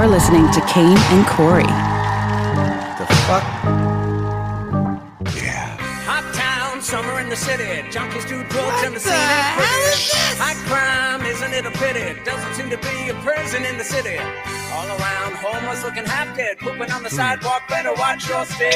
You're 0.00 0.08
listening 0.08 0.50
to 0.52 0.62
Kane 0.62 0.96
and 0.96 1.26
Corey. 1.26 1.62
The 1.62 3.06
fuck? 3.26 3.79
Summer 6.90 7.20
in 7.20 7.28
the 7.28 7.36
city. 7.36 7.86
Junkies 7.94 8.26
do 8.26 8.42
drugs 8.50 8.82
and 8.82 8.90
the 8.90 8.98
the 8.98 9.00
scene 9.00 9.12
ain't 9.12 9.22
hell 9.22 9.58
pretty. 9.62 9.94
is 9.94 10.10
this? 10.10 10.38
High 10.42 10.58
crime, 10.66 11.22
isn't 11.24 11.52
it 11.54 11.64
a 11.64 11.70
pity? 11.70 12.20
Doesn't 12.24 12.54
seem 12.54 12.68
to 12.68 12.78
be 12.78 13.10
a 13.10 13.14
prison 13.22 13.64
in 13.64 13.78
the 13.78 13.84
city. 13.84 14.18
All 14.74 14.88
around, 14.98 15.34
homeless 15.36 15.84
looking 15.84 16.04
half 16.04 16.36
dead. 16.36 16.58
Pooping 16.58 16.90
on 16.90 17.04
the 17.04 17.08
hmm. 17.08 17.14
sidewalk, 17.14 17.62
better 17.68 17.94
watch 17.94 18.28
your 18.28 18.44
step. 18.44 18.72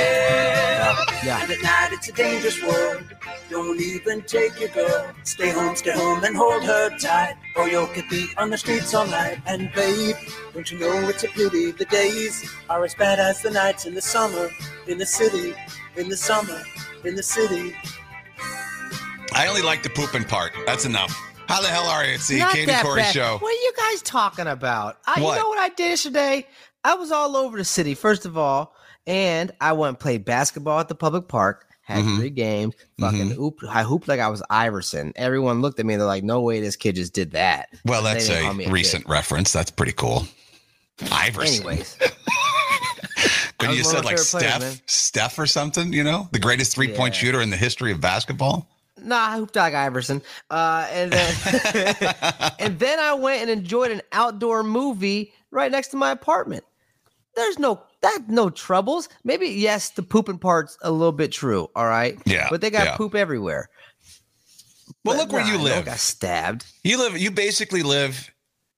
Yeah. 1.25 1.43
And 1.43 1.51
at 1.51 1.61
night, 1.61 1.89
it's 1.91 2.09
a 2.09 2.13
dangerous 2.13 2.63
world. 2.63 3.03
Don't 3.51 3.81
even 3.81 4.23
take 4.23 4.61
your 4.61 4.69
girl. 4.69 5.11
Stay 5.25 5.51
home, 5.51 5.75
stay 5.75 5.91
home, 5.91 6.23
and 6.23 6.37
hold 6.37 6.63
her 6.63 6.97
tight. 6.97 7.35
Or 7.57 7.69
you'll 7.69 7.93
get 7.97 8.09
beat 8.09 8.31
on 8.39 8.49
the 8.49 8.59
streets 8.59 8.95
all 8.95 9.09
night. 9.09 9.39
And 9.47 9.73
babe, 9.73 10.15
don't 10.53 10.71
you 10.71 10.79
know 10.79 11.09
it's 11.09 11.25
a 11.25 11.29
pity? 11.29 11.73
The 11.73 11.87
days 11.87 12.49
are 12.71 12.85
as 12.85 12.95
bad 12.95 13.19
as 13.19 13.43
the 13.43 13.51
nights 13.51 13.87
in 13.87 13.95
the 13.95 14.03
summer. 14.03 14.51
In 14.87 14.99
the 14.99 15.07
city, 15.07 15.53
in 15.97 16.09
the 16.09 16.17
summer, 16.17 16.63
in 17.03 17.17
the 17.17 17.23
city. 17.25 17.75
I 19.35 19.47
only 19.49 19.63
like 19.63 19.83
the 19.83 19.91
pooping 19.91 20.25
part. 20.25 20.53
That's 20.67 20.85
enough. 20.85 21.13
How 21.49 21.61
the 21.61 21.69
hell 21.69 21.85
are 21.87 22.05
you? 22.05 22.15
It's 22.15 22.29
the 22.29 22.39
Not 22.39 22.53
Katie 22.55 22.73
Corey 22.83 23.03
bad. 23.03 23.13
show. 23.13 23.39
What 23.39 23.51
are 23.51 23.53
you 23.63 23.73
guys 23.77 24.03
talking 24.03 24.47
about? 24.47 24.99
I, 25.07 25.21
What? 25.21 25.37
You 25.37 25.43
know 25.43 25.49
what 25.49 25.59
I 25.59 25.69
did 25.71 25.91
yesterday? 25.91 26.47
I 26.85 26.95
was 26.95 27.11
all 27.13 27.37
over 27.37 27.57
the 27.59 27.65
city, 27.65 27.95
first 27.95 28.25
of 28.27 28.39
all, 28.39 28.75
and 29.07 29.51
I 29.61 29.73
went 29.73 29.89
and 29.91 29.99
played 29.99 30.25
basketball 30.25 30.81
at 30.81 30.89
the 30.89 30.95
public 30.95 31.29
park. 31.29 31.67
Had 31.83 32.03
Mhm. 32.03 32.17
three 32.17 32.31
games. 32.31 32.75
Fucking 32.99 33.31
Mhm. 33.31 33.35
hoop. 33.35 33.59
I 33.69 33.83
hooped 33.83 34.09
like 34.09 34.19
I 34.21 34.29
was 34.29 34.43
Iverson. 34.49 35.13
Everyone 35.17 35.61
looked 35.61 35.79
at 35.79 35.85
me. 35.85 35.97
They're 35.97 36.07
like, 36.07 36.25
"No 36.25 36.41
way, 36.41 36.61
this 36.61 36.77
kid 36.77 36.95
just 36.95 37.13
did 37.13 37.33
that." 37.33 37.69
Well, 37.85 38.03
that's 38.03 38.31
a 38.31 38.43
a 38.47 38.71
recent 38.71 39.07
reference. 39.07 39.53
That's 39.53 39.71
pretty 39.71 39.93
cool. 39.93 40.27
Iverson. 41.13 41.57
Anyways, 41.57 41.97
when 43.61 43.73
you 43.73 43.85
said 43.85 43.97
like 44.07 44.17
players, 44.17 44.29
Steph, 44.29 44.61
man. 44.61 44.81
Steph 44.87 45.39
or 45.39 45.47
something, 45.47 45.93
you 45.93 46.05
know, 46.05 46.29
the 46.33 46.39
greatest 46.39 46.73
three 46.75 46.89
point 46.95 47.15
Yeah. 47.15 47.21
shooter 47.21 47.43
in 47.43 47.51
the 47.51 47.57
history 47.59 47.93
of 47.93 48.01
basketball. 48.01 48.67
Nah, 49.05 49.17
I 49.31 49.37
hooped 49.37 49.57
like 49.57 49.75
Iverson. 49.75 50.23
Uh, 50.51 50.87
and 50.91 51.13
then 51.13 52.15
and 52.59 52.79
then 52.79 52.99
I 52.99 53.15
went 53.15 53.43
and 53.43 53.51
enjoyed 53.51 53.91
an 53.91 54.03
outdoor 54.13 54.63
movie 54.63 55.33
right 55.51 55.71
next 55.71 55.89
to 55.89 55.97
my 55.97 56.11
apartment. 56.11 56.65
There's 57.37 57.59
no 57.59 57.83
that 58.03 58.29
no 58.29 58.51
troubles. 58.51 59.09
Maybe 59.25 59.47
yes, 59.49 59.91
the 59.91 60.03
pooping 60.03 60.39
part's 60.39 60.77
a 60.83 60.91
little 60.91 61.13
bit 61.13 61.33
true. 61.33 61.69
All 61.75 61.87
right, 61.87 62.19
Yeah, 62.25 62.49
but 62.51 62.61
they 62.61 62.71
got 62.71 62.87
yeah. 62.87 62.97
poop 62.97 63.15
everywhere. 63.15 63.69
well, 65.05 65.17
But 65.17 65.17
look 65.17 65.33
where 65.33 65.43
nah, 65.43 65.49
you 65.49 65.59
no 65.59 65.63
one 65.63 65.73
live. 65.73 65.85
got 65.87 65.99
stabbed. 65.99 66.67
You 66.83 66.99
live. 66.99 67.19
You 67.19 67.31
basically 67.31 67.83
live. 67.83 68.31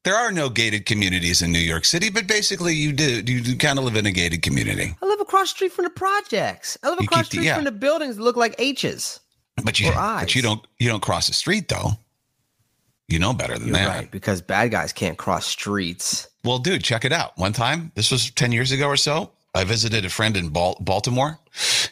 There 0.04 0.14
are 0.14 0.30
no 0.30 0.48
gated 0.48 0.86
communities 0.86 1.42
in 1.42 1.50
New 1.50 1.58
York 1.58 1.84
City, 1.84 2.10
but 2.10 2.28
basically 2.28 2.74
you 2.74 2.92
do. 2.92 3.16
You 3.26 3.40
do 3.40 3.56
kind 3.56 3.76
of 3.78 3.84
live 3.84 3.96
in 3.96 4.06
a 4.06 4.12
gated 4.12 4.40
community. 4.40 4.94
I 5.02 5.06
live 5.06 5.20
across 5.20 5.50
the 5.52 5.56
street 5.56 5.72
from 5.72 5.84
the 5.84 5.90
projects. 5.90 6.78
I 6.84 6.90
live 6.90 7.00
across 7.00 7.22
keep 7.22 7.30
the 7.30 7.36
street 7.38 7.44
yeah. 7.46 7.56
from 7.56 7.64
the 7.64 7.72
buildings 7.72 8.16
that 8.16 8.22
look 8.22 8.36
like 8.36 8.54
H's. 8.58 9.18
But 9.64 9.80
you, 9.80 9.90
but 9.94 10.34
you 10.34 10.42
don't. 10.42 10.64
You 10.78 10.88
don't 10.88 11.02
cross 11.02 11.26
the 11.26 11.34
street 11.34 11.68
though. 11.68 11.92
You 13.08 13.20
know 13.20 13.32
better 13.32 13.56
than 13.56 13.68
You're 13.68 13.76
that. 13.76 13.88
right, 13.88 14.10
because 14.10 14.42
bad 14.42 14.72
guys 14.72 14.92
can't 14.92 15.16
cross 15.16 15.46
streets. 15.46 16.26
Well, 16.44 16.58
dude, 16.58 16.82
check 16.82 17.04
it 17.04 17.12
out. 17.12 17.38
One 17.38 17.52
time, 17.52 17.92
this 17.94 18.10
was 18.10 18.30
10 18.32 18.50
years 18.50 18.72
ago 18.72 18.88
or 18.88 18.96
so, 18.96 19.30
I 19.54 19.62
visited 19.64 20.04
a 20.04 20.10
friend 20.10 20.36
in 20.36 20.48
Bal- 20.48 20.76
Baltimore 20.80 21.38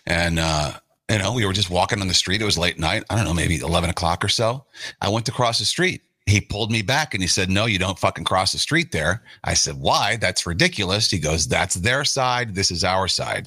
and, 0.07 0.41
uh, 0.41 0.73
you 1.09 1.19
know, 1.19 1.33
we 1.33 1.47
were 1.47 1.53
just 1.53 1.71
walking 1.71 2.01
on 2.01 2.09
the 2.09 2.15
street. 2.15 2.43
It 2.43 2.45
was 2.45 2.59
late 2.59 2.81
night. 2.81 3.05
I 3.11 3.17
don't 3.17 3.27
know, 3.27 3.35
maybe 3.35 3.59
11 3.59 3.91
o'clock 3.91 4.25
or 4.25 4.29
so. 4.29 4.65
I 5.01 5.09
went 5.09 5.25
to 5.27 5.33
cross 5.33 5.61
the 5.61 5.65
street. 5.65 6.03
He 6.27 6.41
pulled 6.41 6.73
me 6.73 6.83
back 6.83 7.15
and 7.15 7.23
he 7.23 7.29
said, 7.29 7.49
No, 7.49 7.67
you 7.67 7.79
don't 7.79 7.99
fucking 7.99 8.25
cross 8.25 8.53
the 8.53 8.59
street 8.59 8.91
there. 8.91 9.23
I 9.45 9.55
said, 9.55 9.79
Why? 9.79 10.17
That's 10.17 10.47
ridiculous. 10.47 11.11
He 11.11 11.19
goes, 11.21 11.47
That's 11.47 11.75
their 11.75 12.05
side. 12.05 12.55
This 12.55 12.71
is 12.71 12.83
our 12.83 13.07
side. 13.07 13.47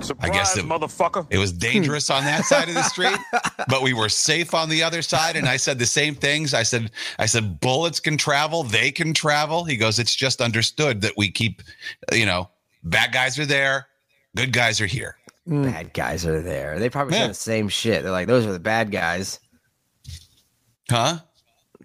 Surprise, 0.00 0.30
guess 0.32 0.56
it- 0.56 0.64
motherfucker. 0.64 1.26
It 1.30 1.38
was 1.38 1.52
dangerous 1.52 2.10
on 2.10 2.24
that 2.24 2.44
side 2.44 2.68
of 2.68 2.74
the 2.74 2.82
street, 2.82 3.16
but 3.68 3.80
we 3.82 3.92
were 3.94 4.08
safe 4.08 4.52
on 4.52 4.68
the 4.68 4.82
other 4.82 5.02
side. 5.02 5.36
And 5.36 5.48
I 5.48 5.56
said 5.56 5.78
the 5.78 5.86
same 5.86 6.16
things. 6.16 6.52
I 6.52 6.64
said, 6.64 6.90
I 7.20 7.26
said, 7.26 7.60
bullets 7.60 8.00
can 8.00 8.16
travel, 8.16 8.64
they 8.64 8.90
can 8.90 9.14
travel. 9.14 9.64
He 9.64 9.76
goes, 9.76 10.00
it's 10.00 10.14
just 10.16 10.40
understood 10.40 11.00
that 11.02 11.12
we 11.16 11.30
keep, 11.30 11.62
you 12.12 12.26
know, 12.26 12.50
bad 12.82 13.12
guys 13.12 13.38
are 13.38 13.46
there, 13.46 13.86
good 14.36 14.52
guys 14.52 14.80
are 14.80 14.86
here. 14.86 15.16
Mm. 15.48 15.70
Bad 15.70 15.92
guys 15.94 16.26
are 16.26 16.40
there. 16.40 16.78
They 16.80 16.90
probably 16.90 17.14
Yeah. 17.14 17.22
said 17.24 17.30
the 17.30 17.34
same 17.34 17.68
shit. 17.68 18.02
They're 18.02 18.10
like, 18.10 18.26
those 18.26 18.46
are 18.46 18.52
the 18.52 18.58
bad 18.58 18.90
guys. 18.90 19.38
Huh? 20.90 21.18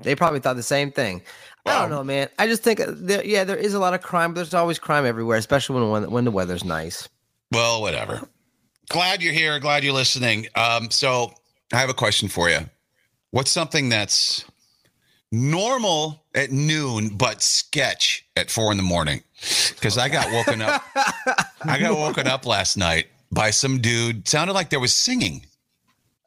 They 0.02 0.16
probably 0.16 0.40
thought 0.40 0.56
the 0.56 0.64
same 0.64 0.92
thing. 0.92 1.22
I 1.66 1.78
don't 1.82 1.90
know, 1.92 2.04
man. 2.04 2.30
I 2.40 2.48
just 2.48 2.64
think, 2.64 2.82
there, 2.88 3.24
yeah, 3.24 3.44
there 3.44 3.58
is 3.58 3.76
a 3.76 3.80
lot 3.80 3.94
of 3.94 4.02
crime, 4.02 4.32
but 4.34 4.36
there's 4.40 4.54
always 4.56 4.80
crime 4.80 5.06
everywhere, 5.06 5.38
especially 5.38 5.80
when 5.82 5.90
when, 5.92 6.12
when 6.12 6.26
the 6.26 6.32
weather's 6.32 6.64
nice. 6.64 7.08
Well, 7.52 7.82
whatever. 7.82 8.28
Glad 8.90 9.22
you're 9.22 9.34
here. 9.34 9.60
Glad 9.60 9.84
you're 9.84 9.94
listening. 9.94 10.48
Um, 10.56 10.90
so 10.92 11.34
I 11.74 11.78
have 11.78 11.90
a 11.90 11.94
question 11.94 12.28
for 12.30 12.50
you. 12.50 12.60
What's 13.32 13.52
something 13.52 13.90
that's 13.90 14.44
normal 15.32 16.24
at 16.34 16.52
noon, 16.52 17.10
but 17.10 17.42
sketch 17.42 18.26
at 18.36 18.50
four 18.50 18.72
in 18.72 18.78
the 18.78 18.84
morning? 18.84 19.22
Because 19.70 19.98
I 19.98 20.10
got 20.10 20.32
woken 20.32 20.62
up. 20.62 20.84
I 21.64 21.78
got 21.80 21.98
woken 21.98 22.28
up 22.28 22.46
last 22.46 22.78
night 22.78 23.08
by 23.32 23.52
some 23.52 23.80
dude. 23.80 24.28
Sounded 24.28 24.54
like 24.54 24.70
there 24.70 24.80
was 24.80 24.94
singing 24.94 25.46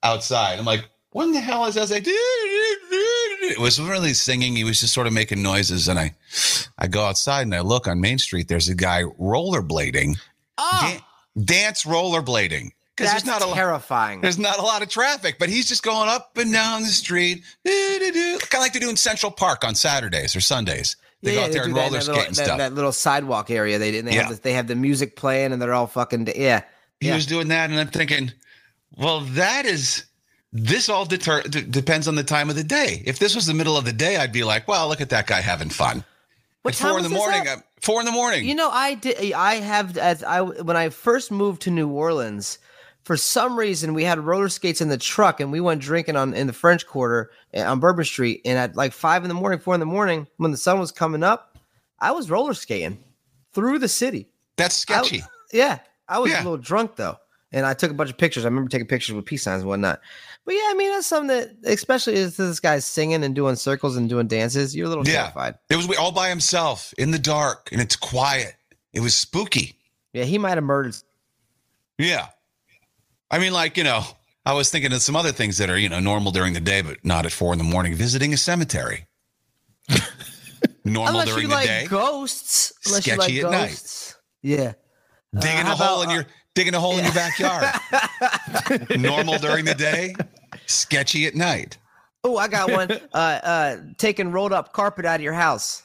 outside. 0.02 0.58
I'm 0.58 0.64
like, 0.64 0.88
what 1.10 1.24
in 1.24 1.32
the 1.32 1.40
hell 1.40 1.66
is 1.66 1.74
that? 1.74 1.80
I 1.80 1.82
was 1.82 1.90
like, 1.90 2.04
it 2.06 3.58
was 3.58 3.80
really 3.80 4.14
singing. 4.14 4.56
He 4.56 4.64
was 4.64 4.80
just 4.80 4.94
sort 4.94 5.06
of 5.06 5.12
making 5.12 5.42
noises. 5.42 5.88
And 5.88 5.98
I, 5.98 6.14
I 6.78 6.86
go 6.86 7.04
outside 7.04 7.42
and 7.42 7.54
I 7.54 7.60
look 7.60 7.86
on 7.88 8.00
Main 8.00 8.18
Street. 8.18 8.48
There's 8.48 8.68
a 8.68 8.74
guy 8.74 9.02
rollerblading 9.20 10.16
Oh, 10.58 10.78
dan- 10.82 11.00
dance 11.44 11.84
rollerblading 11.84 12.70
because 12.96 13.10
that's 13.12 13.22
there's 13.22 13.24
not 13.24 13.42
a 13.42 13.46
lot. 13.46 13.54
terrifying. 13.54 14.20
There's 14.20 14.38
not 14.38 14.58
a 14.58 14.62
lot 14.62 14.82
of 14.82 14.88
traffic, 14.88 15.36
but 15.38 15.48
he's 15.48 15.66
just 15.66 15.82
going 15.82 16.08
up 16.08 16.36
and 16.36 16.52
down 16.52 16.82
the 16.82 16.88
street. 16.88 17.42
Kind 17.64 18.42
of 18.54 18.60
like 18.60 18.72
they 18.72 18.80
do 18.80 18.90
in 18.90 18.96
Central 18.96 19.32
Park 19.32 19.64
on 19.64 19.74
Saturdays 19.74 20.36
or 20.36 20.40
Sundays. 20.40 20.96
They 21.22 21.34
go 21.34 21.44
out 21.44 21.52
there 21.52 21.64
and 21.64 21.74
roller 21.74 22.00
skate 22.00 22.08
little, 22.16 22.26
and 22.26 22.34
that, 22.36 22.44
stuff. 22.44 22.58
that 22.58 22.74
little 22.74 22.90
sidewalk 22.92 23.50
area. 23.50 23.78
They 23.78 23.92
didn't. 23.92 24.06
They 24.10 24.16
Yeah. 24.16 24.24
have 24.24 24.36
the, 24.36 24.42
they 24.42 24.52
have 24.54 24.66
the 24.66 24.74
music 24.74 25.14
playing, 25.16 25.52
and 25.52 25.62
they're 25.62 25.72
all 25.72 25.86
fucking 25.86 26.28
yeah. 26.36 26.62
he 27.00 27.08
yeah. 27.08 27.14
was 27.14 27.26
doing 27.26 27.48
that, 27.48 27.70
and 27.70 27.78
I'm 27.78 27.88
thinking, 27.88 28.32
well, 28.96 29.20
that 29.20 29.64
is. 29.64 30.04
This 30.54 30.90
all 30.90 31.06
deter- 31.06 31.44
d- 31.44 31.62
depends 31.62 32.08
on 32.08 32.14
the 32.14 32.22
time 32.24 32.50
of 32.50 32.56
the 32.56 32.64
day. 32.64 33.02
If 33.06 33.18
this 33.18 33.34
was 33.34 33.46
the 33.46 33.54
middle 33.54 33.78
of 33.78 33.86
the 33.86 33.92
day, 33.92 34.16
I'd 34.18 34.32
be 34.32 34.44
like, 34.44 34.68
"Well, 34.68 34.86
look 34.86 35.00
at 35.00 35.08
that 35.08 35.26
guy 35.26 35.40
having 35.40 35.70
fun." 35.70 36.04
What 36.62 36.80
at 36.80 36.88
four 36.88 36.98
in 36.98 37.02
the 37.04 37.10
morning, 37.10 37.46
at? 37.46 37.58
uh, 37.58 37.60
four 37.80 38.00
in 38.00 38.06
the 38.06 38.12
morning. 38.12 38.46
You 38.46 38.54
know, 38.54 38.70
I 38.70 38.94
did. 38.94 39.32
I 39.32 39.56
have 39.56 39.96
as 39.98 40.22
I 40.22 40.40
when 40.40 40.76
I 40.76 40.88
first 40.88 41.30
moved 41.30 41.62
to 41.62 41.70
New 41.70 41.88
Orleans. 41.88 42.58
For 43.04 43.16
some 43.16 43.58
reason, 43.58 43.94
we 43.94 44.04
had 44.04 44.20
roller 44.20 44.48
skates 44.48 44.80
in 44.80 44.88
the 44.88 44.96
truck, 44.96 45.40
and 45.40 45.50
we 45.50 45.58
went 45.58 45.82
drinking 45.82 46.14
on 46.14 46.34
in 46.34 46.46
the 46.46 46.52
French 46.52 46.86
Quarter 46.86 47.32
uh, 47.52 47.62
on 47.62 47.80
Bourbon 47.80 48.04
Street. 48.04 48.42
And 48.44 48.56
at 48.56 48.76
like 48.76 48.92
five 48.92 49.24
in 49.24 49.28
the 49.28 49.34
morning, 49.34 49.58
four 49.58 49.74
in 49.74 49.80
the 49.80 49.86
morning, 49.86 50.28
when 50.36 50.52
the 50.52 50.56
sun 50.56 50.78
was 50.78 50.92
coming 50.92 51.24
up, 51.24 51.58
I 51.98 52.12
was 52.12 52.30
roller 52.30 52.54
skating 52.54 52.98
through 53.54 53.80
the 53.80 53.88
city. 53.88 54.28
That's 54.56 54.76
I- 54.88 55.02
sketchy. 55.02 55.22
yeah, 55.52 55.80
I 56.08 56.20
was 56.20 56.30
Yeah. 56.30 56.42
a 56.42 56.44
little 56.44 56.58
drunk 56.58 56.94
though, 56.94 57.18
and 57.52 57.64
I 57.66 57.74
took 57.74 57.90
a 57.90 57.94
bunch 57.94 58.10
of 58.10 58.18
pictures. 58.18 58.44
I 58.44 58.48
remember 58.48 58.68
taking 58.70 58.86
pictures 58.86 59.14
with 59.14 59.24
peace 59.24 59.42
signs 59.42 59.60
and 59.62 59.68
whatnot. 59.68 60.00
But 60.44 60.54
yeah, 60.54 60.64
I 60.68 60.74
mean 60.74 60.90
that's 60.90 61.06
something 61.06 61.28
that, 61.28 61.50
especially 61.64 62.14
as 62.16 62.36
this 62.36 62.60
guy's 62.60 62.84
singing 62.84 63.22
and 63.24 63.34
doing 63.34 63.56
circles 63.56 63.96
and 63.96 64.08
doing 64.08 64.26
dances, 64.26 64.74
you're 64.74 64.86
a 64.86 64.88
little 64.88 65.06
Yeah. 65.06 65.22
terrified. 65.22 65.54
It 65.70 65.76
was 65.76 65.96
all 65.98 66.12
by 66.12 66.28
himself 66.28 66.92
in 66.98 67.10
the 67.10 67.18
dark, 67.18 67.68
and 67.72 67.80
it's 67.80 67.96
quiet. 67.96 68.54
It 68.92 69.00
was 69.00 69.14
spooky. 69.14 69.78
Yeah, 70.12 70.24
he 70.24 70.38
might 70.38 70.56
have 70.56 70.64
murdered. 70.64 70.96
Yeah. 71.98 72.26
I 73.30 73.38
mean, 73.38 73.52
like, 73.52 73.76
you 73.78 73.84
know, 73.84 74.02
I 74.44 74.52
was 74.54 74.68
thinking 74.70 74.92
of 74.92 75.00
some 75.00 75.16
other 75.16 75.32
things 75.32 75.58
that 75.58 75.70
are, 75.70 75.78
you 75.78 75.88
know, 75.88 76.00
normal 76.00 76.32
during 76.32 76.52
the 76.52 76.60
day, 76.60 76.82
but 76.82 77.02
not 77.04 77.24
at 77.24 77.32
four 77.32 77.52
in 77.52 77.58
the 77.58 77.64
morning. 77.64 77.94
Visiting 77.94 78.34
a 78.34 78.36
cemetery. 78.36 79.06
normal 80.84 81.20
Unless 81.20 81.28
during 81.28 81.48
the 81.48 81.54
like 81.54 81.66
day. 81.66 81.86
ghosts. 81.88 82.72
Sketchy 82.80 83.32
you 83.34 83.44
at 83.46 83.50
like 83.50 83.60
night. 83.60 83.68
ghosts. 83.70 84.16
Yeah. 84.42 84.72
digging 85.38 85.60
uh, 85.60 85.64
how 85.66 85.72
a 85.72 85.76
hole 85.76 86.02
about, 86.02 86.10
in 86.10 86.14
your 86.16 86.26
digging 86.54 86.74
a 86.74 86.80
hole 86.80 86.98
in 86.98 87.04
your 87.04 87.14
backyard. 87.14 87.66
normal 88.98 89.38
during 89.38 89.64
the 89.64 89.74
day, 89.74 90.14
sketchy 90.66 91.26
at 91.26 91.34
night. 91.34 91.78
Oh, 92.24 92.36
I 92.36 92.48
got 92.48 92.70
one. 92.70 92.90
uh, 93.14 93.16
uh, 93.16 93.76
taking 93.98 94.30
rolled 94.32 94.52
up 94.52 94.72
carpet 94.72 95.04
out 95.04 95.16
of 95.16 95.22
your 95.22 95.32
house. 95.32 95.82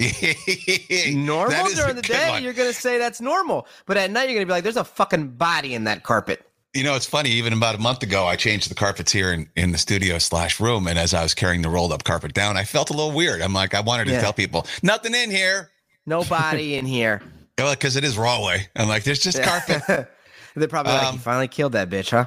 Normal 0.00 1.50
That 1.50 1.66
is 1.66 1.78
a 1.78 1.82
during 1.82 1.96
the 1.96 2.02
day, 2.02 2.28
one. 2.30 2.42
you're 2.42 2.52
gonna 2.52 2.72
say 2.72 2.98
that's 2.98 3.20
normal, 3.20 3.66
but 3.86 3.96
at 3.96 4.10
night 4.10 4.28
you're 4.28 4.34
gonna 4.34 4.46
be 4.46 4.52
like, 4.52 4.64
"There's 4.64 4.76
a 4.76 4.84
fucking 4.84 5.28
body 5.30 5.74
in 5.74 5.84
that 5.84 6.02
carpet." 6.02 6.44
You 6.74 6.82
know, 6.84 6.96
it's 6.96 7.06
funny. 7.06 7.30
Even 7.30 7.52
about 7.52 7.74
a 7.74 7.78
month 7.78 8.02
ago, 8.02 8.26
I 8.26 8.34
changed 8.34 8.70
the 8.70 8.74
carpets 8.74 9.12
here 9.12 9.32
in, 9.32 9.48
in 9.56 9.72
the 9.72 9.78
studio 9.78 10.18
slash 10.18 10.58
room, 10.58 10.86
and 10.88 10.98
as 10.98 11.12
I 11.14 11.22
was 11.22 11.34
carrying 11.34 11.62
the 11.62 11.68
rolled 11.68 11.92
up 11.92 12.02
carpet 12.02 12.34
down, 12.34 12.56
I 12.56 12.64
felt 12.64 12.90
a 12.90 12.94
little 12.94 13.12
weird. 13.12 13.42
I'm 13.42 13.52
like, 13.52 13.74
I 13.74 13.80
wanted 13.80 14.06
to 14.06 14.12
Yeah. 14.12 14.22
tell 14.22 14.32
people 14.32 14.66
nothing 14.82 15.14
in 15.14 15.30
here, 15.30 15.70
Nobody 16.06 16.74
in 16.76 16.86
here. 16.86 17.22
Because 17.70 17.96
it 17.96 18.04
is 18.04 18.16
Rawway. 18.16 18.66
I'm 18.76 18.88
like, 18.88 19.04
there's 19.04 19.18
just 19.20 19.42
carpet. 19.42 20.08
They're 20.54 20.68
probably 20.68 20.92
like, 20.92 21.06
Um, 21.06 21.14
"You 21.14 21.20
finally 21.20 21.48
killed 21.48 21.72
that 21.72 21.88
bitch, 21.88 22.10
huh?" 22.10 22.26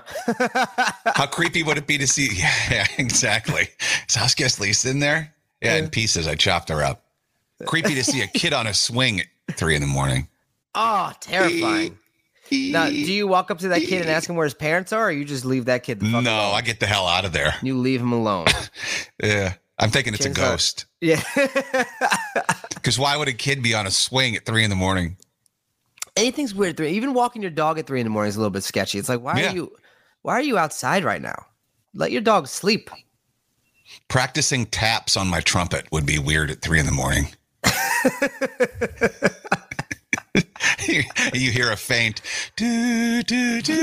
How 1.16 1.28
creepy 1.28 1.62
would 1.62 1.78
it 1.78 1.86
be 1.86 1.98
to 2.00 2.08
see? 2.08 2.30
Yeah, 2.72 2.88
exactly. 2.98 3.64
Is 3.64 3.70
Saskia 4.08 4.48
Least 4.60 4.86
in 4.86 5.00
there? 5.00 5.34
Yeah, 5.62 5.76
in 5.76 5.90
pieces. 5.90 6.28
I 6.28 6.34
chopped 6.36 6.70
her 6.70 6.84
up. 6.84 7.04
Creepy 7.66 7.94
to 7.96 8.04
see 8.04 8.22
a 8.22 8.28
kid 8.28 8.52
on 8.54 8.66
a 8.68 8.74
swing 8.74 9.20
at 9.22 9.28
three 9.58 9.76
in 9.76 9.82
the 9.82 9.88
morning. 9.88 10.28
Oh, 10.74 11.12
terrifying. 11.22 11.98
now, 12.52 12.88
do 12.90 12.94
you 12.96 13.28
walk 13.28 13.52
up 13.52 13.60
to 13.60 13.68
that 13.70 13.81
kid 13.81 14.02
and 14.02 14.10
ask 14.10 14.28
him 14.30 14.36
where 14.36 14.44
his 14.46 14.54
parents 14.56 14.92
are, 14.92 15.06
or 15.08 15.12
you 15.12 15.24
just 15.24 15.46
leave 15.46 15.66
that 15.66 15.84
kid 15.84 16.00
the 16.00 16.08
fuck 16.12 16.24
No, 16.24 16.31
alone? 16.31 16.56
I 16.56 16.62
get 16.62 16.80
the 16.80 16.88
hell 16.88 17.06
out 17.08 17.26
of 17.26 17.31
there. 17.31 17.54
You 17.62 17.78
leave 17.78 18.02
him 18.02 18.12
alone. 18.12 18.48
Yeah. 19.24 19.54
I'm 19.78 19.90
thinking 19.92 20.14
it's 20.14 20.26
a 20.26 20.30
ghost. 20.30 20.86
yeah. 21.02 21.22
Because 22.74 22.98
why 23.00 23.18
would 23.18 23.28
a 23.28 23.34
kid 23.34 23.62
be 23.64 23.74
on 23.74 23.88
a 23.88 23.92
swing 23.92 24.36
at 24.36 24.46
three 24.46 24.64
in 24.64 24.70
the 24.70 24.76
morning? 24.76 25.18
Anything's 26.16 26.54
weird. 26.56 26.72
at 26.72 26.78
Three. 26.78 26.92
Even 26.92 27.14
walking 27.14 27.42
your 27.42 27.52
dog 27.52 27.78
at 27.80 27.88
three 27.88 28.00
in 28.00 28.06
the 28.06 28.10
morning 28.10 28.30
is 28.30 28.36
a 28.36 28.40
little 28.40 28.52
bit 28.52 28.64
sketchy. 28.64 28.98
It's 28.98 29.10
like, 29.10 29.22
why 29.22 29.40
Yeah. 29.40 29.52
are 29.52 29.56
you, 29.56 29.72
why 30.22 30.34
are 30.34 30.42
you 30.42 30.58
outside 30.58 31.04
right 31.04 31.22
now? 31.22 31.46
Let 31.94 32.12
your 32.12 32.22
dog 32.22 32.48
sleep. 32.48 32.90
Practicing 34.08 34.66
taps 34.66 35.16
on 35.18 35.28
my 35.28 35.42
trumpet 35.42 35.86
would 35.92 36.06
be 36.06 36.18
weird 36.20 36.50
at 36.52 36.62
three 36.62 36.80
in 36.80 36.86
the 36.86 36.92
morning. 36.92 37.28
you, 40.88 41.04
you 41.34 41.52
hear 41.52 41.72
a 41.72 41.76
faint 41.78 42.22
do 42.56 43.22
do 43.24 43.62
do, 43.62 43.74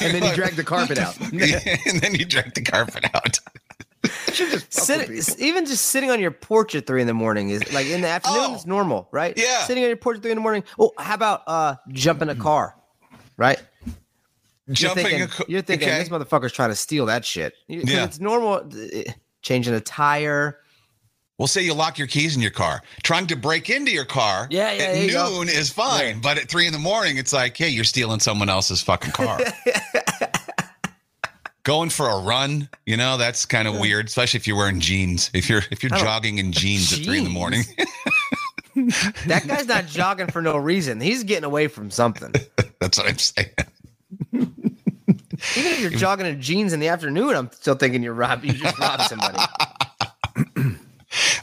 And 0.00 0.14
then 0.14 0.22
you 0.24 0.34
drag 0.34 0.54
the 0.56 0.64
carpet 0.64 0.98
out. 0.98 1.18
and 1.32 2.00
then 2.00 2.14
you 2.14 2.24
drag 2.24 2.54
the 2.54 2.62
carpet 2.62 3.04
out. 3.14 3.38
Sit, 4.70 5.38
even 5.38 5.66
just 5.66 5.86
sitting 5.86 6.10
on 6.10 6.20
your 6.20 6.30
porch 6.30 6.74
at 6.74 6.86
three 6.86 7.00
in 7.00 7.06
the 7.06 7.14
morning 7.14 7.50
is 7.50 7.72
like 7.72 7.86
in 7.86 8.00
the 8.00 8.08
afternoon. 8.08 8.38
Oh. 8.42 8.54
It's 8.54 8.66
normal, 8.66 9.08
right? 9.10 9.36
Yeah. 9.36 9.64
Sitting 9.64 9.82
on 9.84 9.88
your 9.90 9.96
porch 9.96 10.16
at 10.16 10.22
three 10.22 10.30
in 10.30 10.36
the 10.36 10.42
morning. 10.42 10.64
Oh, 10.78 10.92
how 10.98 11.14
about 11.14 11.42
uh 11.46 11.76
jump 11.90 12.22
in 12.22 12.28
a 12.30 12.34
car, 12.34 12.76
right? 13.36 13.60
Jumping, 14.70 15.04
you're 15.06 15.14
a 15.14 15.18
thinking, 15.18 15.28
co- 15.28 15.44
you're 15.48 15.62
thinking 15.62 15.88
okay. 15.88 15.98
this 15.98 16.08
motherfucker's 16.08 16.52
trying 16.52 16.70
to 16.70 16.76
steal 16.76 17.06
that 17.06 17.24
shit. 17.24 17.54
Yeah. 17.66 18.04
It's 18.04 18.20
normal. 18.20 18.54
uh, 18.72 19.12
Changing 19.42 19.74
a 19.74 19.80
tire. 19.80 20.58
We'll 21.38 21.46
say 21.48 21.62
you 21.62 21.72
lock 21.72 21.96
your 21.98 22.06
keys 22.06 22.36
in 22.36 22.42
your 22.42 22.50
car. 22.50 22.82
Trying 23.02 23.26
to 23.28 23.36
break 23.36 23.70
into 23.70 23.90
your 23.90 24.04
car 24.04 24.46
Yeah, 24.50 24.70
yeah, 24.72 24.82
at 24.82 24.98
you 24.98 25.12
go. 25.12 25.30
noon 25.38 25.48
is 25.48 25.70
fine, 25.70 26.20
but 26.20 26.36
at 26.36 26.50
three 26.50 26.66
in 26.66 26.74
the 26.74 26.78
morning, 26.78 27.16
it's 27.16 27.32
like, 27.32 27.56
hey, 27.56 27.70
you're 27.70 27.82
stealing 27.84 28.20
someone 28.20 28.50
else's 28.50 28.82
fucking 28.82 29.12
car. 29.12 29.40
Going 31.62 31.90
for 31.90 32.08
a 32.08 32.18
run, 32.20 32.68
you 32.86 32.96
know, 32.96 33.16
that's 33.18 33.44
kind 33.44 33.68
of 33.68 33.78
weird, 33.78 34.06
especially 34.06 34.38
if 34.38 34.46
you're 34.46 34.56
wearing 34.56 34.80
jeans. 34.80 35.30
If 35.34 35.48
you're 35.50 35.62
if 35.70 35.82
you're 35.82 35.90
don't- 35.90 36.00
jogging 36.00 36.38
in 36.38 36.52
jeans 36.52 36.92
at 36.92 37.00
three 37.04 37.18
in 37.18 37.24
the 37.24 37.30
morning, 37.30 37.64
That 39.26 39.44
guy's 39.46 39.66
not 39.66 39.86
jogging 39.86 40.28
for 40.28 40.40
no 40.40 40.56
reason. 40.56 41.00
He's 41.00 41.22
getting 41.24 41.44
away 41.44 41.66
from 41.68 41.90
something. 41.90 42.32
that's 42.80 42.96
what 42.98 43.08
I'm 43.08 43.18
saying. 43.18 43.50
Even 44.32 44.72
if 45.56 45.80
you're 45.80 45.90
jogging 45.90 46.26
in 46.26 46.40
jeans 46.40 46.72
in 46.72 46.80
the 46.80 46.88
afternoon, 46.88 47.34
I'm 47.36 47.50
still 47.52 47.74
thinking 47.74 48.02
you're 48.02 48.14
rob. 48.14 48.44
You 48.44 48.52
just 48.52 48.78
robbed 48.78 49.02
somebody. 49.02 49.38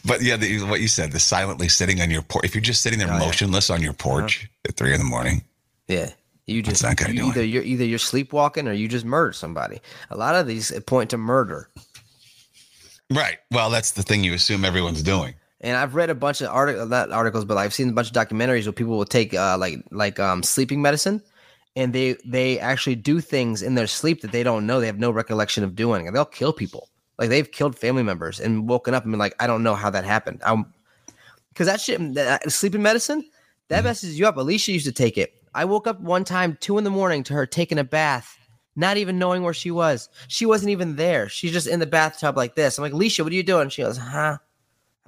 But 0.06 0.22
yeah, 0.22 0.38
the, 0.38 0.62
what 0.64 0.80
you 0.80 0.88
said, 0.88 1.12
the 1.12 1.20
silently 1.20 1.68
sitting 1.68 2.00
on 2.00 2.10
your 2.10 2.22
porch. 2.22 2.46
If 2.46 2.56
you're 2.56 2.62
just 2.62 2.80
sitting 2.82 2.98
there 3.00 3.10
Oh, 3.10 3.14
yeah. 3.18 3.20
motionless 3.20 3.70
on 3.70 3.82
your 3.82 3.92
porch 3.92 4.46
uh-huh. 4.46 4.70
at 4.70 4.76
three 4.78 4.94
in 4.94 5.00
the 5.00 5.06
morning, 5.06 5.44
Yeah. 5.90 6.12
You 6.48 6.62
just 6.62 6.82
that 6.82 6.96
guy 6.96 7.12
doing? 7.12 7.28
either 7.28 7.44
you're 7.44 7.64
either 7.64 7.84
you're 7.84 8.00
sleepwalking 8.00 8.68
or 8.68 8.74
you 8.74 8.88
just 8.88 9.06
murder 9.06 9.34
somebody. 9.34 9.82
A 10.10 10.18
lot 10.18 10.36
of 10.36 10.48
these 10.48 10.72
point 10.88 11.10
to 11.10 11.18
murder. 11.18 11.70
right? 13.12 13.38
Well, 13.52 13.70
that's 13.70 13.92
the 13.92 14.02
thing 14.02 14.24
you 14.24 14.34
assume 14.34 14.64
everyone's 14.64 15.04
doing. 15.04 15.36
And 15.60 15.76
I've 15.76 15.96
read 15.96 16.10
a 16.10 16.16
bunch 16.16 16.40
of 16.40 16.48
articles, 16.48 16.90
not 16.90 17.12
articles, 17.12 17.44
but 17.44 17.58
I've 17.58 17.74
seen 17.74 17.90
a 17.90 17.92
bunch 17.92 18.08
of 18.08 18.14
documentaries 18.14 18.66
where 18.66 18.74
people 18.74 18.98
will 18.98 19.06
take 19.06 19.34
uh, 19.34 19.58
like 19.58 19.84
like 19.92 20.20
um, 20.20 20.42
sleeping 20.42 20.82
medicine, 20.82 21.22
and 21.76 21.92
they 21.92 22.16
they 22.26 22.60
actually 22.60 22.96
do 22.96 23.20
things 23.20 23.62
in 23.62 23.76
their 23.76 23.88
sleep 23.88 24.22
that 24.22 24.32
they 24.32 24.44
don't 24.44 24.66
know. 24.66 24.80
They 24.80 24.88
have 24.88 25.00
no 25.00 25.12
recollection 25.12 25.66
of 25.66 25.76
doing, 25.76 26.08
and 26.08 26.16
they'll 26.16 26.26
kill 26.26 26.54
people. 26.54 26.90
Like 27.18 27.30
they've 27.30 27.52
killed 27.52 27.78
family 27.78 28.04
members 28.04 28.40
and 28.40 28.70
woken 28.70 28.94
up 28.94 29.04
and 29.04 29.12
been 29.12 29.20
like, 29.20 29.36
I 29.40 29.48
don't 29.48 29.64
know 29.64 29.76
how 29.76 29.90
that 29.90 30.06
happened. 30.06 30.42
I'm 30.46 30.72
because 31.50 31.68
that 31.68 31.82
shit, 31.82 32.14
that 32.14 32.50
sleeping 32.52 32.84
medicine, 32.84 33.28
that 33.70 33.84
messes 33.84 34.18
you 34.18 34.28
up. 34.28 34.38
Alicia 34.38 34.72
used 34.72 34.86
to 34.86 34.92
take 34.92 35.18
it. 35.18 35.37
I 35.58 35.66
woke 35.66 35.88
up 35.88 36.00
one 36.00 36.24
time, 36.24 36.58
two 36.62 36.78
in 36.78 36.84
the 36.84 36.90
morning, 36.90 37.24
to 37.24 37.34
her 37.34 37.46
taking 37.46 37.80
a 37.80 37.84
bath, 37.84 38.38
not 38.76 38.98
even 38.98 39.18
knowing 39.20 39.44
where 39.44 39.54
she 39.54 39.72
was. 39.72 40.08
She 40.28 40.46
wasn't 40.46 40.70
even 40.70 40.96
there. 40.96 41.28
She's 41.30 41.52
just 41.52 41.68
in 41.68 41.80
the 41.80 41.86
bathtub 41.88 42.38
like 42.38 42.56
this. 42.56 42.78
I'm 42.78 42.84
like, 42.84 42.94
Alicia, 42.94 43.24
what 43.24 43.34
are 43.34 43.36
you 43.36 43.44
doing? 43.44 43.70
She 43.70 43.82
goes, 43.82 43.98
huh? 43.98 44.38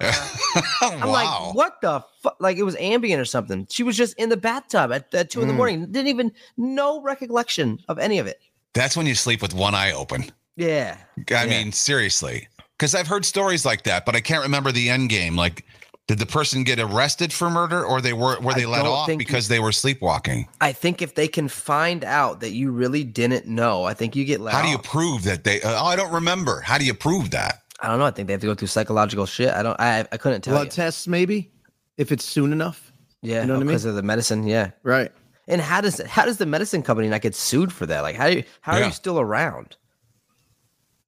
I'm 0.00 1.00
wow. 1.00 1.12
like, 1.12 1.54
what 1.54 1.80
the 1.82 2.02
fuck? 2.22 2.36
Like 2.40 2.56
it 2.56 2.62
was 2.62 2.74
Ambien 2.76 3.18
or 3.20 3.24
something. 3.24 3.66
She 3.70 3.82
was 3.82 3.96
just 3.96 4.14
in 4.18 4.28
the 4.28 4.36
bathtub 4.36 4.92
at, 4.92 5.14
at 5.14 5.30
two 5.30 5.42
in 5.42 5.48
the 5.48 5.54
Mm. 5.54 5.56
morning. 5.58 5.92
Didn't 5.92 6.08
even 6.08 6.32
no 6.56 7.00
recollection 7.02 7.78
of 7.88 7.98
any 7.98 8.18
of 8.18 8.26
it. 8.26 8.40
That's 8.72 8.96
when 8.96 9.06
you 9.06 9.14
sleep 9.14 9.42
with 9.42 9.54
one 9.54 9.74
eye 9.74 9.92
open. 9.92 10.24
Yeah. 10.56 10.96
I 11.18 11.22
Yeah. 11.30 11.46
mean, 11.46 11.72
seriously. 11.72 12.48
Because 12.78 12.94
I've 12.94 13.06
heard 13.08 13.24
stories 13.26 13.64
like 13.66 13.82
that, 13.84 14.06
but 14.06 14.16
I 14.16 14.20
can't 14.20 14.42
remember 14.42 14.72
the 14.72 14.88
end 14.88 15.10
game. 15.10 15.36
Like, 15.36 15.66
did 16.10 16.18
the 16.18 16.26
person 16.26 16.64
get 16.64 16.80
arrested 16.80 17.32
for 17.32 17.48
murder 17.48 17.84
or 17.86 18.00
they 18.00 18.12
were 18.12 18.36
were 18.40 18.50
I 18.50 18.54
they 18.54 18.66
let 18.66 18.84
off 18.84 19.06
think- 19.06 19.20
because 19.20 19.46
they 19.46 19.60
were 19.60 19.70
sleepwalking? 19.70 20.48
I 20.60 20.72
think 20.72 21.02
if 21.02 21.14
they 21.14 21.28
can 21.28 21.46
find 21.46 22.04
out 22.04 22.40
that 22.40 22.50
you 22.50 22.72
really 22.72 23.04
didn't 23.04 23.46
know, 23.46 23.84
I 23.84 23.94
think 23.94 24.16
you 24.16 24.24
get 24.24 24.40
let 24.40 24.52
How 24.52 24.60
do 24.60 24.70
you 24.70 24.78
prove 24.78 25.22
that 25.22 25.44
they 25.44 25.62
uh, 25.62 25.80
oh, 25.80 25.86
I 25.86 25.94
don't 25.94 26.12
remember. 26.12 26.62
How 26.62 26.78
do 26.78 26.84
you 26.84 26.94
prove 26.94 27.30
that? 27.30 27.62
I 27.78 27.86
don't 27.86 28.00
know. 28.00 28.06
I 28.06 28.10
think 28.10 28.26
they 28.26 28.32
have 28.32 28.40
to 28.40 28.48
go 28.48 28.56
through 28.56 28.66
psychological 28.66 29.24
shit. 29.24 29.50
I 29.54 29.62
don't. 29.62 29.78
I 29.78 30.00
I 30.10 30.16
couldn't 30.16 30.40
tell 30.40 30.54
Blood 30.54 30.64
you. 30.66 30.70
tests, 30.72 31.06
maybe, 31.06 31.52
if 31.96 32.10
it's 32.10 32.24
soon 32.24 32.52
enough. 32.52 32.92
yeah, 33.22 33.42
you 33.42 33.46
know 33.46 33.52
what 33.52 33.58
I 33.58 33.60
mean? 33.60 33.68
because 33.68 33.84
of 33.84 33.94
the 33.94 34.02
medicine. 34.02 34.48
Yeah. 34.48 34.72
Right. 34.82 35.12
And 35.46 35.60
how 35.60 35.80
does 35.80 36.00
how 36.08 36.24
does 36.24 36.38
the 36.38 36.46
medicine 36.46 36.82
company 36.82 37.08
not 37.08 37.20
get 37.20 37.36
sued 37.36 37.72
for 37.72 37.86
that? 37.86 38.00
Like 38.00 38.16
how 38.16 38.28
do 38.28 38.38
you, 38.38 38.44
how 38.62 38.72
are 38.72 38.84
you 38.84 38.90
still 38.90 39.20
around? 39.20 39.76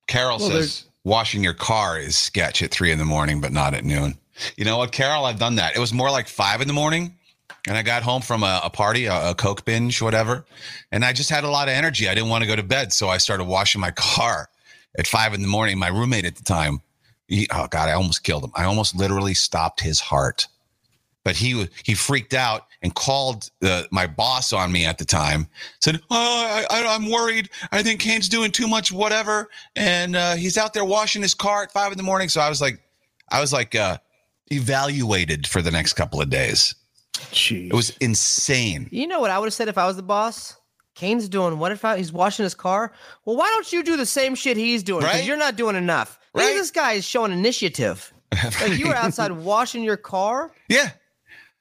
Carol 0.06 0.38
Well, 0.38 0.50
says 0.50 0.84
washing 1.02 1.43
your 1.43 1.55
car 1.55 1.98
is 1.98 2.16
sketch 2.16 2.62
at 2.62 2.70
three 2.70 2.93
in 2.93 2.98
the 2.98 3.05
morning, 3.05 3.40
but 3.40 3.50
not 3.50 3.75
at 3.75 3.84
noon. 3.84 4.16
You 4.56 4.64
know 4.64 4.79
what, 4.79 4.93
Carol? 4.93 5.25
I've 5.25 5.38
done 5.38 5.56
that. 5.56 5.76
It 5.76 5.79
was 5.79 5.93
more 5.93 6.11
like 6.11 6.29
five 6.29 6.61
in 6.61 6.69
the 6.69 6.75
morning. 6.75 7.17
And 7.69 7.76
I 7.76 7.82
got 7.82 8.02
home 8.02 8.23
from 8.23 8.43
a, 8.43 8.61
a 8.64 8.70
party, 8.70 9.06
a, 9.06 9.31
a 9.31 9.34
Coke 9.34 9.64
binge, 9.64 10.02
whatever. 10.02 10.44
And 10.90 11.05
I 11.05 11.12
just 11.12 11.31
had 11.31 11.44
a 11.44 11.50
lot 11.50 11.69
of 11.69 11.75
energy. 11.75 12.08
I 12.08 12.14
didn't 12.14 12.29
want 12.29 12.43
to 12.43 12.49
go 12.49 12.56
to 12.56 12.62
bed. 12.62 12.93
So 12.93 13.08
I 13.08 13.19
started 13.19 13.44
washing 13.44 13.81
my 13.81 13.90
car 13.96 14.49
at 14.99 15.06
five 15.06 15.34
in 15.34 15.43
the 15.43 15.49
morning. 15.49 15.79
My 15.79 15.88
roommate 15.88 16.25
at 16.25 16.37
the 16.37 16.43
time, 16.43 16.81
he, 17.29 17.46
oh 17.52 17.69
God, 17.69 17.88
I 17.88 17.93
almost 17.93 18.25
killed 18.25 18.44
him. 18.44 18.52
I 18.55 18.64
almost 18.64 18.96
literally 18.96 19.34
stopped 19.34 19.81
his 19.81 20.00
heart. 20.00 20.49
But 21.25 21.37
he 21.37 21.69
he 21.84 21.94
freaked 21.94 22.34
out 22.34 22.67
and 22.82 22.93
called 22.93 23.49
uh, 23.62 23.84
my 23.93 24.08
boss 24.08 24.52
on 24.52 24.73
me 24.73 24.84
at 24.84 24.99
the 24.99 25.05
time. 25.05 25.46
Said, 25.81 26.00
"Oh, 26.11 26.67
I, 26.69 26.84
I'm 26.84 27.08
worried. 27.08 27.49
I 27.70 27.81
think 27.84 28.00
Kane's 28.00 28.29
doing 28.29 28.50
too 28.50 28.67
much, 28.67 28.90
whatever, 28.90 29.49
and 29.76 30.17
uh, 30.17 30.34
he's 30.34 30.58
out 30.58 30.75
there 30.75 30.84
washing 30.84 31.23
his 31.23 31.32
car 31.32 31.62
at 31.62 31.70
five 31.70 31.93
in 31.93 31.96
the 31.96 32.02
morning." 32.02 32.29
So 32.29 32.40
I 32.40 32.49
was 32.49 32.61
like, 32.61 32.82
I 33.31 33.40
was 33.40 33.52
like 33.52 33.76
uh, 33.76 33.99
evaluated 34.52 35.46
for 35.46 35.62
the 35.62 35.70
next 35.70 35.94
couple 35.94 36.20
of 36.20 36.31
days. 36.31 36.75
Jeez. 37.32 37.67
It 37.67 37.74
was 37.74 37.91
insane. 38.00 38.88
You 38.91 39.06
know 39.06 39.20
what 39.20 39.31
I 39.31 39.38
would 39.38 39.46
have 39.46 39.55
said 39.55 39.69
if 39.69 39.79
I 39.79 39.86
was 39.86 39.96
the 39.96 40.03
boss? 40.03 40.56
Kane's 40.94 41.29
doing 41.29 41.58
what 41.58 41.72
if 41.72 41.84
I, 41.84 41.96
he's 41.96 42.12
washing 42.12 42.43
his 42.44 42.55
car? 42.55 42.93
Well, 43.24 43.36
why 43.36 43.48
don't 43.48 43.72
you 43.72 43.82
do 43.82 43.96
the 43.96 44.06
same 44.06 44.34
shit 44.34 44.56
he's 44.56 44.82
doing? 44.82 45.00
Because 45.00 45.17
Right? 45.17 45.24
you're 45.24 45.36
not 45.38 45.56
doing 45.56 45.74
enough. 45.77 46.19
Look 46.34 46.44
at 46.44 46.55
this 46.55 46.70
guy 46.70 46.93
is 46.93 47.05
showing 47.05 47.32
initiative. 47.32 48.12
Like 48.62 48.79
you 48.79 48.88
were 48.88 48.94
outside 48.94 49.31
washing 49.32 49.82
your 49.82 49.98
car. 49.98 50.50
Yeah, 50.69 50.91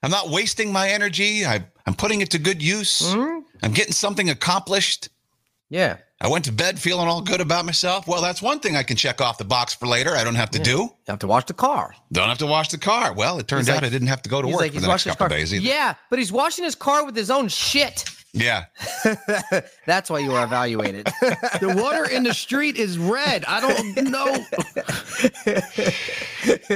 I'm 0.03 0.09
not 0.11 0.29
wasting 0.29 0.71
my 0.71 0.89
energy. 0.89 1.45
I, 1.45 1.65
I'm 1.85 1.93
putting 1.93 2.21
it 2.21 2.29
to 2.31 2.39
good 2.39 2.61
use. 2.61 3.01
Mhm. 3.13 3.41
I'm 3.61 3.71
getting 3.73 3.91
something 3.93 4.29
accomplished. 4.29 5.09
Yeah. 5.69 5.97
I 6.23 6.27
went 6.27 6.45
to 6.45 6.51
bed 6.51 6.79
feeling 6.79 7.07
all 7.07 7.19
good 7.21 7.41
about 7.41 7.65
myself. 7.65 8.07
Well, 8.07 8.21
that's 8.21 8.43
one 8.43 8.59
thing 8.59 8.75
I 8.75 8.83
can 8.83 8.95
check 8.95 9.19
off 9.21 9.39
the 9.39 9.43
box 9.43 9.73
for 9.73 9.87
later. 9.87 10.15
I 10.15 10.23
don't 10.23 10.35
have 10.35 10.51
to 10.51 10.59
do. 10.59 10.71
You 10.77 10.89
have 11.07 11.17
to 11.19 11.27
wash 11.27 11.45
the 11.45 11.53
car. 11.55 11.95
Don't 12.11 12.29
have 12.29 12.37
to 12.37 12.45
wash 12.45 12.69
the 12.69 12.77
car. 12.77 13.11
Well, 13.13 13.39
it 13.39 13.47
turns 13.47 13.65
He's 13.65 13.69
out 13.75 13.77
like- 13.81 13.85
I 13.85 13.89
didn't 13.89 14.09
have 14.09 14.21
to 14.21 14.29
go 14.29 14.39
to 14.39 14.47
He's 14.47 14.53
work 14.53 14.61
like 14.61 14.69
for 14.71 14.73
he's 14.75 14.81
the 14.83 14.87
next 14.87 15.05
washing 15.05 15.09
his 15.09 15.15
couple 15.17 15.29
car. 15.29 15.37
days 15.37 15.53
either. 15.53 15.65
Yeah, 15.65 15.95
but 16.11 16.19
he's 16.19 16.31
washing 16.31 16.63
his 16.63 16.75
car 16.75 17.03
with 17.05 17.15
his 17.15 17.31
own 17.31 17.47
shit. 17.47 18.05
Yeah. 18.33 18.65
That's 19.87 20.09
why 20.11 20.19
you 20.19 20.31
are 20.33 20.43
evaluated. 20.45 21.05
the 21.59 21.73
water 21.75 22.05
in 22.09 22.23
the 22.23 22.33
street 22.35 22.77
is 22.77 22.97
red. 22.99 23.43
I 23.45 23.59
don't 23.59 24.09
know. 24.09 24.45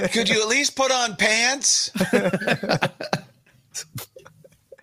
Could 0.10 0.28
you 0.28 0.42
at 0.42 0.48
least 0.50 0.76
put 0.76 0.92
on 0.92 1.16
pants? 1.16 1.92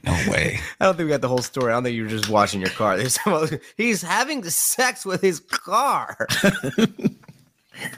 no 0.05 0.13
way. 0.31 0.59
I 0.81 0.85
don't 0.87 0.97
think 0.97 1.07
we 1.07 1.11
got 1.11 1.21
the 1.21 1.29
whole 1.29 1.39
story. 1.39 1.73
I 1.73 1.77
don't 1.77 1.85
think 1.85 1.97
you 1.97 2.03
were 2.05 2.09
just 2.09 2.29
washing 2.29 2.61
your 2.61 2.71
car. 2.71 2.97
There's 2.99 3.21
some 3.21 3.33
other- 3.33 3.61
he's 3.77 4.03
having 4.03 4.43
sex 4.45 5.05
with 5.07 5.21
his 5.21 5.41
car. 5.41 6.27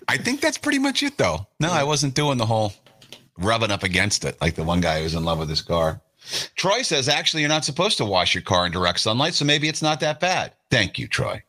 I 0.08 0.16
think 0.16 0.40
that's 0.40 0.58
pretty 0.58 0.78
much 0.78 1.02
it, 1.02 1.16
though. 1.18 1.46
No, 1.60 1.70
I 1.70 1.82
wasn't 1.84 2.14
doing 2.14 2.38
the 2.38 2.46
whole 2.46 2.72
rubbing 3.38 3.70
up 3.70 3.82
against 3.82 4.24
it 4.24 4.40
like 4.40 4.54
the 4.54 4.64
one 4.64 4.80
guy 4.80 4.98
who 4.98 5.04
was 5.04 5.14
in 5.14 5.24
love 5.24 5.38
with 5.38 5.48
his 5.48 5.62
car. 5.62 6.00
Troy 6.56 6.82
says, 6.82 7.08
actually, 7.08 7.40
you're 7.42 7.48
not 7.50 7.64
supposed 7.64 7.98
to 7.98 8.04
wash 8.04 8.34
your 8.34 8.42
car 8.42 8.64
in 8.64 8.72
direct 8.72 9.00
sunlight, 9.00 9.34
so 9.34 9.44
maybe 9.44 9.68
it's 9.68 9.82
not 9.82 10.00
that 10.00 10.20
bad. 10.20 10.52
Thank 10.70 10.98
you, 10.98 11.06
Troy. 11.06 11.42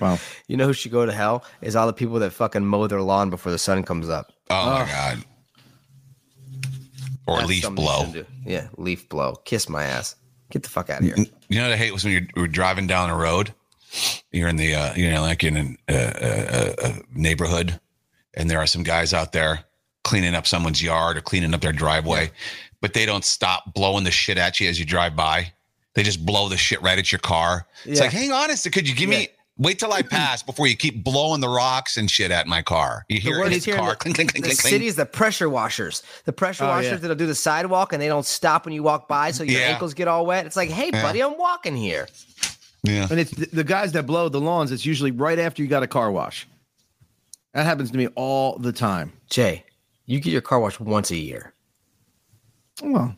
Wow. 0.00 0.18
You 0.46 0.56
know 0.56 0.66
who 0.66 0.72
should 0.72 0.92
go 0.92 1.06
to 1.06 1.12
hell? 1.12 1.44
Is 1.62 1.74
all 1.76 1.86
the 1.86 1.92
people 1.92 2.18
that 2.20 2.32
fucking 2.32 2.64
mow 2.64 2.86
their 2.86 3.00
lawn 3.02 3.30
before 3.30 3.50
the 3.52 3.58
sun 3.58 3.82
comes 3.82 4.08
up. 4.08 4.32
Oh, 4.50 4.70
my 4.80 4.86
God. 4.86 5.24
Or 7.28 7.36
That's 7.38 7.48
leaf 7.48 7.70
blow. 7.74 8.12
Yeah, 8.46 8.68
leaf 8.78 9.08
blow. 9.08 9.34
Kiss 9.44 9.68
my 9.68 9.84
ass. 9.84 10.16
Get 10.50 10.62
the 10.62 10.68
fuck 10.70 10.88
out 10.88 11.00
of 11.00 11.04
here. 11.04 11.14
You 11.48 11.58
know 11.58 11.64
what 11.64 11.72
I 11.72 11.76
hate 11.76 11.92
was 11.92 12.04
when 12.04 12.14
you're, 12.14 12.26
you're 12.34 12.48
driving 12.48 12.86
down 12.86 13.10
a 13.10 13.16
road, 13.16 13.52
you're 14.32 14.48
in 14.48 14.56
the, 14.56 14.74
uh, 14.74 14.94
you 14.94 15.10
know, 15.10 15.20
like 15.20 15.44
in 15.44 15.56
a, 15.56 15.92
a, 15.92 15.94
a, 15.94 16.74
a 16.88 17.00
neighborhood, 17.14 17.78
and 18.34 18.50
there 18.50 18.58
are 18.58 18.66
some 18.66 18.82
guys 18.82 19.12
out 19.12 19.32
there 19.32 19.60
cleaning 20.04 20.34
up 20.34 20.46
someone's 20.46 20.82
yard 20.82 21.18
or 21.18 21.20
cleaning 21.20 21.52
up 21.52 21.60
their 21.60 21.72
driveway, 21.72 22.30
but 22.80 22.94
they 22.94 23.04
don't 23.04 23.26
stop 23.26 23.74
blowing 23.74 24.04
the 24.04 24.10
shit 24.10 24.38
at 24.38 24.58
you 24.58 24.68
as 24.70 24.78
you 24.78 24.86
drive 24.86 25.14
by. 25.14 25.52
They 25.94 26.02
just 26.02 26.24
blow 26.24 26.48
the 26.48 26.56
shit 26.56 26.80
right 26.80 26.98
at 26.98 27.12
your 27.12 27.18
car. 27.18 27.66
It's 27.84 27.98
Yeah. 27.98 28.04
like, 28.06 28.12
hang 28.14 28.32
on 28.32 28.50
a 28.50 28.56
second, 28.56 28.72
could 28.72 28.88
you 28.88 28.94
give 28.94 29.10
me 29.10 29.28
wait 29.58 29.78
till 29.78 29.92
I 29.92 30.02
pass 30.02 30.42
before 30.42 30.66
you 30.66 30.76
keep 30.76 31.02
blowing 31.04 31.40
the 31.40 31.48
rocks 31.48 31.96
and 31.96 32.10
shit 32.10 32.30
at 32.30 32.46
my 32.46 32.62
car? 32.62 33.04
You 33.08 33.20
hear 33.20 33.36
it 33.36 33.38
word 33.40 33.46
in 33.48 33.52
is 33.54 33.64
his 33.64 33.74
car, 33.76 33.90
the- 33.90 33.96
clink, 33.96 34.16
clink, 34.16 34.30
clink, 34.32 34.44
the 34.44 34.48
clink, 34.50 34.60
clink. 34.60 34.72
city 34.72 34.86
is 34.86 34.96
the 34.96 35.06
pressure 35.06 35.48
washers. 35.50 36.02
The 36.24 36.32
pressure 36.32 36.64
Oh, 36.64 36.68
washers 36.68 36.90
yeah. 36.92 36.96
that'll 36.98 37.16
do 37.16 37.26
the 37.26 37.34
sidewalk 37.34 37.92
and 37.92 38.00
they 38.00 38.08
don't 38.08 38.24
stop 38.26 38.64
when 38.64 38.72
you 38.74 38.82
walk 38.82 39.08
by, 39.08 39.30
so 39.32 39.42
your 39.42 39.60
Yeah. 39.60 39.66
ankles 39.68 39.94
get 39.94 40.08
all 40.08 40.24
wet. 40.26 40.46
It's 40.46 40.56
like, 40.56 40.70
hey, 40.70 40.90
Yeah. 40.92 41.02
buddy, 41.02 41.20
I'm 41.22 41.36
walking 41.36 41.76
here. 41.76 42.08
Yeah. 42.84 43.08
And 43.10 43.18
it's 43.18 43.32
the, 43.32 43.46
the 43.52 43.64
guys 43.64 43.92
that 43.92 44.06
blow 44.06 44.28
the 44.28 44.40
lawns. 44.40 44.70
It's 44.72 44.86
usually 44.86 45.10
right 45.10 45.38
after 45.38 45.62
you 45.62 45.68
got 45.68 45.82
a 45.82 45.88
car 45.88 46.10
wash. 46.12 46.46
That 47.54 47.64
happens 47.66 47.90
to 47.90 47.96
me 47.98 48.06
all 48.14 48.56
the 48.58 48.72
time. 48.72 49.12
Jay, 49.28 49.64
you 50.06 50.20
get 50.20 50.30
your 50.32 50.40
car 50.42 50.60
washed 50.60 50.80
once 50.80 51.10
a 51.10 51.16
year. 51.16 51.52
Well, 52.82 53.16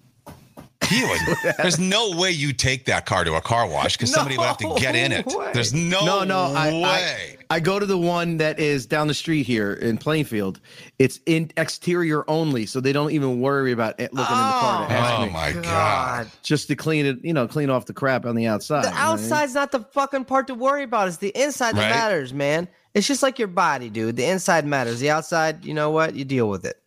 He 0.90 1.04
would. 1.08 1.54
There's 1.58 1.78
no 1.78 2.16
way 2.16 2.32
you 2.32 2.52
take 2.52 2.84
that 2.86 3.06
car 3.06 3.24
to 3.24 3.34
a 3.34 3.40
car 3.40 3.68
wash 3.68 3.96
because 3.96 4.12
somebody 4.12 4.36
would 4.36 4.46
have 4.46 4.58
to 4.58 4.74
get 4.76 4.96
in 4.96 5.12
it. 5.12 5.24
Way. 5.26 5.50
There's 5.54 5.72
no, 5.72 6.04
no, 6.04 6.24
no. 6.24 6.52
I, 6.54 6.72
way. 6.72 7.38
I, 7.48 7.56
I 7.56 7.60
go 7.60 7.78
to 7.78 7.86
the 7.86 7.96
one 7.96 8.38
that 8.38 8.58
is 8.58 8.86
down 8.86 9.06
the 9.06 9.14
street 9.14 9.44
here 9.44 9.72
in 9.72 9.98
Plainfield. 9.98 10.60
It's 10.98 11.20
in 11.26 11.50
exterior 11.56 12.28
only, 12.28 12.66
so 12.66 12.80
they 12.80 12.92
don't 12.92 13.12
even 13.12 13.40
worry 13.40 13.72
about 13.72 14.00
it 14.00 14.12
looking 14.12 14.34
in 14.34 14.42
the 14.42 14.50
car 14.52 14.88
to 14.88 14.92
oh. 14.92 14.96
ask 14.96 15.18
oh 15.18 15.26
me. 15.26 15.32
my 15.32 15.52
god. 15.62 16.30
Just 16.42 16.68
to 16.68 16.76
clean 16.76 17.06
it, 17.06 17.24
you 17.24 17.32
know, 17.32 17.46
clean 17.46 17.70
off 17.70 17.86
the 17.86 17.92
crap 17.92 18.26
on 18.26 18.34
the 18.34 18.46
outside. 18.46 18.84
The 18.84 18.88
you 18.88 18.94
know 18.94 19.00
what 19.00 19.06
I 19.06 19.16
mean? 19.16 19.24
outside's 19.24 19.54
not 19.54 19.72
the 19.72 19.80
fucking 19.80 20.24
part 20.24 20.48
to 20.48 20.54
worry 20.54 20.82
about. 20.82 21.08
It's 21.08 21.18
the 21.18 21.32
inside 21.40 21.76
that 21.76 21.90
Right. 21.90 21.96
matters, 21.96 22.34
man. 22.34 22.68
It's 22.94 23.06
just 23.06 23.22
like 23.22 23.38
your 23.38 23.48
body, 23.48 23.90
dude. 23.90 24.16
The 24.16 24.24
inside 24.24 24.66
matters. 24.66 24.98
The 24.98 25.10
outside, 25.10 25.64
you 25.64 25.74
know 25.74 25.90
what? 25.90 26.14
You 26.16 26.24
deal 26.24 26.48
with 26.48 26.64
it. 26.64 26.80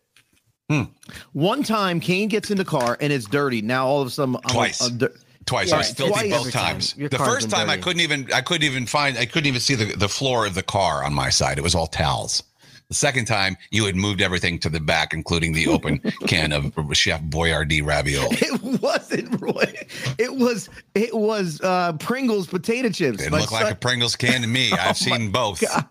One 1.32 1.62
time, 1.62 2.00
Kane 2.00 2.28
gets 2.28 2.50
in 2.50 2.56
the 2.56 2.64
car 2.64 2.96
and 3.00 3.12
it's 3.12 3.26
dirty. 3.26 3.62
Now 3.62 3.86
all 3.86 4.00
of 4.00 4.08
a 4.08 4.10
sudden, 4.10 4.36
I'm 4.36 4.42
Twice. 4.54 4.80
a 4.86 4.90
dir- 4.90 5.12
Twice. 5.46 5.68
Yeah, 5.68 5.74
I 5.74 5.78
was 5.78 5.90
filthy 5.92 6.12
twice 6.12 6.30
both 6.30 6.40
every 6.40 6.52
time. 6.52 6.64
times. 6.72 6.94
The 6.94 7.18
first 7.18 7.50
time 7.50 7.68
I 7.68 7.76
couldn't 7.76 8.00
even 8.00 8.32
I 8.32 8.40
couldn't 8.40 8.64
even 8.66 8.86
find 8.86 9.18
I 9.18 9.26
couldn't 9.26 9.46
even 9.46 9.60
see 9.60 9.74
the, 9.74 9.94
the 9.96 10.08
floor 10.08 10.46
of 10.46 10.54
the 10.54 10.62
car 10.62 11.04
on 11.04 11.12
my 11.12 11.28
side. 11.28 11.58
It 11.58 11.62
was 11.62 11.74
all 11.74 11.86
towels. 11.86 12.42
The 12.88 12.94
second 12.94 13.26
time 13.26 13.56
you 13.70 13.84
had 13.86 13.94
moved 13.96 14.20
everything 14.22 14.58
to 14.60 14.68
the 14.70 14.80
back, 14.80 15.12
including 15.12 15.52
the 15.52 15.66
open 15.68 15.98
can 16.26 16.52
of 16.52 16.72
Chef 16.92 17.20
Boyardee 17.22 17.84
ravioli. 17.84 18.36
It 18.40 18.80
wasn't 18.82 19.40
Roy. 19.40 19.72
It 20.18 20.34
was 20.34 20.70
it 20.94 21.14
was 21.14 21.60
uh 21.60 21.92
Pringles 21.94 22.46
potato 22.46 22.88
chips. 22.88 23.22
It 23.22 23.30
My 23.30 23.40
looked 23.40 23.52
like 23.52 23.70
a 23.70 23.74
Pringles 23.74 24.16
can 24.16 24.40
to 24.40 24.46
me. 24.46 24.72
I've 24.80 24.96
seen 24.96 25.30
both. 25.30 25.60
God. 25.60 25.84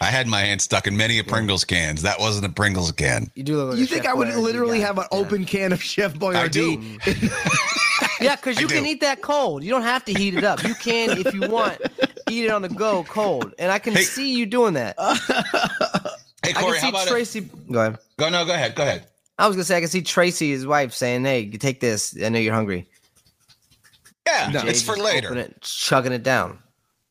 I 0.00 0.06
had 0.06 0.26
my 0.26 0.40
hand 0.40 0.62
stuck 0.62 0.86
in 0.86 0.96
many 0.96 1.18
a 1.18 1.24
Pringles 1.24 1.64
cans. 1.64 2.02
That 2.02 2.18
wasn't 2.18 2.46
a 2.46 2.48
Pringles 2.48 2.90
can. 2.92 3.30
You 3.34 3.42
do 3.42 3.56
look 3.56 3.70
like 3.70 3.78
you 3.78 3.86
think 3.86 4.04
Chef 4.04 4.10
I 4.10 4.14
would 4.14 4.28
Boyardee 4.28 4.42
literally 4.42 4.78
guy. 4.78 4.86
have 4.86 4.98
an 4.98 5.04
Yeah. 5.12 5.18
open 5.18 5.44
can 5.44 5.72
of 5.72 5.82
Chef 5.82 6.14
Boyardee? 6.14 6.98
Yeah, 8.20 8.36
because 8.36 8.60
you 8.60 8.66
I 8.66 8.70
can 8.70 8.82
do. 8.84 8.90
eat 8.90 9.00
that 9.00 9.22
cold. 9.22 9.64
You 9.64 9.70
don't 9.70 9.80
have 9.82 10.04
to 10.04 10.12
heat 10.12 10.34
it 10.34 10.44
up. 10.44 10.62
You 10.62 10.74
can, 10.74 11.16
if 11.16 11.32
you 11.32 11.40
want, 11.48 11.78
eat 12.30 12.44
it 12.44 12.50
on 12.50 12.60
the 12.60 12.68
go 12.68 13.02
cold. 13.04 13.54
And 13.58 13.72
I 13.72 13.78
can 13.78 13.94
Hey. 13.94 14.02
see 14.02 14.34
you 14.36 14.44
doing 14.46 14.74
that. 14.74 14.94
Hey 16.42 16.52
I 16.56 16.60
Corey, 16.62 16.78
can 16.78 16.80
how 16.80 16.80
see 16.80 16.88
about 16.88 17.08
Tracy. 17.08 17.40
Go 17.70 17.80
ahead. 17.80 17.98
Go? 18.18 18.28
No, 18.30 18.44
go 18.46 18.54
ahead. 18.54 18.74
Go 18.74 18.82
ahead. 18.82 19.06
I 19.38 19.46
was 19.46 19.56
gonna 19.56 19.64
say 19.64 19.76
I 19.76 19.80
can 19.80 19.90
see 19.90 20.00
Tracy, 20.00 20.50
his 20.50 20.66
wife, 20.66 20.94
saying, 20.94 21.22
"Hey, 21.24 21.40
you 21.40 21.58
take 21.58 21.80
this. 21.80 22.16
I 22.22 22.30
know 22.30 22.38
you're 22.38 22.54
hungry." 22.54 22.88
Yeah, 24.26 24.50
Jay 24.50 24.68
it's 24.68 24.80
for 24.82 24.92
just 24.96 25.02
later. 25.04 25.28
open 25.28 25.38
It, 25.38 25.60
chugging 25.60 26.12
it 26.12 26.22
down. 26.22 26.58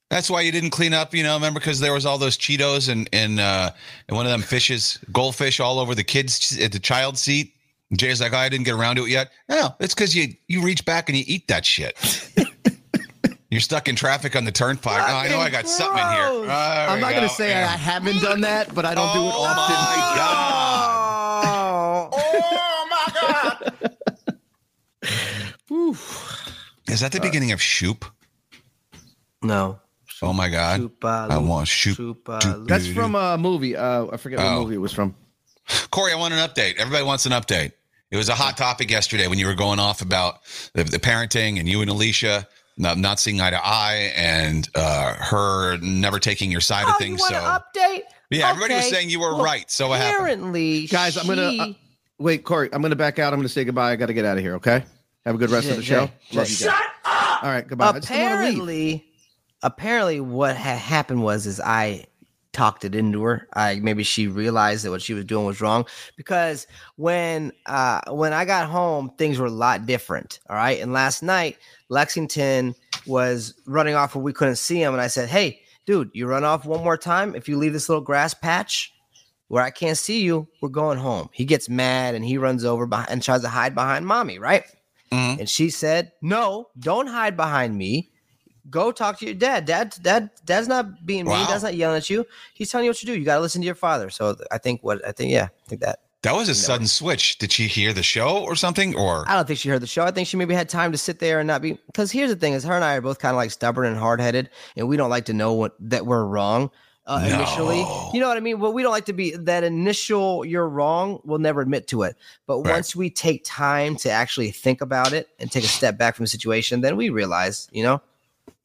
That's 0.09 0.29
why 0.29 0.41
you 0.41 0.51
didn't 0.51 0.71
clean 0.71 0.93
up, 0.93 1.13
you 1.13 1.23
know. 1.23 1.35
Remember, 1.35 1.59
because 1.59 1.79
there 1.79 1.93
was 1.93 2.05
all 2.05 2.17
those 2.17 2.37
Cheetos 2.37 2.89
and 2.89 3.07
and 3.13 3.39
uh, 3.39 3.71
and 4.07 4.17
one 4.17 4.25
of 4.25 4.31
them 4.31 4.41
fishes, 4.41 4.97
goldfish, 5.11 5.59
all 5.59 5.79
over 5.79 5.93
the 5.93 6.03
kids 6.03 6.57
at 6.59 6.71
the 6.71 6.79
child 6.79 7.17
seat. 7.17 7.53
Jay's 7.93 8.21
like, 8.21 8.33
oh, 8.33 8.37
I 8.37 8.49
didn't 8.49 8.65
get 8.65 8.75
around 8.75 8.95
to 8.97 9.05
it 9.05 9.09
yet. 9.09 9.31
No, 9.49 9.75
it's 9.79 9.93
because 9.93 10.15
you 10.15 10.33
you 10.47 10.61
reach 10.63 10.83
back 10.85 11.09
and 11.09 11.17
you 11.17 11.23
eat 11.27 11.47
that 11.47 11.65
shit. 11.65 11.95
You're 13.51 13.61
stuck 13.61 13.87
in 13.87 13.95
traffic 13.95 14.35
on 14.35 14.45
the 14.45 14.51
turnpike. 14.51 15.01
Oh, 15.09 15.15
I 15.15 15.27
know 15.27 15.39
I 15.39 15.49
got 15.49 15.67
something 15.67 15.97
in 16.03 16.09
here. 16.11 16.29
Gross. 16.29 16.49
I'm 16.49 16.99
not 16.99 17.09
go. 17.09 17.15
gonna 17.15 17.29
say 17.29 17.49
Yeah. 17.49 17.67
I 17.73 17.77
haven't 17.77 18.21
done 18.21 18.41
that, 18.41 18.75
but 18.75 18.85
I 18.85 18.93
don't 18.93 19.11
do 19.13 19.19
it 19.21 19.33
Oh 19.35 19.43
often. 19.43 19.75
my 19.75 19.95
god! 20.15 21.45
Oh, 21.45 22.09
Oh 22.51 22.87
my 22.91 23.07
god! 23.21 23.73
Is 26.87 26.99
that 27.01 27.11
the 27.11 27.19
beginning 27.19 27.51
of 27.51 27.61
Shoop? 27.61 28.05
no. 29.41 29.79
Oh 30.21 30.33
my 30.33 30.49
god! 30.49 30.81
Chupa 30.81 31.29
I 31.31 31.38
want 31.38 31.67
Shoop. 31.67 31.97
Chupa 31.97 32.67
That's 32.67 32.88
from 32.88 33.15
a 33.15 33.38
movie. 33.38 33.75
Uh, 33.75 34.07
I 34.11 34.17
forget 34.17 34.39
what 34.39 34.47
Oh. 34.47 34.59
movie 34.63 34.75
it 34.75 34.79
was 34.79 34.91
from. 34.93 35.15
Corey, 35.91 36.11
I 36.11 36.15
want 36.15 36.33
an 36.33 36.39
update. 36.39 36.75
Everybody 36.77 37.03
wants 37.05 37.25
an 37.25 37.31
update. 37.31 37.71
It 38.11 38.17
was 38.17 38.27
a 38.27 38.33
hot 38.35 38.57
topic 38.57 38.89
yesterday 38.89 39.27
when 39.27 39.38
you 39.38 39.45
were 39.45 39.53
going 39.53 39.77
off 39.79 40.01
about 40.01 40.39
the, 40.73 40.83
the 40.83 40.97
parenting 40.97 41.59
and 41.59 41.69
you 41.69 41.81
and 41.81 41.89
Alicia 41.91 42.47
not, 42.75 42.97
not 42.97 43.19
seeing 43.19 43.39
eye 43.39 43.51
to 43.51 43.59
eye 43.63 44.11
and 44.15 44.67
uh, 44.73 45.13
her 45.13 45.77
never 45.77 46.17
taking 46.17 46.49
your 46.51 46.61
side 46.61 46.85
Oh, 46.88 46.89
of 46.89 46.95
you 46.95 47.05
things. 47.05 47.19
want 47.21 47.33
So, 47.33 47.38
an 47.38 47.43
update? 47.99 48.01
yeah, 48.31 48.49
everybody 48.49 48.73
was 48.73 48.89
saying 48.89 49.11
you 49.11 49.19
were 49.19 49.35
Well, 49.35 49.43
right. 49.43 49.69
So 49.69 49.89
what 49.89 49.99
happened? 49.99 50.23
Apparently, 50.25 50.88
Guys, 50.88 51.17
I'm 51.17 51.27
gonna 51.27 51.63
uh, 51.63 51.73
wait, 52.17 52.43
Corey. 52.43 52.69
I'm 52.73 52.81
gonna 52.81 52.95
back 52.95 53.19
out. 53.19 53.31
I'm 53.31 53.38
gonna 53.39 53.47
say 53.49 53.63
goodbye. 53.63 53.91
I 53.91 53.95
got 53.95 54.07
to 54.07 54.13
get 54.13 54.25
out 54.25 54.38
of 54.38 54.43
here. 54.43 54.55
Okay. 54.55 54.83
Have 55.25 55.35
a 55.35 55.38
good 55.38 55.51
rest 55.51 55.65
Jay, 55.67 55.71
of 55.71 55.77
the 55.77 55.83
show. 55.83 56.07
Jay, 56.31 56.38
Love 56.38 56.49
you 56.49 56.65
guys. 56.65 56.79
All 57.43 57.49
right. 57.51 57.67
Goodbye. 57.67 57.89
I 57.89 57.91
just 57.99 58.07
didn't 58.07 58.23
wanna 58.23 58.35
leave. 58.41 58.55
apparently, 58.55 59.08
apparently, 59.63 60.19
what 60.19 60.55
had 60.55 60.77
happened 60.77 61.23
was 61.23 61.45
is 61.45 61.59
I 61.59 62.05
talked 62.51 62.83
it 62.83 62.95
into 62.95 63.21
her. 63.23 63.47
I 63.53 63.75
maybe 63.75 64.03
she 64.03 64.27
realized 64.27 64.83
that 64.83 64.91
what 64.91 65.01
she 65.01 65.13
was 65.13 65.25
doing 65.25 65.45
was 65.45 65.61
wrong 65.61 65.85
because 66.17 66.65
when 66.95 67.51
uh 67.67 68.01
when 68.09 68.33
I 68.33 68.45
got 68.45 68.69
home, 68.69 69.11
things 69.17 69.37
were 69.37 69.45
a 69.47 69.51
lot 69.51 69.85
different. 69.85 70.39
All 70.49 70.55
right, 70.55 70.79
and 70.81 70.91
last 70.93 71.21
night 71.23 71.57
Lexington 71.89 72.75
was 73.05 73.53
running 73.65 73.95
off 73.95 74.15
where 74.15 74.23
we 74.23 74.33
couldn't 74.33 74.55
see 74.57 74.81
him, 74.81 74.93
and 74.93 75.01
I 75.01 75.07
said, 75.07 75.29
"Hey, 75.29 75.61
dude, 75.85 76.09
you 76.13 76.25
run 76.27 76.43
off 76.43 76.65
one 76.65 76.83
more 76.83 76.97
time. 76.97 77.35
If 77.35 77.47
you 77.47 77.57
leave 77.57 77.73
this 77.73 77.89
little 77.89 78.03
grass 78.03 78.33
patch." 78.33 78.93
Where 79.47 79.63
I 79.63 79.71
can't 79.71 79.97
see 79.97 80.21
you, 80.21 80.47
we're 80.61 80.69
going 80.69 80.99
home. 80.99 81.27
He 81.33 81.43
gets 81.43 81.67
mad 81.69 82.13
and 82.13 82.23
he 82.23 82.37
runs 82.37 82.63
over 82.63 82.85
behind, 82.85 83.09
and 83.09 83.23
tries 83.23 83.41
to 83.41 83.47
hide 83.49 83.73
behind 83.73 84.05
mommy, 84.05 84.37
right? 84.37 84.63
Mhm. 85.11 85.39
And 85.39 85.49
she 85.49 85.71
said, 85.71 86.11
"No, 86.21 86.67
don't 86.77 87.07
hide 87.07 87.35
behind 87.35 87.75
me. 87.75 88.11
Go 88.69 88.91
talk 88.91 89.19
to 89.19 89.25
your 89.25 89.35
dad. 89.35 89.65
Dad, 89.65 89.95
dad, 90.01 90.29
dad's 90.45 90.67
not 90.67 91.05
being 91.05 91.25
mean. 91.25 91.33
Wow. 91.33 91.47
Dad's 91.47 91.63
not 91.63 91.75
yelling 91.75 91.97
at 91.97 92.09
you. 92.09 92.25
He's 92.53 92.69
telling 92.69 92.85
you 92.85 92.91
what 92.91 92.97
to 92.97 93.05
do. 93.05 93.17
You 93.17 93.25
got 93.25 93.35
to 93.35 93.41
listen 93.41 93.61
to 93.61 93.65
your 93.65 93.75
father." 93.75 94.09
So 94.09 94.35
I 94.51 94.57
think 94.57 94.83
what 94.83 95.05
I 95.07 95.11
think, 95.11 95.31
yeah, 95.31 95.45
I 95.45 95.69
think 95.69 95.81
that. 95.81 95.99
That 96.23 96.35
was 96.35 96.49
a 96.49 96.55
sudden 96.55 96.85
switch. 96.85 97.38
Did 97.38 97.53
she 97.53 97.67
hear 97.67 97.93
the 97.93 98.03
show 98.03 98.43
or 98.43 98.53
something? 98.53 98.93
Or 98.93 99.23
I 99.29 99.35
don't 99.35 99.47
think 99.47 99.57
she 99.57 99.69
heard 99.69 99.81
the 99.81 99.88
show. 99.88 100.03
I 100.03 100.11
think 100.11 100.27
she 100.27 100.35
maybe 100.35 100.53
had 100.53 100.67
time 100.67 100.91
to 100.91 100.97
sit 100.97 101.19
there 101.19 101.39
and 101.39 101.47
not 101.47 101.61
be. 101.61 101.77
Because 101.88 102.11
here's 102.11 102.29
the 102.29 102.35
thing: 102.35 102.51
is 102.53 102.63
her 102.65 102.73
and 102.73 102.83
I 102.83 102.95
are 102.95 103.01
both 103.01 103.19
kind 103.19 103.31
of 103.31 103.38
like 103.38 103.51
stubborn 103.51 103.85
and 103.85 103.97
hard 103.97 104.19
headed, 104.19 104.49
and 104.75 104.89
we 104.89 104.97
don't 104.97 105.09
like 105.09 105.25
to 105.25 105.33
know 105.33 105.53
what 105.53 105.75
that 105.79 106.05
we're 106.05 106.25
wrong. 106.25 106.71
Uh, 107.05 107.21
Initially, 107.25 107.79
you 108.13 108.19
know 108.19 108.27
what 108.27 108.38
I 108.38 108.39
mean. 108.39 108.59
Well, 108.59 108.71
we 108.71 108.83
don't 108.83 108.91
like 108.91 109.05
to 109.05 109.13
be 109.13 109.31
that 109.35 109.63
initial. 109.63 110.45
You're 110.45 110.69
wrong. 110.69 111.21
We'll 111.23 111.39
never 111.39 111.61
admit 111.61 111.88
to 111.88 112.03
it. 112.03 112.15
But 112.45 112.59
Right. 112.59 112.73
once 112.73 112.95
we 112.95 113.09
take 113.09 113.43
time 113.45 113.95
to 113.97 114.11
actually 114.11 114.51
think 114.51 114.81
about 114.81 115.11
it 115.13 115.27
and 115.39 115.51
take 115.51 115.63
a 115.63 115.67
step 115.67 115.97
back 115.97 116.15
from 116.15 116.25
the 116.25 116.29
situation, 116.29 116.81
then 116.81 116.97
we 116.97 117.09
realize, 117.09 117.67
you 117.71 117.81
know, 117.81 117.99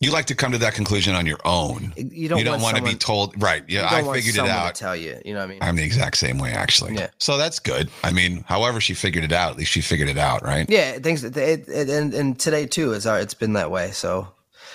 you 0.01 0.11
like 0.13 0.27
to 0.27 0.35
come 0.35 0.53
to 0.53 0.59
that 0.59 0.75
conclusion 0.75 1.15
on 1.15 1.27
your 1.27 1.39
own? 1.45 1.93
you 1.97 2.29
don't, 2.29 2.39
you 2.39 2.45
don't 2.45 2.61
want 2.61 2.77
to 2.77 2.83
be 2.83 2.95
told, 2.95 3.41
right? 3.43 3.65
Yeah, 3.69 3.89
I 3.91 4.03
figured 4.03 4.35
it 4.35 4.39
someone 4.39 4.51
out. 4.51 4.75
To 4.75 4.81
tell 4.81 4.97
you, 4.97 5.21
you 5.25 5.35
know 5.35 5.41
what 5.41 5.47
I 5.47 5.49
mean. 5.49 5.59
I'm 5.63 5.77
the 5.77 5.83
exact 5.83 6.17
same 6.17 6.39
way, 6.39 6.53
actually. 6.53 6.95
Yeah. 6.95 7.09
So 7.19 7.37
that's 7.37 7.59
good. 7.59 7.91
I 8.03 8.13
mean, 8.13 8.45
however 8.47 8.81
she 8.81 8.95
figured 8.95 9.25
it 9.25 9.33
out, 9.33 9.53
at 9.53 9.59
least 9.59 9.71
she 9.71 9.81
figured 9.81 10.09
it 10.09 10.19
out, 10.19 10.43
right? 10.43 10.69
Yeah, 10.69 10.99
things 10.99 11.25
it, 11.25 11.37
it, 11.37 11.69
it, 11.69 11.89
and 11.89 12.15
and 12.15 12.39
today 12.39 12.67
too 12.67 12.93
is 12.93 13.07
our, 13.07 13.19
it's 13.19 13.35
been 13.35 13.55
that 13.55 13.71
way. 13.71 13.91
So 13.93 14.29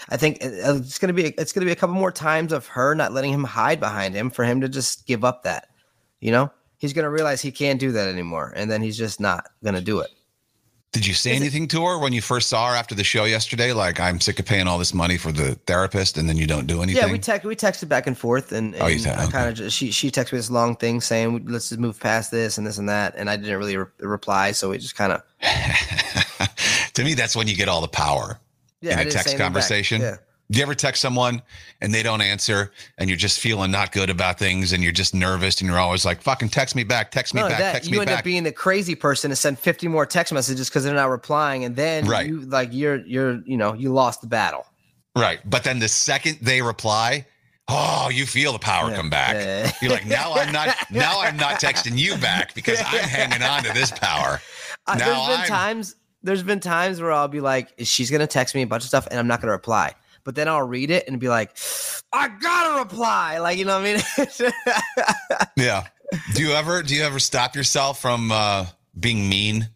I 0.09 0.17
think 0.17 0.43
uh, 0.43 0.75
it's 0.77 0.99
gonna 0.99 1.13
be 1.13 1.25
it's 1.25 1.53
gonna 1.53 1.65
be 1.65 1.71
a 1.71 1.75
couple 1.75 1.95
more 1.95 2.11
times 2.11 2.51
of 2.51 2.67
her 2.67 2.95
not 2.95 3.13
letting 3.13 3.33
him 3.33 3.43
hide 3.43 3.79
behind 3.79 4.15
him 4.15 4.29
for 4.29 4.43
him 4.43 4.61
to 4.61 4.69
just 4.69 5.05
give 5.05 5.23
up 5.23 5.43
that. 5.43 5.67
You 6.19 6.31
know, 6.31 6.51
he's 6.77 6.93
gonna 6.93 7.09
realize 7.09 7.41
he 7.41 7.51
can't 7.51 7.79
do 7.79 7.91
that 7.91 8.07
anymore, 8.09 8.53
and 8.55 8.69
then 8.69 8.81
he's 8.81 8.97
just 8.97 9.19
not 9.19 9.49
gonna 9.63 9.81
do 9.81 9.99
it. 9.99 10.09
Did 10.91 11.05
you 11.05 11.13
say 11.13 11.33
anything 11.33 11.67
to 11.67 11.85
her 11.85 11.99
when 11.99 12.13
you 12.13 12.21
first 12.21 12.49
saw 12.49 12.69
her 12.69 12.75
after 12.75 12.95
the 12.95 13.03
show 13.03 13.25
yesterday? 13.25 13.73
Like, 13.73 13.99
I'm 13.99 14.19
sick 14.19 14.39
of 14.39 14.45
paying 14.47 14.65
all 14.67 14.79
this 14.79 14.91
money 14.91 15.17
for 15.17 15.31
the 15.31 15.53
therapist, 15.67 16.17
and 16.17 16.27
then 16.27 16.35
you 16.35 16.47
don't 16.47 16.65
do 16.65 16.81
anything. 16.81 17.03
Yeah, 17.05 17.11
we 17.11 17.19
text 17.19 17.45
we 17.45 17.55
texted 17.55 17.89
back 17.89 18.07
and 18.07 18.17
forth, 18.17 18.51
and, 18.51 18.75
Oh, 18.75 18.87
te- 18.89 19.07
I 19.07 19.23
okay. 19.25 19.31
kind 19.31 19.49
of 19.49 19.53
just 19.55 19.77
she 19.77 19.91
she 19.91 20.09
texted 20.09 20.33
me 20.33 20.39
this 20.39 20.49
long 20.49 20.75
thing 20.75 20.99
saying 20.99 21.45
let's 21.47 21.69
just 21.69 21.79
move 21.79 21.99
past 21.99 22.31
this 22.31 22.57
and 22.57 22.65
this 22.65 22.79
and 22.79 22.89
that, 22.89 23.13
and 23.15 23.29
I 23.29 23.37
didn't 23.37 23.57
really 23.59 23.77
re- 23.77 23.85
reply, 23.99 24.51
so 24.51 24.71
we 24.71 24.79
just 24.79 24.95
kind 24.95 25.13
of 25.13 25.21
to 26.93 27.03
me, 27.03 27.13
that's 27.13 27.35
when 27.35 27.47
you 27.47 27.55
get 27.55 27.67
all 27.69 27.81
the 27.81 27.87
power 27.87 28.39
yeah 28.81 28.93
in 28.93 28.99
I 28.99 29.01
a 29.03 29.11
text 29.11 29.37
conversation. 29.37 30.01
Yeah. 30.01 30.15
Do 30.51 30.57
you 30.57 30.63
ever 30.63 30.73
text 30.73 31.01
someone 31.01 31.43
and 31.79 31.93
they 31.93 32.01
don't 32.01 32.21
answer, 32.21 32.71
and 32.97 33.07
you're 33.07 33.17
just 33.17 33.39
feeling 33.39 33.69
not 33.69 33.91
good 33.91 34.09
about 34.09 34.39
things, 34.39 34.73
and 34.73 34.81
you're 34.83 34.91
just 34.91 35.13
nervous, 35.13 35.61
and 35.61 35.69
you're 35.69 35.77
always 35.77 36.05
like, 36.05 36.21
"Fucking 36.23 36.49
text 36.49 36.75
me 36.75 36.83
back, 36.83 37.11
text 37.11 37.35
me 37.35 37.41
back, 37.41 37.57
text 37.59 37.89
you 37.89 37.99
me 37.99 38.05
back. 38.05 38.07
You 38.07 38.11
end 38.13 38.17
up 38.19 38.23
being 38.25 38.43
the 38.43 38.51
crazy 38.51 38.95
person 38.95 39.29
to 39.29 39.35
send 39.35 39.59
50 39.59 39.87
more 39.87 40.07
text 40.07 40.33
messages 40.33 40.67
because 40.67 40.83
they're 40.83 40.95
not 40.95 41.09
replying, 41.11 41.65
and 41.65 41.75
then 41.75 42.05
Right. 42.07 42.27
you 42.27 42.41
like 42.41 42.69
you're 42.73 42.97
you're 43.05 43.41
you 43.45 43.57
know 43.57 43.73
you 43.75 43.93
lost 43.93 44.21
the 44.21 44.27
battle. 44.27 44.65
right, 45.15 45.39
but 45.47 45.63
then 45.63 45.77
the 45.77 45.87
second 45.87 46.39
they 46.41 46.63
reply, 46.63 47.27
oh, 47.67 48.09
you 48.11 48.25
feel 48.25 48.51
the 48.53 48.57
power 48.59 48.91
come 48.95 49.09
back. 49.11 49.75
You're 49.83 49.91
like, 49.91 50.07
now 50.07 50.33
I'm 50.33 50.51
not 50.51 50.75
now 50.89 51.21
I'm 51.21 51.37
not 51.37 51.61
texting 51.61 51.95
you 51.97 52.17
back 52.17 52.55
because 52.55 52.79
I'm 52.79 53.03
hanging 53.03 53.43
on 53.43 53.61
to 53.63 53.73
this 53.73 53.91
power. 53.91 54.41
Uh, 54.87 54.95
Now 54.95 55.05
there's 55.05 55.27
been 55.27 55.39
I'm- 55.41 55.47
times 55.47 55.95
there's 56.23 56.41
been 56.43 56.59
times 56.59 56.99
where 57.01 57.11
I'll 57.11 57.27
be 57.27 57.39
like, 57.41 57.71
she's 57.83 58.09
gonna 58.09 58.25
text 58.27 58.55
me 58.55 58.63
a 58.63 58.67
bunch 58.67 58.81
of 58.83 58.87
stuff 58.87 59.07
and 59.11 59.19
I'm 59.19 59.27
not 59.27 59.41
gonna 59.41 59.51
reply. 59.53 59.93
But 60.29 60.35
then 60.35 60.47
I'll 60.47 60.61
read 60.67 60.91
it 60.91 61.07
and 61.07 61.19
be 61.19 61.27
like, 61.27 61.57
I 62.13 62.27
gotta 62.27 62.83
reply. 62.83 63.39
Like, 63.39 63.57
you 63.57 63.65
know 63.65 63.81
what 63.81 63.87
I 64.29 64.45
mean? 64.45 64.51
Yeah. 65.57 65.87
Do 66.35 66.43
you 66.43 66.51
ever 66.51 66.83
do 66.83 66.93
you 66.93 67.01
ever 67.01 67.17
stop 67.17 67.55
yourself 67.55 67.99
from 67.99 68.31
uh 68.31 68.67
being 68.99 69.27
mean? 69.27 69.69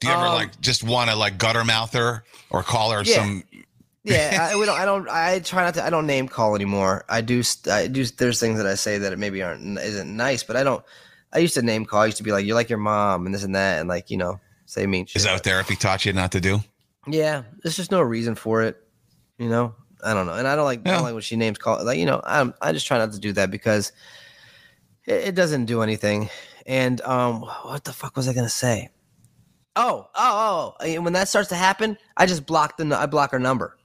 Do 0.00 0.06
you 0.06 0.14
ever 0.14 0.28
Um, 0.28 0.32
like 0.34 0.58
just 0.62 0.82
want 0.82 1.10
to 1.10 1.16
like 1.16 1.36
gutter 1.36 1.62
mouth 1.62 1.92
her 1.92 2.24
or 2.48 2.62
call 2.62 2.90
her 2.92 3.02
Yeah. 3.04 3.16
some 3.16 3.44
yeah, 4.02 4.48
I, 4.52 4.56
we 4.56 4.64
don't. 4.64 4.78
I 4.80 4.86
don't. 4.86 5.06
I 5.10 5.40
try 5.40 5.62
not 5.62 5.74
to. 5.74 5.84
I 5.84 5.90
don't 5.90 6.06
name 6.06 6.26
call 6.26 6.54
anymore. 6.54 7.04
I 7.06 7.20
do. 7.20 7.42
st- 7.42 7.70
I 7.70 7.86
do. 7.86 8.02
There's 8.06 8.40
things 8.40 8.56
that 8.56 8.66
I 8.66 8.76
say 8.76 8.96
that 8.96 9.12
it 9.12 9.18
maybe 9.18 9.42
aren't 9.42 9.78
isn't 9.78 10.16
nice, 10.16 10.42
but 10.42 10.56
I 10.56 10.64
don't. 10.64 10.82
I 11.34 11.38
used 11.40 11.52
to 11.54 11.62
name 11.62 11.84
call. 11.84 12.00
I 12.00 12.06
used 12.06 12.16
to 12.16 12.22
be 12.24 12.32
like, 12.32 12.46
"You're 12.46 12.56
like 12.56 12.70
your 12.70 12.78
mom," 12.80 13.26
and 13.26 13.34
this 13.34 13.44
and 13.44 13.54
that, 13.54 13.78
and 13.80 13.90
like 13.90 14.10
you 14.10 14.16
know, 14.16 14.40
say 14.64 14.86
mean 14.86 15.04
shit. 15.06 15.16
is 15.16 15.24
that 15.24 15.34
what 15.34 15.44
therapy 15.44 15.76
taught 15.76 16.04
you 16.06 16.12
not 16.14 16.32
to 16.32 16.40
do? 16.40 16.60
Yeah, 17.06 17.42
there's 17.62 17.76
just 17.76 17.90
no 17.92 18.00
reason 18.00 18.34
for 18.34 18.62
it. 18.62 18.81
You 19.42 19.48
know, 19.48 19.74
I 20.04 20.14
don't 20.14 20.26
know, 20.26 20.34
and 20.34 20.46
I 20.46 20.54
don't 20.54 20.64
like. 20.64 20.80
I 20.86 20.90
Yeah. 20.90 20.94
don't 20.96 21.02
like 21.04 21.14
when 21.14 21.22
she 21.22 21.34
names 21.34 21.58
call. 21.58 21.84
Like 21.84 21.98
you 21.98 22.06
know, 22.06 22.20
I 22.24 22.52
I 22.62 22.72
just 22.72 22.86
try 22.86 22.98
not 22.98 23.12
to 23.12 23.18
do 23.18 23.32
that 23.32 23.50
because 23.50 23.90
it, 25.04 25.28
it 25.28 25.34
doesn't 25.34 25.64
do 25.64 25.82
anything. 25.82 26.30
And 26.64 27.00
um, 27.00 27.40
what 27.40 27.82
the 27.82 27.92
fuck 27.92 28.16
was 28.16 28.28
I 28.28 28.34
gonna 28.34 28.48
say? 28.48 28.90
Oh, 29.74 30.06
oh, 30.14 30.74
oh! 30.80 30.84
and 30.84 31.02
When 31.02 31.14
that 31.14 31.28
starts 31.28 31.48
to 31.48 31.56
happen, 31.56 31.98
I 32.16 32.26
just 32.26 32.46
block 32.46 32.76
the. 32.76 32.96
I 32.96 33.06
block 33.06 33.32
her 33.32 33.40
number. 33.40 33.76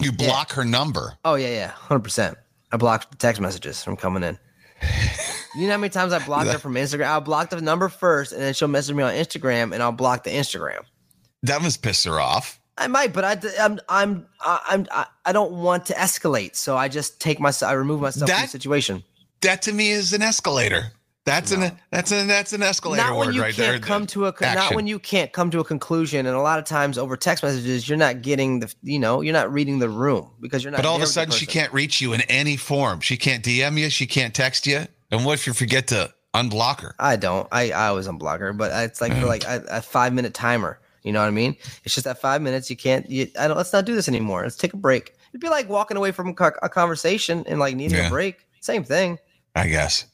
You 0.00 0.12
block 0.12 0.52
her 0.52 0.64
number. 0.64 1.14
Oh 1.24 1.34
yeah, 1.34 1.48
yeah, 1.48 1.68
hundred 1.70 2.04
percent. 2.04 2.36
I 2.70 2.76
blocked 2.76 3.10
the 3.10 3.16
text 3.16 3.40
messages 3.40 3.82
from 3.82 3.96
coming 3.96 4.22
in. 4.22 4.38
You 5.56 5.66
know 5.66 5.72
how 5.72 5.78
many 5.78 5.90
times 5.90 6.12
I 6.12 6.24
blocked 6.24 6.50
her 6.52 6.58
from 6.58 6.74
Instagram? 6.74 7.06
I'll 7.06 7.20
block 7.20 7.50
the 7.50 7.60
number 7.60 7.88
first, 7.88 8.32
and 8.32 8.42
then 8.42 8.52
she'll 8.54 8.68
message 8.68 8.94
me 8.94 9.02
on 9.02 9.12
Instagram, 9.12 9.72
and 9.72 9.82
I'll 9.82 9.92
block 9.92 10.22
the 10.24 10.30
Instagram. 10.30 10.82
That 11.42 11.62
must 11.62 11.82
piss 11.82 12.04
her 12.04 12.20
off. 12.20 12.60
I 12.78 12.88
might, 12.88 13.12
but 13.12 13.24
I, 13.24 13.38
I'm, 13.58 13.80
I'm, 13.88 14.26
I'm, 14.44 14.86
I, 14.90 15.06
I 15.24 15.32
don't 15.32 15.52
want 15.52 15.86
to 15.86 15.94
escalate, 15.94 16.56
so 16.56 16.76
I 16.76 16.88
just 16.88 17.20
take 17.20 17.40
myself, 17.40 17.70
I 17.70 17.74
remove 17.74 18.00
myself 18.00 18.28
from 18.28 18.36
That- 18.36 18.44
the 18.44 18.48
situation. 18.48 19.02
That 19.42 19.62
to 19.62 19.72
me 19.72 19.90
is 19.90 20.12
an 20.12 20.22
escalator. 20.22 20.92
That's 21.26 21.50
an 21.50 21.76
that's 21.90 22.12
an 22.12 22.28
that's 22.28 22.52
an 22.52 22.62
escalator 22.62 23.02
Not 23.02 23.16
when 23.18 23.34
you 23.34 23.42
right 23.42 23.52
can't 23.52 23.72
there. 23.72 23.78
come 23.80 24.06
to 24.08 24.26
a, 24.26 24.34
not 24.40 24.76
when 24.76 24.86
you 24.86 25.00
can't 25.00 25.32
come 25.32 25.50
to 25.50 25.58
a 25.58 25.64
conclusion, 25.64 26.24
and 26.24 26.36
a 26.36 26.40
lot 26.40 26.60
of 26.60 26.64
times 26.66 26.98
over 26.98 27.16
text 27.16 27.42
messages, 27.42 27.88
you're 27.88 27.98
not 27.98 28.22
getting 28.22 28.60
the, 28.60 28.72
you 28.80 29.00
know, 29.00 29.22
you're 29.22 29.32
not 29.32 29.52
reading 29.52 29.80
the 29.80 29.88
room 29.88 30.30
because 30.40 30.62
you're 30.62 30.70
not. 30.70 30.76
But 30.76 30.86
all 30.86 30.94
of 30.94 31.02
a 31.02 31.06
sudden, 31.06 31.32
she 31.32 31.44
can't 31.44 31.72
reach 31.72 32.00
you 32.00 32.12
in 32.12 32.20
any 32.22 32.56
form. 32.56 33.00
She 33.00 33.16
can't 33.16 33.44
DM 33.44 33.76
you. 33.76 33.90
She 33.90 34.06
can't 34.06 34.32
text 34.32 34.68
you. 34.68 34.86
And 35.10 35.24
what 35.24 35.34
if 35.34 35.48
you 35.48 35.52
forget 35.52 35.88
to 35.88 36.14
unblock 36.32 36.80
her? 36.82 36.94
I 37.00 37.16
don't. 37.16 37.48
I, 37.50 37.72
I 37.72 37.88
always 37.88 38.06
unblock 38.06 38.38
her, 38.38 38.52
but 38.52 38.70
it's 38.84 39.00
like 39.00 39.12
for 39.12 39.18
mm. 39.18 39.26
like 39.26 39.42
a, 39.44 39.64
a 39.68 39.82
five 39.82 40.12
minute 40.14 40.32
timer. 40.32 40.78
You 41.06 41.12
know 41.12 41.20
what 41.20 41.28
I 41.28 41.30
mean? 41.30 41.56
It's 41.84 41.94
just 41.94 42.02
that 42.04 42.20
five 42.20 42.42
minutes. 42.42 42.68
You 42.68 42.76
can't. 42.76 43.08
You, 43.08 43.28
I 43.38 43.46
don't. 43.46 43.56
Let's 43.56 43.72
not 43.72 43.84
do 43.84 43.94
this 43.94 44.08
anymore. 44.08 44.42
Let's 44.42 44.56
take 44.56 44.74
a 44.74 44.76
break. 44.76 45.14
It'd 45.30 45.40
be 45.40 45.48
like 45.48 45.68
walking 45.68 45.96
away 45.96 46.10
from 46.10 46.30
a 46.30 46.68
conversation 46.68 47.44
and 47.46 47.60
like 47.60 47.76
needing 47.76 47.96
Yeah. 47.96 48.08
a 48.08 48.10
break. 48.10 48.44
Same 48.60 48.82
thing. 48.82 49.18
I 49.54 49.68
guess. 49.68 50.04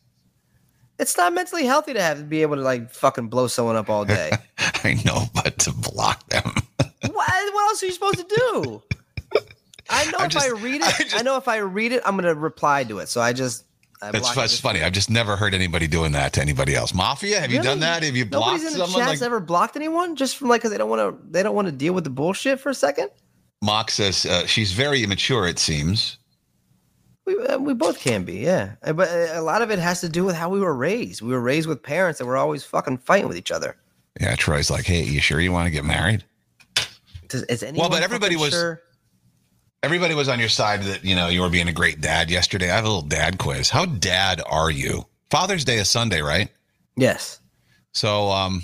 It's 0.99 1.17
not 1.17 1.33
mentally 1.33 1.65
healthy 1.65 1.95
to 1.95 2.03
have 2.03 2.19
to 2.19 2.25
be 2.25 2.43
able 2.43 2.57
to 2.57 2.63
like 2.63 2.93
fucking 2.93 3.29
blow 3.29 3.47
someone 3.47 3.75
up 3.77 3.89
all 3.89 4.05
day. 4.05 4.33
I 4.59 5.01
know, 5.07 5.25
but 5.35 5.59
to 5.61 5.73
block 5.73 6.29
them. 6.29 6.45
what, 6.77 7.15
what 7.15 7.69
else 7.71 7.83
are 7.83 7.87
you 7.87 7.93
supposed 7.93 8.19
to 8.19 8.27
do? 8.53 8.83
I 9.89 10.05
know 10.11 10.19
I'm 10.19 10.27
if 10.31 10.37
I 10.37 10.49
read 10.51 10.83
it, 10.83 10.87
I, 11.01 11.03
just- 11.05 11.25
know 11.25 11.39
if 11.39 11.49
I 11.49 11.57
read 11.59 11.93
it, 11.93 12.03
I'm 12.05 12.17
gonna 12.17 12.35
reply 12.35 12.85
to 12.85 12.99
it. 12.99 13.09
So 13.09 13.23
I 13.23 13.33
just. 13.33 13.65
I 14.03 14.09
it 14.09 14.17
it's 14.17 14.59
funny. 14.59 14.83
I've 14.83 14.93
just 14.93 15.11
never 15.11 15.37
heard 15.37 15.55
anybody 15.55 15.87
doing 15.87 16.13
that 16.13 16.33
to 16.33 16.41
anybody 16.41 16.75
else. 16.75 16.93
Mafia, 16.93 17.41
have 17.41 17.53
you 17.53 17.63
done 17.63 17.81
that? 17.81 18.03
Have 18.03 18.17
you 18.17 18.27
blocked 18.27 18.47
Nobody's 18.47 18.73
in 18.73 18.79
the 18.79 18.87
someone? 18.87 19.07
chat's 19.09 19.21
Like 19.21 19.27
ever 19.27 19.39
blocked 19.39 19.77
anyone 19.77 20.17
just 20.17 20.37
from 20.37 20.49
like 20.49 20.61
because 20.61 20.73
they 20.73 20.79
don't 20.79 20.91
want 20.91 21.01
to. 21.01 21.31
They 21.31 21.43
don't 21.43 21.55
want 21.55 21.67
to 21.69 21.73
deal 21.73 21.93
with 21.93 22.05
the 22.05 22.11
bullshit 22.11 22.59
for 22.59 22.71
a 22.71 22.75
second. 22.75 23.11
Mock 23.63 23.93
says 23.93 24.27
uh, 24.27 24.45
she's 24.47 24.73
very 24.73 25.05
immature. 25.05 25.47
It 25.47 25.61
seems. 25.61 26.19
We, 27.25 27.39
uh, 27.39 27.59
we 27.59 27.75
both 27.75 28.01
can 28.01 28.25
be, 28.25 28.39
yeah. 28.39 28.75
Uh, 28.83 28.93
But 28.93 29.09
uh, 29.09 29.39
a 29.39 29.43
lot 29.43 29.63
of 29.63 29.71
it 29.71 29.79
has 29.79 30.01
to 30.01 30.09
do 30.09 30.25
with 30.25 30.35
how 30.35 30.49
we 30.49 30.59
were 30.59 30.75
raised. 30.75 31.23
We 31.23 31.33
were 31.33 31.41
raised 31.41 31.69
with 31.69 31.81
parents 31.81 32.19
that 32.19 32.27
were 32.27 32.37
always 32.37 32.65
fucking 32.65 32.99
fighting 32.99 33.29
with 33.29 33.37
each 33.37 33.53
other. 33.53 33.77
Yeah, 34.21 34.35
Troy's 34.35 34.71
like, 34.71 34.85
hey, 34.85 35.05
you 35.05 35.21
sure 35.21 35.41
you 35.41 35.53
want 35.53 35.67
to 35.67 35.71
get 35.71 35.85
married? 35.85 36.25
Does, 37.29 37.45
is 37.45 37.63
anyone 37.63 37.91
but 37.91 38.03
everybody 38.03 38.35
was- 38.35 38.51
Sure? 38.51 38.83
Everybody 39.83 40.15
was 40.15 40.29
on 40.29 40.39
your 40.39 40.49
side 40.49 40.83
that 40.85 41.05
you 41.05 41.17
know 41.17 41.29
you 41.29 41.41
were 41.41 41.51
being 41.51 41.69
a 41.69 41.73
great 41.73 42.01
dad 42.01 42.31
yesterday. 42.31 42.71
I 42.71 42.77
have 42.77 42.85
a 42.85 42.89
little 42.89 43.03
dad 43.03 43.39
quiz. 43.39 43.69
How 43.71 43.85
dad 43.85 44.41
are 44.47 44.71
you? 44.71 45.07
Father's 45.31 45.65
Day 45.65 45.79
is 45.79 45.91
Sunday, 45.91 46.21
right? 46.23 46.49
Yes. 46.97 47.41
So, 47.93 48.31
um, 48.31 48.63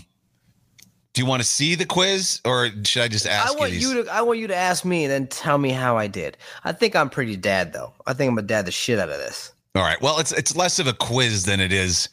do 1.15 1.21
you 1.23 1.27
want 1.27 1.43
to 1.43 1.49
see 1.49 1.75
the 1.75 1.85
quiz, 1.87 2.41
or 2.45 2.69
should 2.85 3.03
I 3.03 3.09
just 3.09 3.27
ask 3.27 3.53
I 3.53 3.59
want 3.59 3.73
these? 3.73 3.83
you 3.83 4.05
to. 4.05 4.11
I 4.13 4.21
want 4.23 4.39
you 4.39 4.47
to 4.47 4.55
ask 4.57 4.85
me 4.85 5.05
and 5.05 5.11
then 5.11 5.27
tell 5.27 5.59
me 5.59 5.71
how 5.71 5.97
I 5.97 6.07
did. 6.07 6.37
I 6.63 6.71
think 6.73 6.95
I'm 6.95 7.11
pretty 7.11 7.37
dad 7.37 7.73
though. 7.73 7.93
I 8.07 8.13
think 8.13 8.29
I'm 8.29 8.37
gonna 8.37 8.47
dad 8.47 8.67
the 8.67 8.71
shit 8.73 8.99
out 9.01 9.09
of 9.09 9.19
this. 9.19 9.53
All 9.75 9.83
right. 9.83 10.01
Well, 10.01 10.19
it's 10.21 10.33
it's 10.33 10.55
less 10.55 10.79
of 10.79 10.87
a 10.87 10.93
quiz 10.93 11.45
than 11.45 11.59
it 11.59 11.73
is. 11.73 12.09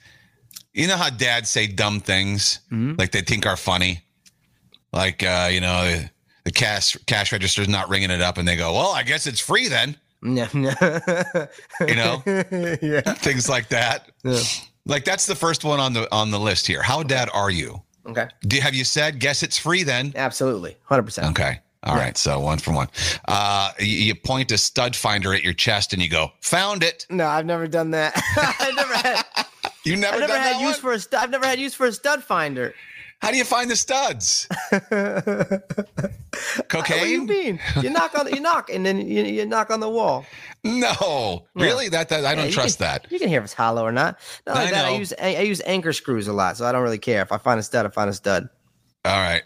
You 0.73 0.87
know 0.87 0.97
how 0.97 1.09
dads 1.11 1.49
say 1.49 1.67
dumb 1.67 1.99
things 1.99 2.59
Mm-hmm. 2.71 2.95
like 2.97 3.11
they 3.11 3.21
think 3.21 3.45
are 3.45 3.55
funny, 3.57 4.03
like 4.91 5.21
uh, 5.21 5.47
you 5.51 5.61
know 5.61 6.01
the, 6.45 6.51
the 6.51 6.51
cash 6.51 6.95
cash 7.07 7.31
register's 7.31 7.67
not 7.67 7.89
ringing 7.89 8.11
it 8.11 8.21
up, 8.21 8.37
and 8.37 8.47
they 8.47 8.55
go, 8.55 8.73
"Well, 8.73 8.91
I 8.91 9.03
guess 9.03 9.27
it's 9.27 9.39
free 9.39 9.67
then." 9.67 9.97
Yeah. 10.23 10.47
You 10.53 11.95
know, 11.95 12.23
yeah. 12.81 13.01
things 13.13 13.49
like 13.49 13.69
that. 13.69 14.09
Yeah. 14.23 14.39
Like 14.85 15.03
that's 15.03 15.25
the 15.25 15.35
first 15.35 15.63
one 15.63 15.79
on 15.79 15.93
the 15.93 16.11
on 16.13 16.31
the 16.31 16.39
list 16.39 16.67
here. 16.67 16.81
How 16.81 17.03
dad 17.03 17.29
are 17.33 17.49
you? 17.49 17.81
Okay. 18.07 18.27
Do 18.41 18.59
have 18.59 18.75
you 18.75 18.83
said 18.83 19.19
guess 19.19 19.43
it's 19.43 19.57
free 19.57 19.83
then? 19.83 20.13
Absolutely. 20.15 20.77
Hundred 20.85 21.03
percent. 21.03 21.27
Okay. 21.31 21.59
All 21.83 21.95
right. 21.95 22.17
So 22.17 22.39
one 22.39 22.57
for 22.57 22.73
one. 22.73 22.87
Uh, 23.27 23.71
you, 23.79 23.85
you 23.87 24.15
point 24.15 24.51
a 24.51 24.57
stud 24.57 24.95
finder 24.95 25.33
at 25.33 25.43
your 25.43 25.53
chest 25.53 25.93
and 25.93 26.01
you 26.01 26.09
go, 26.09 26.31
"Found 26.41 26.83
it." 26.83 27.05
No, 27.09 27.27
I've 27.27 27.45
never 27.45 27.67
done 27.67 27.91
that. 27.91 28.13
I've 28.59 28.75
never 28.75 28.93
had. 28.95 29.23
You 29.83 29.95
never, 29.95 30.15
I've 30.15 30.19
never 30.21 30.33
done 30.33 30.41
had 30.41 30.55
that 30.55 30.61
use 30.61 30.75
one? 30.75 30.81
for 30.81 30.93
a. 30.93 30.99
St- 30.99 31.21
I've 31.21 31.29
never 31.29 31.45
had 31.45 31.59
use 31.59 31.75
for 31.75 31.85
a 31.85 31.91
stud 31.91 32.23
finder. 32.23 32.73
How 33.21 33.31
do 33.31 33.37
you 33.37 33.43
find 33.45 33.71
the 33.71 33.75
studs? 33.75 34.47
Cocaine. 36.67 36.97
What 36.99 37.05
do 37.05 37.07
you 37.09 37.25
mean? 37.25 37.59
You 37.81 37.89
knock 37.89 38.17
on. 38.17 38.27
You 38.33 38.39
knock, 38.39 38.69
and 38.69 38.85
then 38.85 39.07
you, 39.07 39.23
you 39.23 39.45
knock 39.45 39.69
on 39.71 39.79
the 39.79 39.89
wall. 39.89 40.25
No, 40.63 41.45
Yeah. 41.55 41.65
really? 41.65 41.89
That, 41.89 42.09
that 42.09 42.25
I 42.25 42.31
Yeah, 42.31 42.35
don't 42.35 42.51
trust 42.51 42.77
can- 42.79 42.87
that. 42.87 43.07
You 43.11 43.19
can 43.19 43.29
hear 43.29 43.39
if 43.39 43.45
it's 43.45 43.53
hollow 43.53 43.83
or 43.83 43.91
not. 43.91 44.19
Not 44.45 44.55
like 44.57 44.67
I 44.67 44.71
that. 44.71 44.85
I 44.85 44.95
use 44.97 45.13
I, 45.19 45.35
I 45.35 45.41
use 45.41 45.61
anchor 45.65 45.93
screws 45.93 46.27
a 46.27 46.33
lot, 46.33 46.57
so 46.57 46.65
I 46.65 46.71
don't 46.71 46.83
really 46.83 46.97
care. 46.99 47.21
If 47.21 47.31
I 47.31 47.37
find 47.37 47.59
a 47.59 47.63
stud, 47.63 47.85
I 47.85 47.89
find 47.89 48.09
a 48.09 48.13
stud. 48.13 48.49
All 49.05 49.17
right. 49.17 49.43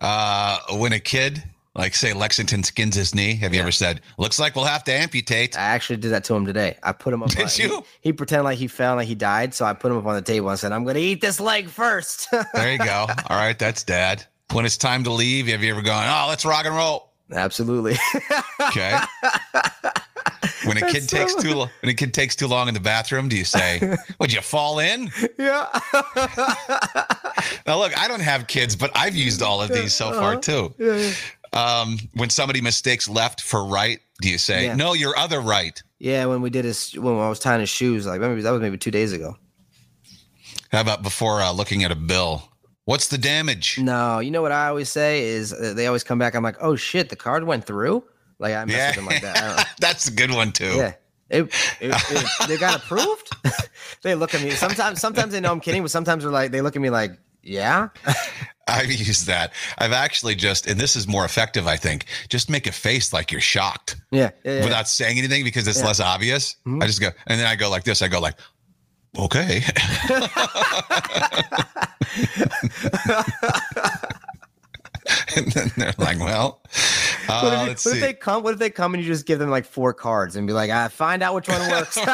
Uh, 0.00 0.58
when 0.78 0.92
a 0.92 1.00
kid, 1.00 1.42
like 1.76 1.94
say 1.94 2.12
Lexington 2.12 2.62
skins 2.64 2.96
his 2.96 3.14
knee, 3.14 3.34
have 3.36 3.54
you 3.54 3.60
ever 3.60 3.70
said, 3.70 4.00
"Looks 4.18 4.38
like 4.40 4.56
we'll 4.56 4.64
have 4.64 4.82
to 4.84 4.92
amputate"? 4.92 5.56
I 5.56 5.62
actually 5.62 5.98
did 5.98 6.10
that 6.12 6.24
to 6.24 6.34
him 6.34 6.44
today. 6.46 6.76
I 6.82 6.92
put 6.92 7.12
him 7.14 7.22
up. 7.22 7.28
Did 7.36 7.42
on, 7.42 7.50
you? 7.56 7.68
He, 8.00 8.08
he 8.08 8.12
pretended 8.12 8.44
like 8.44 8.58
he 8.58 8.66
fell, 8.66 8.96
like 8.96 9.06
he 9.08 9.14
died. 9.14 9.54
So 9.54 9.64
I 9.64 9.72
put 9.74 9.92
him 9.92 9.98
up 9.98 10.06
on 10.06 10.14
the 10.14 10.22
table 10.22 10.48
and 10.50 10.58
said, 10.58 10.72
"I'm 10.72 10.84
going 10.84 10.96
to 10.96 11.00
eat 11.02 11.20
this 11.20 11.38
leg 11.38 11.68
first. 11.68 12.28
There 12.54 12.72
you 12.72 12.78
go. 12.78 13.06
All 13.28 13.36
right, 13.36 13.58
that's 13.58 13.82
dad. 13.84 14.24
When 14.52 14.64
it's 14.64 14.76
time 14.76 15.04
to 15.04 15.12
leave, 15.12 15.48
have 15.48 15.62
you 15.62 15.70
ever 15.70 15.82
gone, 15.82 16.06
"Oh, 16.08 16.28
let's 16.28 16.44
rock 16.44 16.64
and 16.66 16.74
roll"? 16.74 17.12
Absolutely. 17.32 17.96
Okay. 18.68 18.98
When 20.64 20.76
a 20.78 20.80
kid 20.80 21.02
That's 21.02 21.06
takes 21.06 21.32
so- 21.34 21.40
too 21.40 21.54
long, 21.54 21.70
when 21.80 21.90
a 21.90 21.94
kid 21.94 22.12
takes 22.12 22.34
too 22.34 22.48
long 22.48 22.66
in 22.68 22.74
the 22.74 22.80
bathroom, 22.80 23.28
do 23.28 23.36
you 23.36 23.44
say, 23.44 23.96
"Would 24.18 24.32
you 24.32 24.40
fall 24.40 24.78
in?" 24.80 25.10
yeah. 25.38 25.66
Now, 27.66 27.78
look, 27.78 27.96
I 27.98 28.06
don't 28.08 28.20
have 28.20 28.46
kids, 28.46 28.74
but 28.76 28.90
I've 28.96 29.14
used 29.14 29.42
all 29.42 29.60
of 29.62 29.70
these 29.70 29.92
so 29.94 30.08
Uh-huh. 30.08 30.20
far 30.20 30.36
too. 30.36 30.74
Um, 31.56 31.98
when 32.14 32.30
somebody 32.30 32.60
mistakes 32.60 33.08
left 33.08 33.40
for 33.40 33.64
right, 33.64 33.98
do 34.20 34.28
you 34.30 34.38
say, 34.38 34.66
Yeah. 34.66 34.74
"No, 34.76 34.92
your 34.92 35.16
other 35.16 35.40
right"? 35.40 35.82
yeah. 35.98 36.26
When 36.26 36.42
we 36.42 36.50
did 36.50 36.64
his, 36.64 36.92
when 36.98 37.14
I 37.18 37.28
was 37.28 37.38
tying 37.38 37.60
his 37.60 37.70
shoes, 37.70 38.06
like 38.06 38.20
maybe 38.20 38.42
that 38.42 38.50
was 38.50 38.60
maybe 38.60 38.76
two 38.78 38.90
days 38.90 39.12
ago. 39.12 39.36
How 40.72 40.80
about 40.80 41.02
before 41.02 41.40
uh, 41.40 41.52
looking 41.52 41.84
at 41.84 41.90
a 41.90 41.94
bill? 41.96 42.42
What's 42.84 43.08
the 43.08 43.18
damage? 43.18 43.78
No, 43.78 44.18
you 44.20 44.30
know 44.30 44.42
what 44.42 44.52
I 44.52 44.68
always 44.68 44.88
say 44.88 45.24
is 45.24 45.52
uh, 45.52 45.72
they 45.74 45.86
always 45.86 46.04
come 46.04 46.18
back. 46.18 46.34
I'm 46.34 46.42
like, 46.44 46.56
oh 46.60 46.76
shit, 46.76 47.08
the 47.08 47.16
card 47.16 47.44
went 47.44 47.64
through. 47.64 48.04
Like 48.38 48.54
I 48.54 48.64
mess 48.64 48.76
Yeah, 48.76 48.88
with 48.88 48.96
them 48.96 49.06
like 49.06 49.22
that. 49.22 49.36
I 49.42 49.56
don't, 49.56 49.66
that's 49.80 50.08
a 50.08 50.12
good 50.12 50.30
one 50.30 50.52
too. 50.52 50.74
Yeah. 50.76 50.92
It, 51.28 51.42
it, 51.80 51.92
it- 52.10 52.26
they 52.48 52.56
got 52.58 52.76
approved. 52.76 53.30
they 54.02 54.14
look 54.14 54.34
at 54.34 54.42
me. 54.42 54.50
Sometimes, 54.50 55.00
sometimes 55.00 55.32
they 55.32 55.40
know 55.40 55.50
I'm 55.50 55.60
kidding, 55.60 55.82
but 55.82 55.90
sometimes 55.90 56.22
they're 56.22 56.32
like, 56.32 56.52
they 56.52 56.60
look 56.60 56.76
at 56.76 56.82
me 56.82 56.90
like, 56.90 57.18
yeah. 57.46 57.88
I've 58.68 58.90
used 58.90 59.28
that. 59.28 59.52
I've 59.78 59.92
actually 59.92 60.34
just, 60.34 60.66
and 60.66 60.80
this 60.80 60.96
is 60.96 61.06
more 61.06 61.24
effective, 61.24 61.68
I 61.68 61.76
think. 61.76 62.06
Just 62.28 62.50
make 62.50 62.66
a 62.66 62.72
face 62.72 63.12
like 63.12 63.30
you're 63.30 63.40
shocked 63.40 63.94
Yeah. 64.10 64.30
yeah, 64.44 64.58
yeah. 64.58 64.64
without 64.64 64.88
saying 64.88 65.18
anything 65.18 65.44
because 65.44 65.68
it's 65.68 65.84
less 65.84 66.00
obvious. 66.00 66.56
Mhm. 66.66 66.82
I 66.82 66.86
just 66.88 67.00
go, 67.00 67.10
and 67.28 67.38
then 67.38 67.46
I 67.46 67.54
go 67.54 67.70
like 67.70 67.84
this. 67.84 68.02
I 68.02 68.08
go 68.08 68.18
like, 68.20 68.34
okay. 69.16 69.62
and 75.36 75.52
then 75.52 75.70
they're 75.76 75.94
like, 75.98 76.18
well, 76.18 76.60
Uh, 77.28 77.40
what, 77.42 77.52
if, 77.52 77.60
you- 77.60 77.66
let's 77.68 77.84
what 77.86 77.94
if 77.96 78.00
they 78.00 78.14
come? 78.14 78.42
What 78.42 78.52
if 78.54 78.58
they 78.58 78.70
come 78.70 78.94
and 78.94 79.02
you 79.02 79.08
just 79.08 79.26
give 79.26 79.38
them 79.38 79.50
like 79.50 79.64
four 79.64 79.92
cards 79.92 80.36
and 80.36 80.46
be 80.46 80.52
like, 80.52 80.70
"I 80.70 80.88
find 80.88 81.22
out 81.22 81.34
which 81.34 81.48
one 81.48 81.70
works." 81.70 81.98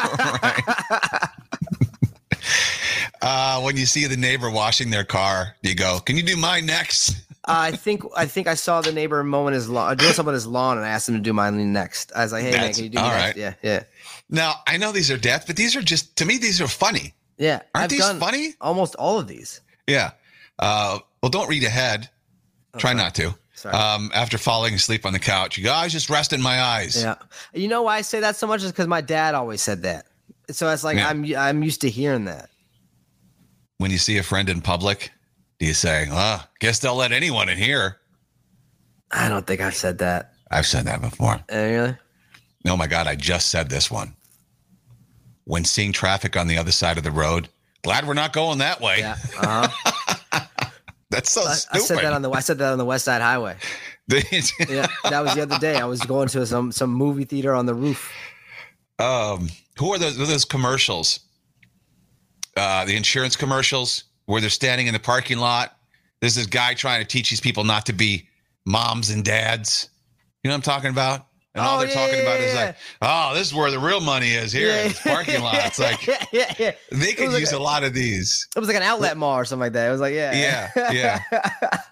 Uh, 3.23 3.61
when 3.61 3.77
you 3.77 3.85
see 3.85 4.05
the 4.05 4.17
neighbor 4.17 4.49
washing 4.49 4.89
their 4.89 5.03
car, 5.05 5.55
do 5.63 5.69
you 5.69 5.75
go, 5.75 5.99
"Can 5.99 6.17
you 6.17 6.23
do 6.23 6.35
mine 6.35 6.65
next"? 6.65 7.15
I 7.45 7.71
think 7.71 8.03
I 8.15 8.25
think 8.25 8.47
I 8.47 8.53
saw 8.55 8.81
the 8.81 8.91
neighbor 8.91 9.23
mowing 9.23 9.53
his 9.53 9.67
lawn, 9.69 9.97
doing 9.97 10.13
something 10.13 10.29
on 10.29 10.33
his 10.33 10.47
lawn, 10.47 10.77
and 10.77 10.85
I 10.85 10.89
asked 10.89 11.09
him 11.09 11.15
to 11.15 11.21
do 11.21 11.33
mine 11.33 11.73
next. 11.73 12.11
I 12.15 12.23
was 12.23 12.31
like, 12.33 12.43
"Hey 12.43 12.51
man, 12.51 12.73
can 12.73 12.83
you 12.83 12.89
do 12.89 12.97
all 12.99 13.09
next?" 13.09 13.21
right. 13.25 13.37
Yeah, 13.37 13.53
yeah, 13.61 13.83
Now 14.29 14.55
I 14.67 14.77
know 14.77 14.91
these 14.91 15.09
are 15.11 15.17
death, 15.17 15.45
but 15.47 15.55
these 15.55 15.75
are 15.75 15.81
just 15.81 16.15
to 16.17 16.25
me 16.25 16.37
these 16.37 16.59
are 16.61 16.67
funny. 16.67 17.13
yeah. 17.37 17.61
Aren't 17.73 17.85
I've 17.85 17.89
these 17.89 18.11
funny? 18.19 18.55
Almost 18.61 18.95
all 18.95 19.19
of 19.19 19.27
these. 19.27 19.61
Yeah. 19.87 20.11
Uh, 20.59 20.99
well, 21.21 21.29
don't 21.29 21.47
read 21.49 21.63
ahead. 21.63 22.09
Try 22.77 22.93
not 22.93 23.15
to. 23.15 23.35
Sorry. 23.55 23.75
Um, 23.75 24.11
after 24.13 24.37
falling 24.37 24.73
asleep 24.73 25.05
on 25.05 25.13
the 25.13 25.19
couch, 25.19 25.57
you 25.57 25.63
go, 25.63 25.71
I 25.71 25.83
was 25.85 25.93
just 25.93 26.09
resting 26.09 26.41
my 26.41 26.59
eyes. 26.61 27.01
Yeah. 27.01 27.15
You 27.53 27.67
know 27.67 27.81
why 27.83 27.97
I 27.97 28.01
say 28.01 28.19
that 28.19 28.35
so 28.35 28.47
much 28.47 28.63
is 28.63 28.71
because 28.71 28.87
my 28.87 29.01
dad 29.01 29.35
always 29.35 29.61
said 29.61 29.83
that. 29.83 30.05
So 30.49 30.69
it's 30.69 30.83
like 30.83 30.97
Yeah. 30.97 31.07
I'm 31.09 31.25
I'm 31.37 31.63
used 31.63 31.81
to 31.81 31.89
hearing 31.89 32.25
that. 32.25 32.49
When 33.77 33.91
you 33.91 33.97
see 33.97 34.17
a 34.17 34.23
friend 34.23 34.49
in 34.49 34.61
public, 34.61 35.11
do 35.59 35.65
you 35.65 35.73
say, 35.73 36.07
"Ah, 36.11 36.47
guess 36.59 36.79
they'll 36.79 36.95
let 36.95 37.11
anyone 37.11 37.49
in 37.49 37.57
here"? 37.57 37.97
I 39.11 39.29
don't 39.29 39.45
think 39.45 39.61
I've 39.61 39.75
said 39.75 39.97
that. 39.99 40.33
I've 40.51 40.65
said 40.65 40.85
that 40.85 41.01
before. 41.01 41.35
Uh, 41.51 41.55
really? 41.57 41.97
Oh 42.67 42.77
my 42.77 42.87
God, 42.87 43.07
I 43.07 43.15
just 43.15 43.49
said 43.49 43.69
this 43.69 43.91
one. 43.91 44.15
When 45.45 45.65
seeing 45.65 45.91
traffic 45.91 46.37
on 46.37 46.47
the 46.47 46.57
other 46.57 46.71
side 46.71 46.97
of 46.97 47.03
the 47.03 47.11
road, 47.11 47.49
glad 47.83 48.07
we're 48.07 48.13
not 48.13 48.31
going 48.33 48.59
that 48.59 48.79
way. 48.79 48.99
Yeah. 48.99 49.17
Uh-huh. 49.39 50.39
That's 51.09 51.31
so 51.31 51.41
I, 51.41 51.57
I 51.73 51.79
said 51.79 51.97
that 51.99 52.13
on 52.13 52.21
the 52.23 52.31
I 52.31 52.39
said 52.39 52.57
that 52.59 52.71
on 52.71 52.77
the 52.77 52.85
West 52.85 53.05
Side 53.05 53.21
Highway. 53.21 53.55
Yeah, 54.09 54.87
that 55.09 55.21
was 55.23 55.33
the 55.33 55.41
other 55.43 55.57
day. 55.59 55.77
I 55.77 55.85
was 55.85 56.01
going 56.01 56.27
to 56.29 56.45
some 56.45 56.71
some 56.73 56.89
movie 56.93 57.23
theater 57.23 57.53
on 57.53 57.65
the 57.65 57.73
roof. 57.73 58.11
um, 58.99 59.47
who 59.79 59.93
are 59.93 59.97
those, 59.97 60.17
those 60.17 60.43
commercials? 60.43 61.21
Uh, 62.55 62.85
the 62.85 62.95
insurance 62.95 63.35
commercials 63.35 64.03
where 64.25 64.39
they're 64.41 64.49
standing 64.49 64.87
in 64.87 64.93
the 64.93 64.99
parking 64.99 65.37
lot. 65.39 65.75
There's 66.21 66.35
this 66.35 66.45
guy 66.45 66.73
trying 66.73 67.01
to 67.01 67.07
teach 67.07 67.29
these 67.29 67.41
people 67.41 67.63
not 67.63 67.85
to 67.87 67.93
be 67.93 68.27
moms 68.65 69.09
and 69.09 69.23
dads. 69.25 69.89
You 70.43 70.49
know 70.49 70.53
what 70.53 70.57
I'm 70.57 70.61
talking 70.73 70.89
about? 70.91 71.27
And 71.55 71.63
all 71.65 71.77
Oh, 71.77 71.79
they're 71.81 71.89
yeah, 71.89 71.93
talking 71.95 72.15
yeah, 72.15 72.21
about 72.21 72.39
is 72.39 72.55
like, 72.55 72.75
oh, 73.01 73.33
this 73.35 73.47
is 73.47 73.53
where 73.53 73.69
the 73.69 73.79
real 73.79 73.99
money 73.99 74.31
is 74.31 74.51
here 74.51 74.69
in 74.69 74.87
this 74.89 75.01
parking 75.01 75.41
lot. 75.41 75.55
It's 75.65 75.79
like 75.79 76.05
yeah, 76.07 76.25
yeah, 76.31 76.53
yeah. 76.57 76.71
they 76.91 77.13
could 77.13 77.25
was 77.25 77.33
like 77.33 77.41
use 77.41 77.51
a- 77.53 77.57
a 77.57 77.59
lot 77.59 77.83
of 77.83 77.93
these. 77.93 78.47
It 78.55 78.59
was 78.59 78.67
like 78.67 78.77
an 78.77 78.83
outlet 78.83 79.17
mall 79.17 79.37
or 79.37 79.45
something 79.45 79.61
like 79.61 79.73
that. 79.73 79.87
It 79.87 79.91
was 79.91 80.01
like, 80.01 80.13
yeah, 80.13 80.69
Yeah, 80.75 80.91
yeah. 80.91 81.79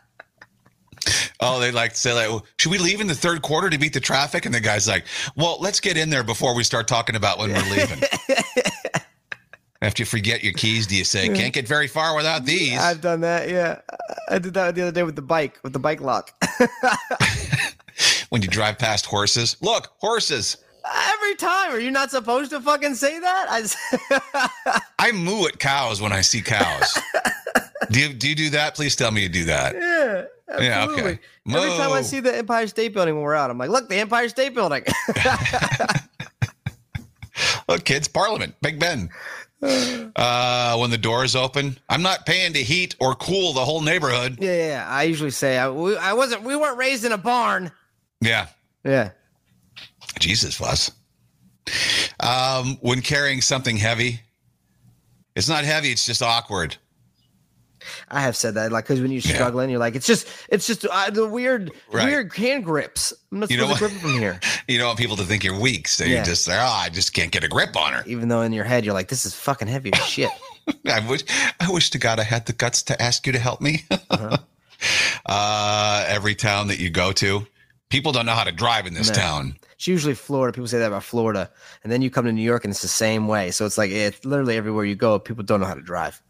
Oh, 1.44 1.60
they 1.60 1.72
like 1.72 1.96
say 1.96 2.14
like, 2.14 2.30
well, 2.30 2.46
should 2.60 2.72
we 2.72 2.78
leave 2.78 3.02
in 3.02 3.08
the 3.08 3.16
third 3.16 3.42
quarter 3.42 3.68
to 3.72 3.78
beat 3.80 3.94
the 3.94 4.00
traffic? 4.00 4.46
And 4.46 4.54
the 4.54 4.60
guy's 4.60 4.88
like, 4.88 5.06
well, 5.36 5.58
let's 5.60 5.80
get 5.80 5.98
in 5.98 6.12
there 6.12 6.24
before 6.24 6.56
we 6.56 6.64
start 6.64 6.88
talking 6.88 7.16
about 7.16 7.40
when 7.40 7.50
we're 7.52 7.76
leaving. 7.76 8.00
After 9.84 10.02
you 10.02 10.06
forget 10.06 10.44
your 10.44 10.54
keys, 10.54 10.86
do 10.86 10.96
you 10.96 11.04
say 11.04 11.28
can't 11.30 11.54
get 11.54 11.68
very 11.68 11.88
far 11.88 12.16
without 12.16 12.46
these? 12.46 12.78
I've 12.78 13.02
done 13.02 13.22
that. 13.22 13.50
Yeah, 13.50 13.80
I 14.30 14.38
did 14.38 14.54
that 14.54 14.76
the 14.76 14.84
other 14.84 14.92
day 14.92 15.04
with 15.04 15.16
the 15.16 15.24
bike 15.24 15.60
with 15.64 15.74
the 15.74 15.80
bike 15.80 16.02
lock. 16.02 16.32
when 18.30 18.44
you 18.44 18.48
drive 18.48 18.78
past 18.78 19.06
horses, 19.08 19.58
look, 19.62 19.88
horses. 19.98 20.58
Every 21.14 21.36
time, 21.36 21.72
are 21.72 21.80
you 21.80 21.90
not 21.92 22.12
supposed 22.12 22.52
to 22.52 22.60
fucking 22.62 22.96
say 22.96 23.20
that? 23.20 23.74
I 25.00 25.12
moo 25.12 25.46
at 25.48 25.58
cows 25.60 26.02
when 26.02 26.12
I 26.12 26.22
see 26.22 26.42
cows. 26.42 26.98
do 27.90 28.00
you 28.02 28.14
do 28.14 28.30
you 28.30 28.36
do 28.36 28.50
that? 28.52 28.76
Please 28.76 28.96
tell 28.96 29.10
me 29.12 29.24
you 29.24 29.30
do 29.30 29.46
that. 29.46 29.74
yeah, 29.76 30.26
Yeah, 30.60 30.84
absolutely. 30.84 31.12
okay. 31.14 31.20
Every 31.48 31.70
time 31.78 31.92
I 31.92 32.02
see 32.04 32.20
the 32.20 32.36
Empire 32.38 32.68
State 32.68 32.94
Building 32.94 33.16
when 33.16 33.24
we're 33.24 33.36
out, 33.36 33.50
I'm 33.50 33.58
like, 33.58 33.70
look, 33.72 33.90
the 33.90 33.96
Empire 33.98 34.30
State 34.30 34.54
Building. 34.54 34.84
Look, 37.68 37.86
kids, 37.86 38.08
Parliament, 38.08 38.54
Big 38.62 38.80
Ben. 38.80 39.10
Uh, 39.64 40.76
when 40.78 40.90
the 40.90 40.98
doors 40.98 41.36
open, 41.36 41.78
I'm 41.88 42.02
not 42.02 42.26
paying 42.26 42.54
to 42.54 42.64
heat 42.64 42.96
or 43.00 43.14
cool 43.16 43.54
the 43.54 43.64
whole 43.64 43.82
neighborhood. 43.82 44.38
yeah, 44.40 44.52
yeah, 44.52 44.68
yeah. 44.68 44.86
I 44.88 45.04
usually 45.04 45.30
say 45.32 45.58
I, 45.58 45.70
we, 45.70 45.96
I 45.98 46.14
wasn't. 46.14 46.44
We 46.44 46.56
weren't 46.56 46.78
raised 46.78 47.06
in 47.06 47.12
a 47.12 47.18
barn. 47.18 47.72
Yeah, 48.22 48.48
Yeah. 48.84 49.12
Jesus 50.20 50.60
was. 50.60 50.92
Um, 52.20 52.78
when 52.82 53.02
carrying 53.02 53.42
something 53.42 53.78
heavy, 53.78 54.20
it's 55.36 55.48
not 55.48 55.64
heavy; 55.64 55.90
it's 55.92 56.06
just 56.06 56.22
awkward. 56.22 56.78
I 58.10 58.22
have 58.22 58.36
said 58.36 58.54
that, 58.56 58.72
like, 58.72 58.86
because 58.86 59.02
when 59.02 59.12
you're 59.12 59.22
Yeah. 59.24 59.34
struggling, 59.34 59.70
you're 59.70 59.80
like, 59.80 59.96
it's 59.96 60.08
just, 60.08 60.28
it's 60.50 60.68
just 60.68 60.86
uh, 60.86 61.10
the 61.10 61.28
weird, 61.28 61.72
Right. 61.92 62.06
weird 62.06 62.34
hand 62.36 62.66
grips. 62.66 63.14
I'm 63.32 63.40
not 63.40 63.50
You 63.52 63.58
know 63.58 63.74
grip 63.76 63.92
from 63.92 64.14
here. 64.16 64.40
You 64.68 64.78
don't 64.78 64.88
want 64.88 65.00
people 65.00 65.16
to 65.18 65.24
think 65.24 65.44
you're 65.44 65.60
weak, 65.60 65.88
so 65.88 66.04
Yeah. 66.04 66.20
you 66.20 66.26
just 66.26 66.44
say, 66.46 66.56
"Oh, 66.58 66.62
I 66.66 66.90
just 66.90 67.14
can't 67.14 67.32
get 67.32 67.44
a 67.44 67.48
grip 67.48 67.76
on 67.76 67.94
her." 67.94 68.04
Even 68.08 68.28
though 68.30 68.42
in 68.42 68.54
your 68.54 68.64
head 68.66 68.86
you're 68.86 68.94
like, 68.94 69.08
this 69.10 69.26
is 69.26 69.34
fucking 69.34 69.68
heavy 69.68 69.92
as 69.94 70.00
shit. 70.08 70.32
I 70.86 71.00
wish, 71.08 71.24
I 71.60 71.70
wish 71.72 71.90
to 71.92 71.98
God 71.98 72.20
I 72.20 72.24
had 72.24 72.46
the 72.46 72.54
guts 72.54 72.84
to 72.84 73.02
ask 73.02 73.26
you 73.26 73.34
to 73.34 73.40
help 73.40 73.62
me. 73.62 73.84
Uh-huh. 74.10 74.38
uh, 75.26 76.06
every 76.08 76.36
town 76.36 76.68
that 76.68 76.80
you 76.80 76.90
go 76.90 77.12
to, 77.14 77.46
people 77.90 78.12
don't 78.12 78.26
know 78.26 78.34
how 78.34 78.44
to 78.44 78.52
drive 78.52 78.86
in 78.88 78.94
this 78.94 79.08
No. 79.10 79.14
town. 79.16 79.56
It's 79.74 79.88
usually 79.88 80.14
Florida. 80.14 80.54
People 80.56 80.68
say 80.68 80.80
that 80.80 80.88
about 80.88 81.04
Florida, 81.04 81.50
and 81.84 81.92
then 81.92 82.02
you 82.02 82.10
come 82.10 82.26
to 82.26 82.32
New 82.32 82.42
York 82.44 82.64
and 82.64 82.72
it's 82.72 82.82
the 82.82 82.88
same 82.88 83.28
way. 83.28 83.52
So 83.52 83.66
it's 83.66 83.78
like 83.78 83.90
it's 83.92 84.24
literally 84.26 84.56
everywhere 84.58 84.86
you 84.86 84.96
go, 84.96 85.18
people 85.20 85.44
don't 85.44 85.60
know 85.60 85.66
how 85.66 85.74
to 85.74 85.82
drive. 85.82 86.22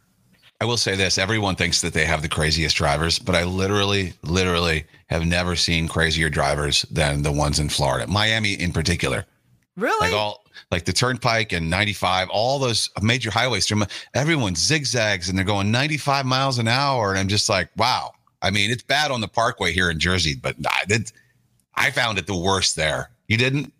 I 0.62 0.64
will 0.64 0.76
say 0.76 0.94
this: 0.94 1.18
everyone 1.18 1.56
thinks 1.56 1.80
that 1.80 1.92
they 1.92 2.04
have 2.04 2.22
the 2.22 2.28
craziest 2.28 2.76
drivers, 2.76 3.18
but 3.18 3.34
I 3.34 3.42
literally, 3.42 4.12
literally 4.22 4.84
have 5.08 5.26
never 5.26 5.56
seen 5.56 5.88
crazier 5.88 6.30
drivers 6.30 6.82
than 6.82 7.22
the 7.22 7.32
ones 7.32 7.58
in 7.58 7.68
Florida, 7.68 8.06
Miami 8.06 8.52
in 8.54 8.72
particular. 8.72 9.24
Really? 9.76 9.98
Like 10.10 10.16
all, 10.16 10.44
like 10.70 10.84
the 10.84 10.92
Turnpike 10.92 11.50
and 11.52 11.68
95, 11.68 12.28
all 12.30 12.60
those 12.60 12.90
major 13.02 13.32
highways. 13.32 13.66
through- 13.66 13.82
Everyone 14.14 14.54
zigzags 14.54 15.28
and 15.28 15.36
they're 15.36 15.44
going 15.44 15.72
95 15.72 16.26
miles 16.26 16.60
an 16.60 16.68
hour, 16.68 17.10
and 17.10 17.18
I'm 17.18 17.26
just 17.26 17.48
like, 17.48 17.68
wow. 17.76 18.12
I 18.40 18.50
mean, 18.52 18.70
it's 18.70 18.84
bad 18.84 19.10
on 19.10 19.20
the 19.20 19.26
Parkway 19.26 19.72
here 19.72 19.90
in 19.90 19.98
Jersey, 19.98 20.36
but 20.36 20.54
I, 20.64 20.84
it, 20.88 21.10
I 21.74 21.90
found 21.90 22.18
it 22.18 22.28
the 22.28 22.36
worst 22.36 22.76
there. 22.76 23.10
You 23.26 23.36
didn't? 23.36 23.72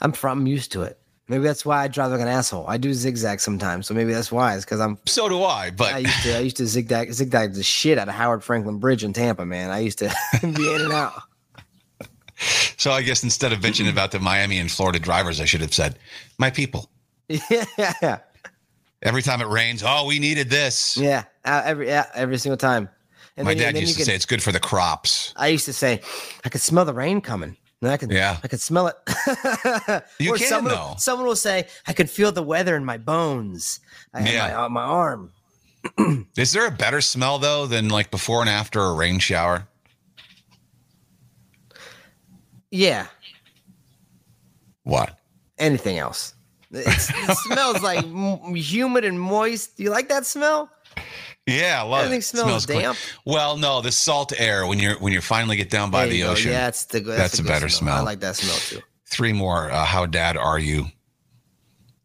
I'm 0.00 0.12
from 0.12 0.38
I'm 0.40 0.46
used 0.46 0.72
to 0.72 0.80
it. 0.80 0.98
Maybe 1.28 1.42
that's 1.42 1.64
why 1.66 1.82
I 1.82 1.88
drive 1.88 2.12
like 2.12 2.20
an 2.20 2.28
asshole. 2.28 2.66
I 2.68 2.76
do 2.76 2.94
zigzag 2.94 3.40
sometimes, 3.40 3.88
so 3.88 3.94
maybe 3.94 4.12
that's 4.12 4.30
why. 4.30 4.54
It's 4.54 4.64
because 4.64 4.78
I'm. 4.80 4.96
So 5.06 5.28
do 5.28 5.42
I. 5.42 5.70
But 5.70 5.94
I 5.94 5.98
used 5.98 6.22
to. 6.22 6.36
I 6.36 6.38
used 6.40 6.56
to 6.58 6.66
zigzag 6.66 7.12
zigzag 7.12 7.54
the 7.54 7.62
shit 7.64 7.98
out 7.98 8.08
of 8.08 8.14
Howard 8.14 8.42
Frankland 8.42 8.78
Bridge 8.80 9.02
in 9.02 9.12
Tampa. 9.12 9.44
Man, 9.44 9.70
I 9.70 9.80
used 9.80 9.98
to 9.98 10.14
be 10.42 10.74
in 10.74 10.82
and 10.82 10.92
out. 10.92 11.14
so 12.76 12.92
I 12.92 13.02
guess 13.02 13.22
instead 13.24 13.52
of 13.52 13.58
bitching 13.60 13.90
about 13.90 14.12
the 14.12 14.20
Miami 14.20 14.58
and 14.58 14.70
Florida 14.70 14.98
drivers, 15.00 15.40
I 15.40 15.46
should 15.46 15.62
have 15.62 15.74
said, 15.74 15.98
my 16.38 16.50
people. 16.50 16.88
Yeah, 17.28 18.18
Every 19.02 19.22
time 19.22 19.40
it 19.40 19.48
rains, 19.48 19.82
oh, 19.84 20.06
we 20.06 20.18
needed 20.18 20.48
this. 20.48 20.96
yeah. 20.96 21.24
Uh, 21.44 21.62
every 21.64 21.86
yeah, 21.88 22.06
every 22.14 22.38
single 22.38 22.56
time. 22.56 22.88
And 23.36 23.44
My 23.44 23.52
then 23.54 23.62
dad 23.64 23.74
then 23.74 23.82
used 23.82 23.98
to 23.98 24.04
say 24.04 24.14
it's 24.14 24.24
good 24.26 24.42
for 24.42 24.52
the 24.52 24.60
crops. 24.60 25.34
I 25.36 25.48
used 25.48 25.66
to 25.66 25.72
say, 25.72 26.00
I 26.44 26.48
could 26.48 26.60
smell 26.62 26.84
the 26.86 26.94
rain 26.94 27.20
coming. 27.20 27.56
And 27.82 27.90
I 27.90 27.96
can, 27.98 28.10
Yeah. 28.10 28.38
I 28.42 28.48
could 28.48 28.60
smell 28.60 28.86
it. 28.88 28.96
You 30.18 30.32
or 30.34 30.38
can, 30.38 30.46
someone, 30.48 30.72
though. 30.74 30.94
someone 30.98 31.26
will 31.26 31.36
say, 31.36 31.66
I 31.86 31.92
can 31.92 32.06
feel 32.06 32.32
the 32.32 32.42
weather 32.42 32.74
in 32.76 32.84
my 32.84 32.96
bones, 32.96 33.80
I 34.14 34.28
Yeah. 34.30 34.48
my, 34.48 34.54
on 34.54 34.72
my 34.72 34.82
arm. 34.82 35.32
Is 36.36 36.52
there 36.52 36.66
a 36.66 36.70
better 36.70 37.00
smell 37.00 37.38
though 37.38 37.66
than 37.66 37.88
like 37.88 38.10
before 38.10 38.40
and 38.40 38.48
after 38.50 38.80
a 38.80 38.92
rain 38.94 39.18
shower? 39.18 39.68
Yeah, 42.70 43.06
What? 44.82 45.18
anything 45.58 45.98
else. 45.98 46.34
It's, 46.72 47.08
it 47.10 47.36
smells 47.46 47.80
like 47.82 48.04
m- 48.04 48.54
humid 48.54 49.04
and 49.04 49.18
moist. 49.20 49.76
Do 49.76 49.82
you 49.84 49.90
like 49.90 50.08
that 50.08 50.26
smell? 50.26 50.68
Yeah, 51.46 51.80
I 51.80 51.84
love 51.84 52.04
Everything 52.06 52.18
it. 52.18 52.22
smells 52.24 52.66
clean. 52.66 52.80
damp. 52.80 52.98
Well, 53.24 53.56
no, 53.56 53.80
the 53.80 53.92
salt 53.92 54.32
air 54.38 54.66
when 54.66 54.78
you're 54.80 54.98
when 54.98 55.12
you 55.12 55.20
finally 55.20 55.56
get 55.56 55.70
down 55.70 55.90
by 55.92 56.02
There 56.06 56.12
the 56.14 56.22
ocean. 56.24 56.50
Yeah, 56.50 56.66
it's 56.68 56.86
the 56.86 57.00
good. 57.00 57.18
That's 57.18 57.36
the 57.36 57.42
a 57.42 57.44
good 57.44 57.48
better 57.48 57.66
I 57.66 57.68
smell. 57.68 57.96
I 57.98 58.00
like 58.00 58.20
that 58.20 58.34
smell 58.36 58.56
too. 58.56 58.84
Three 59.08 59.32
more. 59.32 59.70
Uh, 59.70 59.84
how 59.84 60.06
dad 60.06 60.36
are 60.36 60.58
you? 60.58 60.86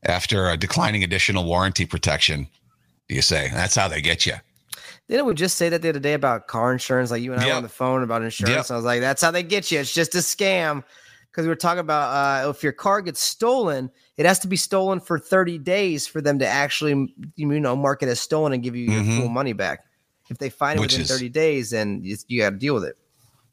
After 0.04 0.50
a 0.50 0.58
declining 0.58 1.04
additional 1.04 1.44
warranty 1.46 1.86
protection, 1.86 2.48
do 3.08 3.16
you 3.16 3.22
say 3.22 3.50
that's 3.54 3.76
how 3.76 3.88
they 3.88 4.02
get 4.02 4.26
you? 4.26 4.34
Didn't 5.08 5.26
we 5.26 5.34
just 5.34 5.58
say 5.58 5.70
that 5.70 5.82
the 5.82 5.90
other 5.90 6.00
day 6.00 6.14
about 6.14 6.48
car 6.48 6.72
insurance? 6.72 7.12
Like 7.12 7.22
you 7.22 7.34
and 7.34 7.42
I 7.42 7.46
were 7.46 7.48
Yep. 7.50 7.58
on 7.58 7.64
the 7.64 7.70
phone 7.70 8.02
about 8.04 8.22
insurance. 8.24 8.70
Yep. 8.70 8.72
I 8.72 8.76
was 8.76 8.86
like, 8.86 9.02
that's 9.02 9.22
how 9.22 9.30
they 9.32 9.44
get 9.44 9.72
you. 9.72 9.80
It's 9.80 9.94
just 9.94 10.16
a 10.16 10.20
scam. 10.20 10.84
Because 11.32 11.46
we 11.46 11.50
were 11.50 11.56
talking 11.56 11.80
about 11.80 12.46
uh, 12.46 12.50
if 12.50 12.62
your 12.62 12.74
car 12.74 13.02
gets 13.02 13.22
stolen, 13.22 13.90
it 14.18 14.26
has 14.26 14.40
to 14.40 14.48
be 14.50 14.58
stolen 14.58 15.00
for 15.00 15.18
30 15.18 15.60
days 15.60 16.06
for 16.06 16.20
them 16.22 16.40
to 16.40 16.48
actually, 16.48 17.16
you 17.38 17.60
know, 17.60 17.76
mark 17.76 18.04
it 18.04 18.10
as 18.10 18.20
stolen 18.20 18.52
and 18.52 18.62
give 18.62 18.76
you 18.76 18.92
your 18.92 19.02
Mhm. 19.02 19.18
full 19.20 19.30
money 19.30 19.54
back. 19.54 19.86
If 20.30 20.38
they 20.40 20.50
find 20.50 20.78
it 20.78 20.82
Which 20.82 20.92
within 20.92 21.04
is- 21.04 21.10
30 21.12 21.30
days, 21.30 21.70
then 21.70 22.02
you, 22.04 22.18
you 22.28 22.42
got 22.42 22.50
to 22.52 22.56
deal 22.58 22.74
with 22.74 22.84
it. 22.84 22.98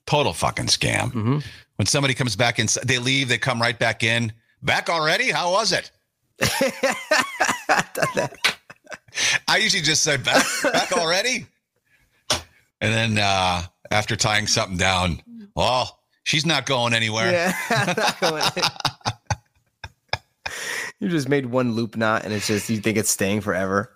Total 0.07 0.33
fucking 0.33 0.67
scam. 0.67 1.13
Mhm. 1.13 1.45
When 1.77 1.87
somebody 1.87 2.15
comes 2.15 2.35
back 2.35 2.59
and 2.59 2.69
they 2.85 2.99
leave, 2.99 3.29
they 3.29 3.39
come 3.39 3.61
right 3.63 3.79
back 3.79 4.03
in. 4.03 4.33
Back 4.63 4.89
already? 4.91 5.31
How 5.31 5.53
was 5.53 5.71
it? 5.73 5.93
I 9.49 9.57
usually 9.59 9.83
just 9.83 10.03
say 10.03 10.17
back, 10.17 10.45
back 10.63 10.93
already. 10.93 11.47
And 12.81 12.93
then 12.95 13.19
uh, 13.19 13.63
after 13.91 14.17
tying 14.17 14.47
something 14.47 14.77
down, 14.79 15.21
well, 15.55 15.98
She's 16.29 16.45
not 16.45 16.67
going 16.67 16.93
anywhere. 16.93 17.33
Yeah, 17.33 17.55
not 17.97 18.21
going. 18.21 18.43
you 21.01 21.09
just 21.09 21.27
made 21.27 21.47
one 21.47 21.73
loop 21.73 21.97
knot, 21.97 22.25
and 22.25 22.35
it's 22.35 22.47
just 22.47 22.69
you 22.69 22.81
think 22.81 22.99
it's 22.99 23.11
staying 23.11 23.41
forever. 23.41 23.95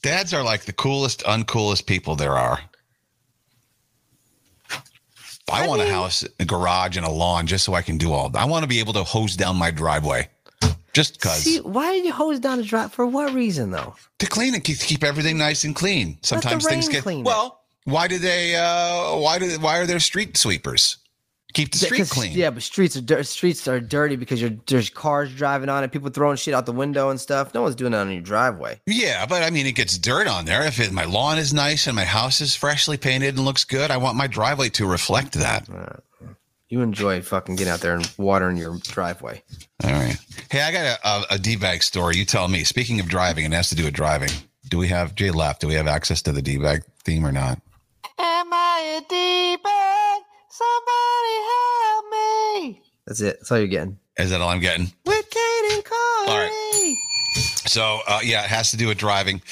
Dads 0.00 0.32
are 0.32 0.42
like 0.42 0.62
the 0.62 0.72
coolest, 0.72 1.22
uncoolest 1.24 1.84
people 1.84 2.16
there 2.16 2.32
are. 2.32 2.58
I, 4.70 5.64
I 5.64 5.68
want 5.68 5.82
a 5.82 5.86
house, 5.86 6.24
a 6.40 6.46
garage, 6.46 6.96
and 6.96 7.04
a 7.04 7.10
lawn 7.10 7.46
just 7.46 7.66
so 7.66 7.74
I 7.74 7.82
can 7.82 7.98
do 7.98 8.12
all. 8.12 8.34
I 8.34 8.46
want 8.46 8.62
to 8.62 8.68
be 8.68 8.78
able 8.78 8.94
to 8.94 9.04
hose 9.04 9.36
down 9.36 9.56
my 9.56 9.70
driveway, 9.70 10.30
just 10.94 11.20
because 11.20 11.60
why 11.64 11.92
did 11.92 12.06
you 12.06 12.14
hose 12.14 12.40
down 12.40 12.56
the 12.56 12.64
drive? 12.64 12.94
For 12.94 13.06
what 13.06 13.34
reason, 13.34 13.70
though? 13.70 13.94
to 14.20 14.26
clean 14.26 14.54
and 14.54 14.64
keep, 14.64 14.78
keep 14.78 15.04
everything 15.04 15.36
nice 15.36 15.64
and 15.64 15.76
clean. 15.76 16.16
Sometimes 16.22 16.66
things 16.66 16.88
get 16.88 17.06
it. 17.06 17.24
well. 17.24 17.60
Why 17.84 18.08
do 18.08 18.18
they? 18.18 18.56
uh 18.56 19.18
Why 19.18 19.38
do? 19.38 19.50
Why 19.60 19.80
are 19.80 19.86
there 19.86 20.00
street 20.00 20.38
sweepers? 20.38 20.96
Keep 21.54 21.70
the 21.72 21.78
street 21.78 21.98
'Cause- 21.98 22.10
clean. 22.10 22.32
Yeah, 22.32 22.50
but 22.50 22.62
streets 22.62 22.96
are 22.96 23.00
dir- 23.00 23.22
streets 23.22 23.66
are 23.68 23.80
dirty 23.80 24.16
because 24.16 24.40
you're, 24.40 24.50
there's 24.66 24.90
cars 24.90 25.32
driving 25.34 25.68
on 25.68 25.84
it, 25.84 25.92
people 25.92 26.10
throwing 26.10 26.36
shit 26.36 26.52
out 26.52 26.66
the 26.66 26.72
window 26.72 27.10
and 27.10 27.20
stuff. 27.20 27.54
No 27.54 27.62
one's 27.62 27.76
doing 27.76 27.92
that 27.92 28.00
on 28.00 28.12
your 28.12 28.20
driveway. 28.20 28.80
Yeah, 28.86 29.24
but 29.26 29.42
I 29.42 29.50
mean, 29.50 29.64
it 29.66 29.72
gets 29.76 29.96
dirt 29.96 30.26
on 30.26 30.44
there. 30.46 30.66
If 30.66 30.80
it, 30.80 30.92
my 30.92 31.04
lawn 31.04 31.38
is 31.38 31.54
nice 31.54 31.86
and 31.86 31.94
my 31.96 32.04
house 32.04 32.40
is 32.40 32.54
freshly 32.56 32.96
painted 32.96 33.36
and 33.36 33.44
looks 33.44 33.64
good, 33.64 33.90
I 33.92 33.96
want 33.98 34.16
my 34.16 34.26
driveway 34.26 34.68
to 34.70 34.86
reflect 34.86 35.34
that. 35.34 35.68
You 36.68 36.80
enjoy 36.80 37.22
fucking 37.22 37.54
getting 37.54 37.72
out 37.72 37.80
there 37.80 37.94
and 37.94 38.10
watering 38.16 38.56
your 38.56 38.76
driveway. 38.78 39.42
All 39.84 39.92
right. 39.92 40.16
Hey, 40.50 40.60
I 40.62 40.72
got 40.72 40.98
a, 41.04 41.08
a, 41.08 41.34
a 41.36 41.38
D-bag 41.38 41.84
story. 41.84 42.16
You 42.16 42.24
tell 42.24 42.48
me. 42.48 42.64
Speaking 42.64 42.98
of 42.98 43.06
driving, 43.06 43.44
and 43.44 43.54
it 43.54 43.56
has 43.58 43.68
to 43.68 43.76
do 43.76 43.84
with 43.84 43.94
driving. 43.94 44.30
Do 44.70 44.78
we 44.78 44.88
have 44.88 45.14
Jay 45.14 45.30
left? 45.30 45.60
Do 45.60 45.68
we 45.68 45.74
have 45.74 45.86
access 45.86 46.20
to 46.22 46.32
the 46.32 46.42
D-bag 46.42 46.82
theme 47.04 47.24
or 47.24 47.30
not? 47.30 47.60
Am 48.18 48.52
I 48.52 48.98
a 48.98 49.08
D-bag? 49.08 50.22
Somebody 50.56 51.34
help 51.50 52.04
me. 52.12 52.82
That's 53.08 53.20
it. 53.20 53.38
That's 53.40 53.50
all 53.50 53.58
you're 53.58 53.66
getting. 53.66 53.98
Is 54.16 54.30
that 54.30 54.40
all 54.40 54.50
I'm 54.50 54.60
getting? 54.60 54.92
With 55.04 55.28
Kane 55.28 55.72
and 55.72 55.84
Corey. 55.84 56.28
All 56.28 56.38
right. 56.38 56.94
So, 57.66 57.98
uh, 58.06 58.20
yeah, 58.22 58.44
it 58.44 58.50
has 58.50 58.70
to 58.70 58.76
do 58.76 58.86
with 58.86 58.96
driving. 58.96 59.42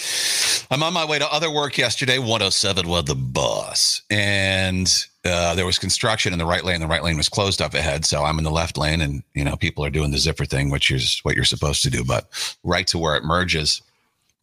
I'm 0.70 0.80
on 0.84 0.92
my 0.92 1.04
way 1.04 1.18
to 1.18 1.26
other 1.26 1.50
work 1.50 1.76
yesterday. 1.76 2.18
107 2.18 2.86
was 2.88 3.06
the 3.06 3.16
bus, 3.16 4.02
and 4.10 4.88
uh, 5.24 5.56
there 5.56 5.66
was 5.66 5.76
construction 5.76 6.32
in 6.32 6.38
the 6.38 6.46
right 6.46 6.64
lane. 6.64 6.78
The 6.78 6.86
right 6.86 7.02
lane 7.02 7.16
was 7.16 7.28
closed 7.28 7.60
up 7.60 7.74
ahead, 7.74 8.04
so 8.04 8.22
I'm 8.22 8.38
in 8.38 8.44
the 8.44 8.52
left 8.52 8.78
lane, 8.78 9.00
and 9.00 9.24
you 9.34 9.42
know 9.42 9.56
people 9.56 9.84
are 9.84 9.90
doing 9.90 10.12
the 10.12 10.18
zipper 10.18 10.44
thing, 10.44 10.70
which 10.70 10.92
is 10.92 11.18
what 11.24 11.34
you're 11.34 11.44
supposed 11.44 11.82
to 11.82 11.90
do. 11.90 12.04
But 12.04 12.28
right 12.62 12.86
to 12.86 12.98
where 12.98 13.16
it 13.16 13.24
merges, 13.24 13.82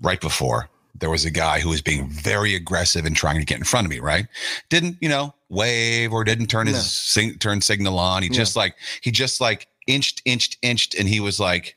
right 0.02 0.19
before 0.19 0.67
there 1.00 1.10
was 1.10 1.26
a 1.26 1.32
guy 1.32 1.60
who 1.60 1.70
was 1.70 1.82
being 1.82 2.08
very 2.10 2.56
aggressive 2.56 3.06
and 3.06 3.16
trying 3.16 3.40
to 3.40 3.46
get 3.46 3.58
in 3.58 3.64
front 3.64 3.86
of 3.86 3.92
me. 3.92 4.00
Right? 4.00 4.28
Didn't 4.70 4.98
you 5.02 5.10
know 5.10 5.34
wave 5.50 6.14
or 6.14 6.24
didn't 6.24 6.48
turn 6.48 6.68
his 6.68 6.76
No. 6.76 6.82
sing, 6.82 7.38
turn 7.40 7.62
signal 7.62 7.98
on. 7.98 8.24
He 8.24 8.30
just 8.30 8.56
like 8.56 8.76
he 9.02 9.12
just 9.12 9.42
like 9.42 9.68
inched, 9.88 10.22
inched, 10.26 10.58
inched, 10.62 10.96
and 10.96 11.08
he 11.08 11.20
was 11.20 11.40
like 11.40 11.76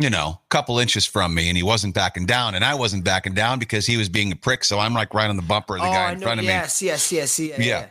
you 0.00 0.08
know, 0.08 0.40
a 0.42 0.48
couple 0.48 0.78
inches 0.78 1.04
from 1.04 1.34
me 1.34 1.48
and 1.48 1.58
he 1.58 1.62
wasn't 1.62 1.94
backing 1.94 2.24
down 2.24 2.54
and 2.54 2.64
I 2.64 2.74
wasn't 2.74 3.04
backing 3.04 3.34
down 3.34 3.58
because 3.58 3.84
he 3.84 3.98
was 3.98 4.08
being 4.08 4.32
a 4.32 4.36
prick. 4.36 4.64
So 4.64 4.78
I'm 4.78 4.94
like 4.94 5.12
right 5.12 5.28
on 5.28 5.36
the 5.36 5.42
bumper 5.42 5.76
of 5.76 5.82
the 5.82 5.88
oh, 5.88 5.92
guy 5.92 6.12
in 6.12 6.20
front 6.20 6.40
of 6.40 6.46
me. 6.46 6.52
yes, 6.52 6.80
yes, 6.80 7.12
yes, 7.12 7.38
yeah, 7.38 7.56
yeah. 7.58 7.64
Yeah. 7.64 7.88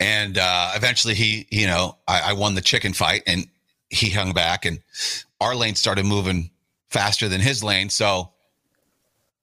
And 0.00 0.38
uh, 0.38 0.72
eventually 0.74 1.14
he, 1.14 1.46
you 1.52 1.68
know, 1.68 1.98
I, 2.08 2.30
I 2.30 2.32
won 2.32 2.56
the 2.56 2.60
chicken 2.60 2.94
fight 2.94 3.22
and 3.28 3.46
he 3.90 4.10
hung 4.10 4.32
back 4.32 4.64
and 4.64 4.80
our 5.40 5.54
lane 5.54 5.76
started 5.76 6.04
moving 6.04 6.50
faster 6.90 7.28
than 7.28 7.40
his 7.40 7.62
lane. 7.62 7.88
So 7.88 8.31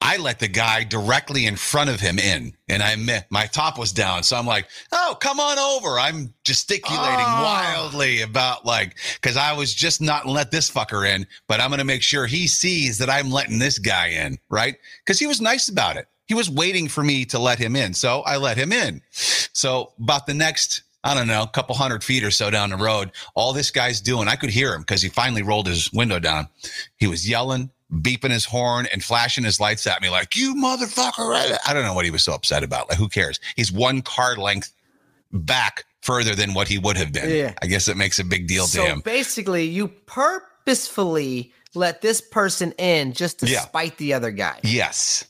I 0.02 0.16
let 0.18 0.40
the 0.40 0.48
guy 0.48 0.86
directly 0.86 1.46
in 1.46 1.56
front 1.58 1.90
of 1.90 2.00
him 2.00 2.20
in 2.20 2.54
and 2.70 2.82
I 2.82 2.96
mi- 2.96 3.20
my 3.30 3.48
top 3.48 3.78
was 3.78 3.92
down. 3.92 4.24
So 4.24 4.38
I'm 4.38 4.46
like, 4.46 4.68
oh, 4.94 5.18
come 5.20 5.40
on 5.42 5.60
over. 5.60 6.00
I'm 6.00 6.34
gesticulating 6.46 7.26
Oh. 7.28 7.44
wildly 7.44 8.22
about 8.22 8.66
like, 8.66 8.96
cause 9.22 9.36
I 9.36 9.52
was 9.54 9.74
just 9.74 10.02
not 10.02 10.26
let 10.26 10.52
this 10.52 10.72
fucker 10.72 11.08
in, 11.08 11.28
but 11.48 11.60
I'm 11.60 11.72
to 11.72 11.84
make 11.84 12.02
sure 12.02 12.26
he 12.28 12.48
sees 12.48 12.98
that 13.00 13.10
I'm 13.10 13.30
letting 13.30 13.60
this 13.60 13.78
guy 13.78 14.08
in. 14.08 14.38
Right. 14.50 14.78
Cause 15.06 15.20
he 15.20 15.28
was 15.28 15.42
nice 15.42 15.68
about 15.68 15.98
it. 15.98 16.08
He 16.28 16.34
was 16.34 16.50
waiting 16.50 16.88
for 16.88 17.04
me 17.04 17.26
to 17.26 17.40
let 17.40 17.60
him 17.60 17.76
in. 17.76 17.94
So 17.94 18.22
I 18.22 18.38
let 18.38 18.56
him 18.56 18.72
in. 18.72 19.02
So 19.12 19.92
about 20.00 20.28
the 20.28 20.34
next, 20.34 20.84
I 21.04 21.14
don't 21.14 21.28
know, 21.28 21.46
couple 21.48 21.76
hundred 21.76 22.04
feet 22.04 22.24
or 22.24 22.32
so 22.32 22.50
down 22.50 22.70
the 22.70 22.78
road, 22.78 23.12
all 23.36 23.52
this 23.52 23.72
guy's 23.72 24.00
doing, 24.00 24.28
I 24.28 24.36
could 24.38 24.50
hear 24.50 24.74
him 24.74 24.82
because 24.82 25.02
he 25.02 25.10
finally 25.10 25.42
rolled 25.42 25.68
his 25.68 25.92
window 25.92 26.20
down. 26.20 26.48
He 26.98 27.08
was 27.08 27.28
yelling, 27.28 27.70
beeping 27.92 28.30
his 28.32 28.46
horn, 28.46 28.88
and 28.94 29.04
flashing 29.04 29.44
his 29.44 29.60
lights 29.60 29.88
at 29.88 30.02
me 30.02 30.10
like, 30.10 30.36
you 30.36 30.54
motherfucker. 30.56 31.58
I 31.68 31.74
don't 31.74 31.84
know 31.84 31.94
what 31.94 32.06
he 32.06 32.12
was 32.12 32.24
so 32.24 32.34
upset 32.34 32.64
about. 32.64 32.88
Like, 32.90 32.98
who 33.00 33.10
cares? 33.10 33.40
He's 33.56 33.72
one 33.72 34.02
car 34.02 34.36
length 34.36 34.72
back 35.32 35.86
further 36.02 36.36
than 36.36 36.54
what 36.54 36.68
he 36.68 36.78
would 36.78 36.98
have 36.98 37.12
been. 37.12 37.30
Yeah. 37.30 37.54
I 37.62 37.68
guess 37.68 37.88
it 37.88 37.98
makes 37.98 38.20
a 38.20 38.24
big 38.24 38.48
deal 38.48 38.66
So 38.68 38.84
to 38.84 38.90
him. 38.90 39.02
basically, 39.02 39.66
you 39.66 39.88
purposefully 39.90 41.52
let 41.76 42.02
this 42.02 42.22
person 42.22 42.72
in 42.74 43.14
just 43.14 43.40
to 43.40 43.48
Yeah. 43.48 43.62
spite 43.62 43.98
the 43.98 44.14
other 44.14 44.32
guy. 44.32 44.60
Yes. 44.64 45.26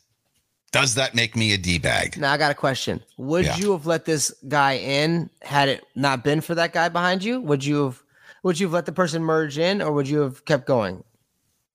Does 0.71 0.95
that 0.95 1.15
make 1.15 1.35
me 1.35 1.53
a 1.53 1.57
D 1.57 1.79
bag? 1.79 2.17
Now 2.17 2.31
I 2.33 2.37
got 2.37 2.51
a 2.51 2.55
question. 2.55 3.03
Would 3.17 3.45
Yeah. 3.45 3.57
you 3.57 3.71
have 3.71 3.85
let 3.87 4.05
this 4.05 4.31
guy 4.47 4.73
in 4.73 5.29
had 5.41 5.67
it 5.67 5.83
not 5.95 6.23
been 6.23 6.41
for 6.41 6.53
that 6.55 6.73
guy 6.73 6.89
behind 6.89 7.23
you? 7.23 7.41
Would 7.41 7.65
you 7.65 7.85
have 7.85 8.03
would 8.43 8.57
you 8.59 8.67
have 8.67 8.73
let 8.73 8.85
the 8.85 8.91
person 8.93 9.21
merge 9.23 9.57
in 9.57 9.81
or 9.81 9.91
would 9.91 10.07
you 10.07 10.19
have 10.19 10.45
kept 10.45 10.65
going? 10.65 11.03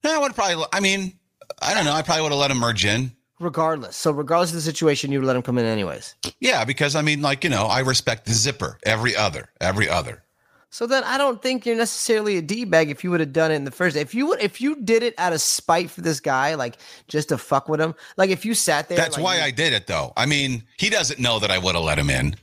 No, 0.04 0.14
I 0.14 0.18
would 0.18 0.34
probably, 0.34 0.64
I 0.72 0.80
mean, 0.80 1.18
I 1.60 1.74
don't 1.74 1.84
know. 1.84 1.92
I 1.92 2.02
probably 2.02 2.22
would 2.22 2.32
have 2.32 2.40
let 2.40 2.50
him 2.50 2.58
merge 2.58 2.84
in. 2.84 3.12
Regardless. 3.40 3.96
So 3.96 4.12
regardless 4.12 4.50
of 4.50 4.56
the 4.56 4.62
situation, 4.62 5.10
you 5.10 5.18
would 5.18 5.26
let 5.26 5.34
him 5.34 5.42
come 5.42 5.58
in 5.58 5.64
anyways. 5.64 6.14
Yeah, 6.40 6.64
because 6.64 6.94
I 6.94 7.02
mean, 7.02 7.22
like, 7.22 7.42
you 7.42 7.50
know, 7.50 7.64
I 7.64 7.80
respect 7.80 8.26
the 8.26 8.32
zipper, 8.32 8.78
every 8.84 9.16
other, 9.16 9.50
every 9.60 9.88
other. 9.88 10.22
So 10.70 10.86
then 10.86 11.04
I 11.04 11.18
don't 11.18 11.40
think 11.40 11.66
you're 11.66 11.76
necessarily 11.76 12.36
a 12.36 12.42
D 12.42 12.64
bag 12.64 12.90
if 12.90 13.04
you 13.04 13.10
would 13.12 13.20
have 13.20 13.32
done 13.32 13.52
it 13.52 13.54
in 13.54 13.64
the 13.64 13.70
first. 13.70 13.96
If 13.96 14.12
you 14.12 14.26
would 14.26 14.40
if 14.40 14.60
you 14.60 14.74
did 14.82 15.04
it 15.04 15.14
out 15.18 15.32
of 15.32 15.40
spite 15.40 15.88
for 15.88 16.00
this 16.00 16.18
guy, 16.18 16.56
like 16.56 16.78
just 17.06 17.28
to 17.28 17.38
fuck 17.38 17.68
with 17.68 17.80
him, 17.80 17.94
like 18.16 18.30
if 18.30 18.44
you 18.44 18.54
sat 18.54 18.88
there 18.88 18.98
That's 18.98 19.16
like, 19.16 19.24
why 19.24 19.40
I 19.40 19.52
did 19.52 19.72
it, 19.72 19.86
though. 19.86 20.12
I 20.16 20.26
mean, 20.26 20.64
he 20.76 20.90
doesn't 20.90 21.20
know 21.20 21.38
that 21.38 21.52
I 21.52 21.58
would 21.58 21.76
have 21.76 21.84
let 21.84 21.96
him 21.96 22.10
in. 22.10 22.34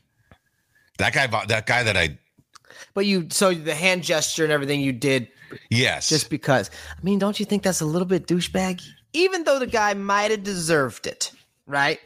That 0.97 1.13
guy, 1.13 1.27
that 1.27 1.65
guy 1.65 1.83
that 1.83 1.97
I, 1.97 2.17
but 2.93 3.05
you 3.05 3.27
so 3.31 3.53
the 3.53 3.75
hand 3.75 4.03
gesture 4.03 4.45
and 4.45 4.53
everything 4.53 4.79
you 4.79 4.93
did 4.93 5.27
yes, 5.69 6.09
just 6.09 6.29
because. 6.29 6.69
I 6.97 7.03
mean, 7.03 7.19
don't 7.19 7.39
you 7.39 7.45
think 7.45 7.63
that's 7.63 7.81
a 7.81 7.85
little 7.85 8.07
bit 8.07 8.27
douchebag? 8.27 8.81
Even 9.13 9.43
though 9.43 9.59
the 9.59 9.67
guy 9.67 9.93
might 9.93 10.31
have 10.31 10.43
deserved 10.43 11.07
it, 11.07 11.31
right? 11.67 11.99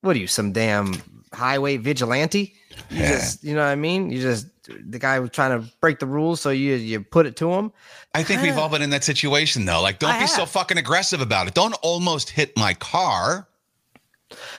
What 0.00 0.16
are 0.16 0.18
you, 0.18 0.26
some 0.26 0.52
damn 0.52 0.94
highway 1.32 1.76
vigilante? 1.76 2.54
You 2.90 3.02
Yeah. 3.02 3.08
just, 3.10 3.44
you 3.44 3.54
know 3.54 3.62
what 3.62 3.70
I 3.70 3.76
mean? 3.76 4.10
You 4.10 4.20
just 4.20 4.46
the 4.88 4.98
guy 4.98 5.18
was 5.18 5.30
trying 5.30 5.60
to 5.60 5.68
break 5.80 5.98
the 5.98 6.06
rules, 6.06 6.40
so 6.40 6.50
you 6.50 6.74
you 6.74 7.00
put 7.00 7.26
it 7.26 7.36
to 7.36 7.52
him. 7.52 7.72
I 8.14 8.22
think 8.22 8.42
we've 8.42 8.56
all 8.56 8.68
been 8.68 8.82
in 8.82 8.90
that 8.90 9.04
situation, 9.04 9.64
though. 9.64 9.80
Like, 9.82 9.98
don't 9.98 10.10
I 10.10 10.20
be 10.20 10.26
so 10.26 10.46
fucking 10.46 10.78
aggressive 10.78 11.20
about 11.20 11.48
it. 11.48 11.54
Don't 11.54 11.74
almost 11.82 12.30
hit 12.30 12.56
my 12.56 12.74
car. 12.74 13.48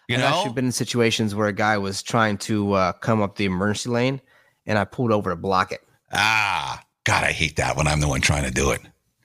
You 0.08 0.18
know? 0.18 0.26
I've 0.26 0.32
know, 0.32 0.38
actually 0.38 0.54
been 0.54 0.66
in 0.66 0.72
situations 0.72 1.34
where 1.34 1.48
a 1.48 1.54
guy 1.54 1.78
was 1.78 2.04
trying 2.04 2.38
to 2.40 2.74
uh, 2.74 2.92
come 2.94 3.22
up 3.22 3.36
the 3.36 3.46
emergency 3.46 3.90
lane, 3.90 4.22
and 4.66 4.78
I 4.78 4.84
pulled 4.86 5.12
over 5.12 5.30
to 5.30 5.36
block 5.36 5.72
it. 5.72 5.82
ah, 6.14 6.82
God, 7.04 7.24
I 7.24 7.32
hate 7.32 7.56
that 7.56 7.76
when 7.76 7.88
I'm 7.88 8.00
the 8.00 8.08
one 8.08 8.22
trying 8.22 8.44
to 8.44 8.52
do 8.52 8.72
it. 8.72 8.82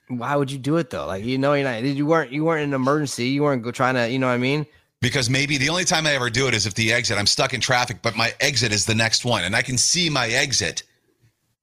Why 0.07 0.35
would 0.35 0.49
you 0.49 0.57
do 0.57 0.77
it 0.77 0.89
though? 0.89 1.05
Like 1.05 1.23
you 1.25 1.37
know, 1.37 1.53
you're 1.53 1.63
not 1.69 1.83
you 1.83 2.05
weren't 2.05 2.31
you 2.31 2.45
weren't 2.45 2.63
in 2.63 2.69
an 2.69 2.73
emergency. 2.75 3.27
You 3.27 3.43
weren't 3.43 3.75
trying 3.75 3.95
to, 3.95 4.09
you 4.09 4.19
know 4.19 4.27
what 4.27 4.33
I 4.33 4.37
mean? 4.37 4.65
Because 5.01 5.29
maybe 5.29 5.57
the 5.57 5.69
only 5.69 5.83
time 5.85 6.07
I 6.07 6.13
ever 6.13 6.29
do 6.29 6.47
it 6.47 6.53
is 6.55 6.65
if 6.65 6.73
the 6.73 6.91
exit, 6.91 7.17
I'm 7.19 7.27
stuck 7.27 7.53
in 7.53 7.61
traffic, 7.61 7.97
but 8.01 8.15
my 8.15 8.33
exit 8.39 8.71
is 8.71 8.85
the 8.85 8.95
next 8.95 9.25
one 9.25 9.43
and 9.43 9.55
I 9.55 9.61
can 9.61 9.77
see 9.77 10.09
my 10.09 10.27
exit. 10.27 10.83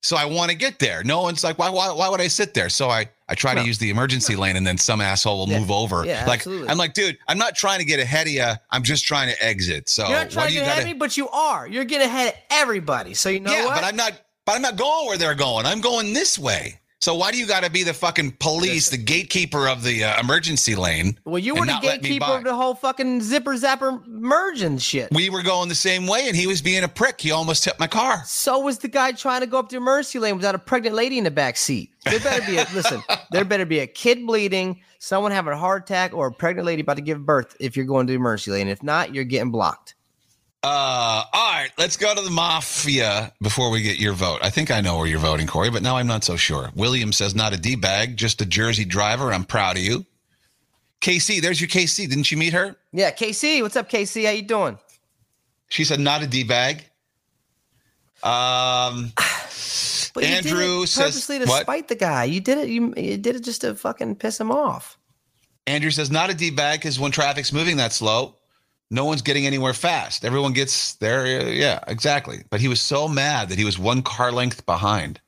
So 0.02 0.16
I 0.18 0.26
want 0.26 0.50
to 0.50 0.56
get 0.56 0.78
there. 0.78 1.02
No 1.02 1.22
one's 1.22 1.42
like, 1.42 1.58
why, 1.58 1.70
why, 1.70 1.90
why 1.90 2.10
would 2.10 2.20
I 2.20 2.28
sit 2.28 2.52
there? 2.52 2.68
So 2.68 2.90
I, 2.90 3.08
I 3.26 3.34
try 3.34 3.54
No. 3.54 3.62
to 3.62 3.66
use 3.66 3.78
the 3.78 3.88
emergency 3.88 4.36
lane 4.36 4.54
and 4.56 4.66
then 4.66 4.76
some 4.76 5.00
asshole 5.00 5.38
will 5.38 5.48
Yeah. 5.48 5.58
move 5.60 5.70
over. 5.70 6.04
Yeah, 6.04 6.26
like, 6.26 6.40
absolutely. 6.40 6.68
I'm 6.68 6.76
like, 6.76 6.92
dude, 6.92 7.16
I'm 7.26 7.38
not 7.38 7.56
trying 7.56 7.78
to 7.78 7.86
get 7.86 7.98
ahead 7.98 8.26
of 8.26 8.32
you. 8.34 8.52
I'm 8.70 8.82
just 8.82 9.06
trying 9.06 9.30
to 9.34 9.42
exit. 9.44 9.88
So 9.88 10.06
You're 10.06 10.18
not 10.18 10.30
trying 10.30 10.48
to 10.48 10.52
get 10.52 10.66
ahead 10.66 10.78
of 10.80 10.84
me, 10.84 10.92
but 10.92 11.16
you 11.16 11.28
are. 11.30 11.66
You're 11.66 11.84
getting 11.86 12.06
ahead 12.06 12.28
of 12.28 12.34
everybody. 12.50 13.14
So 13.14 13.30
you 13.30 13.40
know 13.40 13.50
yeah, 13.50 13.64
what? 13.64 13.76
but 13.76 13.84
I'm 13.84 13.96
not, 13.96 14.12
but 14.44 14.56
I'm 14.56 14.62
not 14.62 14.76
going 14.76 15.06
where 15.06 15.18
they're 15.18 15.34
going. 15.34 15.66
I'm 15.66 15.80
going 15.80 16.12
this 16.12 16.38
way. 16.38 16.80
So 17.04 17.14
why 17.14 17.32
do 17.32 17.36
you 17.36 17.46
got 17.46 17.64
to 17.64 17.70
be 17.70 17.82
the 17.82 17.92
fucking 17.92 18.36
police, 18.40 18.88
the 18.88 18.96
gatekeeper 18.96 19.68
of 19.68 19.82
the 19.82 20.04
uh, 20.04 20.18
emergency 20.20 20.74
lane? 20.74 21.18
well, 21.26 21.38
you 21.38 21.54
were 21.54 21.60
the 21.60 21.66
not 21.66 21.84
let 21.84 22.02
me 22.02 22.08
gatekeeper 22.08 22.38
of 22.38 22.44
the 22.44 22.54
whole 22.54 22.74
fucking 22.74 23.20
zipper 23.20 23.52
zapper 23.56 24.02
merging 24.06 24.78
shit. 24.78 25.12
We 25.12 25.28
were 25.28 25.42
going 25.42 25.68
the 25.68 25.74
same 25.74 26.06
way, 26.06 26.28
and 26.28 26.34
he 26.34 26.46
was 26.46 26.62
being 26.62 26.82
a 26.82 26.88
prick. 26.88 27.20
He 27.20 27.30
almost 27.30 27.66
hit 27.66 27.78
my 27.78 27.88
car. 27.88 28.22
so 28.24 28.58
was 28.58 28.78
the 28.78 28.88
guy 28.88 29.12
trying 29.12 29.42
to 29.42 29.46
go 29.46 29.58
up 29.58 29.68
the 29.68 29.76
emergency 29.76 30.18
lane 30.18 30.36
without 30.36 30.54
a 30.54 30.58
pregnant 30.58 30.96
lady 30.96 31.18
in 31.18 31.24
the 31.24 31.30
back 31.30 31.58
seat. 31.58 31.90
There 32.06 32.20
better 32.20 32.46
be 32.46 32.56
a 32.56 32.66
listen. 32.74 33.02
There 33.32 33.44
better 33.44 33.66
be 33.66 33.80
a 33.80 33.86
kid 33.86 34.26
bleeding, 34.26 34.80
someone 34.98 35.30
having 35.30 35.52
a 35.52 35.58
heart 35.58 35.82
attack, 35.82 36.14
or 36.14 36.28
a 36.28 36.32
pregnant 36.32 36.64
lady 36.64 36.80
about 36.80 36.96
to 36.96 37.02
give 37.02 37.26
birth. 37.26 37.54
If 37.60 37.76
you're 37.76 37.84
going 37.84 38.06
to 38.06 38.12
the 38.12 38.16
emergency 38.16 38.52
lane, 38.52 38.68
if 38.68 38.82
not, 38.82 39.14
you're 39.14 39.24
getting 39.24 39.50
blocked. 39.50 39.94
Uh, 40.64 41.22
all 41.30 41.52
right, 41.52 41.68
let's 41.76 41.98
go 41.98 42.14
to 42.14 42.22
the 42.22 42.30
mafia 42.30 43.30
before 43.42 43.68
we 43.70 43.82
get 43.82 43.98
your 43.98 44.14
vote. 44.14 44.38
I 44.42 44.48
think 44.48 44.70
I 44.70 44.80
know 44.80 44.96
where 44.96 45.06
you're 45.06 45.18
voting, 45.18 45.46
Corey, 45.46 45.68
but 45.70 45.82
now 45.82 45.98
I'm 45.98 46.06
not 46.06 46.24
so 46.24 46.36
sure. 46.36 46.70
William 46.74 47.12
says 47.12 47.34
not 47.34 47.52
a 47.52 47.58
D 47.58 47.76
bag, 47.76 48.16
just 48.16 48.40
a 48.40 48.46
Jersey 48.46 48.86
driver. 48.86 49.30
I'm 49.30 49.44
proud 49.44 49.76
of 49.76 49.82
you. 49.82 50.06
KC, 51.02 51.42
there's 51.42 51.60
your 51.60 51.68
KC. 51.68 52.08
Didn't 52.08 52.30
you 52.32 52.38
meet 52.38 52.54
her? 52.54 52.76
Yeah, 52.92 53.10
KC, 53.10 53.60
what's 53.60 53.76
up, 53.76 53.90
KC? 53.90 54.24
How 54.24 54.30
you 54.30 54.40
doing? 54.40 54.78
She 55.68 55.84
said 55.84 56.00
not 56.00 56.22
a 56.22 56.26
D 56.26 56.44
bag. 56.44 56.86
Um, 58.22 59.12
But 60.14 60.22
you 60.22 60.30
did 60.30 60.46
Andrew 60.46 60.86
says- 60.86 61.06
purposely 61.12 61.40
to 61.40 61.44
what? 61.46 61.62
spite 61.62 61.88
the 61.88 61.96
guy. 61.96 62.24
You 62.24 62.40
did 62.40 62.56
it. 62.56 62.68
You, 62.68 62.94
you 62.96 63.18
did 63.18 63.36
it 63.36 63.44
just 63.44 63.60
to 63.62 63.74
fucking 63.74 64.14
piss 64.16 64.40
him 64.40 64.50
off. 64.50 64.96
Andrew 65.66 65.90
says 65.90 66.10
not 66.10 66.30
a 66.30 66.34
D 66.34 66.50
bag 66.50 66.78
because 66.80 66.98
when 66.98 67.10
traffic's 67.10 67.52
moving 67.52 67.76
that 67.78 67.92
slow, 67.92 68.36
no 68.94 69.04
one's 69.04 69.22
getting 69.22 69.46
anywhere 69.46 69.74
fast. 69.74 70.24
Everyone 70.24 70.52
gets 70.52 70.94
there. 70.94 71.50
Yeah, 71.50 71.80
exactly. 71.88 72.44
But 72.48 72.60
he 72.60 72.68
was 72.68 72.80
so 72.80 73.08
mad 73.08 73.48
that 73.48 73.58
he 73.58 73.64
was 73.64 73.78
one 73.78 74.02
car 74.02 74.30
length 74.32 74.64
behind. 74.64 75.20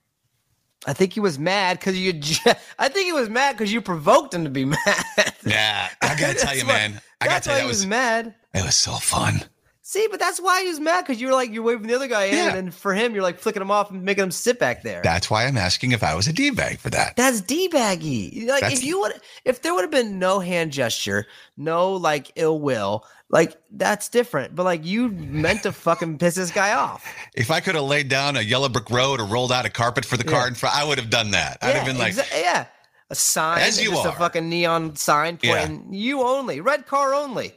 I 0.86 0.92
think 0.92 1.12
he 1.12 1.20
was 1.20 1.38
mad 1.38 1.78
because 1.80 1.98
you. 1.98 2.12
I 2.78 2.88
think 2.88 3.06
he 3.06 3.12
was 3.12 3.28
mad 3.28 3.52
because 3.56 3.72
you 3.72 3.80
provoked 3.82 4.32
him 4.32 4.44
to 4.44 4.50
be 4.50 4.64
mad. 4.76 5.34
Yeah, 5.44 5.88
I 6.00 6.14
gotta 6.18 6.34
tell 6.34 6.56
you, 6.56 6.64
man. 6.64 7.00
I 7.20 7.26
gotta 7.26 7.42
tell 7.42 7.54
you, 7.54 7.62
he 7.62 7.64
that 7.64 7.68
was, 7.68 7.78
was 7.78 7.86
mad. 7.86 8.34
it 8.54 8.64
was 8.64 8.76
so 8.76 8.92
fun. 8.92 9.42
See, 9.82 10.08
but 10.10 10.18
that's 10.18 10.40
why 10.40 10.62
he 10.62 10.68
was 10.68 10.80
mad 10.80 11.02
because 11.02 11.20
you 11.20 11.28
were 11.28 11.32
like 11.32 11.52
you're 11.52 11.62
waving 11.62 11.86
the 11.86 11.94
other 11.94 12.08
guy 12.08 12.24
in, 12.24 12.34
Yeah. 12.34 12.56
and 12.56 12.74
for 12.74 12.92
him 12.92 13.14
you're 13.14 13.22
like 13.22 13.38
flicking 13.38 13.62
him 13.62 13.70
off 13.70 13.90
and 13.92 14.02
making 14.02 14.24
him 14.24 14.30
sit 14.32 14.58
back 14.58 14.82
there. 14.82 15.00
That's 15.02 15.30
why 15.30 15.46
I'm 15.46 15.56
asking 15.56 15.92
if 15.92 16.02
I 16.02 16.14
was 16.16 16.26
a 16.26 16.32
D 16.32 16.50
bag 16.50 16.78
for 16.80 16.90
that. 16.90 17.14
That's 17.16 17.40
d 17.40 17.68
baggy. 17.68 18.46
Like 18.48 18.62
That's- 18.62 18.78
if 18.80 18.84
you 18.84 19.00
would, 19.00 19.12
if 19.44 19.62
there 19.62 19.74
would 19.74 19.82
have 19.82 19.90
been 19.92 20.18
no 20.18 20.40
hand 20.40 20.72
gesture, 20.72 21.26
no 21.56 21.92
like 21.92 22.32
ill 22.34 22.58
will, 22.60 23.04
like 23.28 23.56
that's 23.70 24.08
different. 24.08 24.54
But 24.54 24.64
like 24.64 24.84
you 24.84 25.08
meant 25.08 25.62
to 25.64 25.72
fucking 25.72 26.18
piss 26.18 26.34
this 26.36 26.50
guy 26.50 26.72
off. 26.74 27.04
If 27.34 27.50
I 27.50 27.60
could 27.60 27.74
have 27.74 27.84
laid 27.84 28.08
down 28.08 28.36
a 28.36 28.40
yellow 28.40 28.68
brick 28.70 28.88
road 28.90 29.20
or 29.20 29.26
rolled 29.26 29.52
out 29.52 29.66
a 29.66 29.70
carpet 29.70 30.04
for 30.06 30.16
the 30.16 30.24
car 30.24 30.42
Yeah. 30.42 30.48
in 30.48 30.54
front, 30.54 30.74
I 30.74 30.84
would 30.84 30.98
have 30.98 31.10
done 31.10 31.32
that. 31.32 31.58
I'd 31.60 31.76
have 31.76 31.84
been 31.86 31.98
like, 31.98 32.14
exa- 32.14 32.40
yeah, 32.40 32.64
a 33.10 33.14
sign, 33.14 33.60
As 33.60 33.82
you 33.82 33.90
just 33.90 34.06
a 34.06 34.12
fucking 34.12 34.48
neon 34.48 34.96
sign 34.96 35.38
Yeah. 35.42 35.66
pointing 35.66 35.92
you 35.92 36.22
only, 36.22 36.60
red 36.62 36.86
car 36.86 37.12
only. 37.14 37.52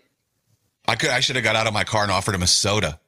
I 0.88 0.95
could, 0.95 1.12
I 1.12 1.19
should 1.21 1.36
have 1.38 1.45
got 1.45 1.55
out 1.55 1.65
of 1.67 1.73
my 1.73 1.84
car 1.86 2.03
and 2.03 2.12
offered 2.12 2.36
him 2.36 2.43
a 2.43 2.47
soda. 2.47 2.99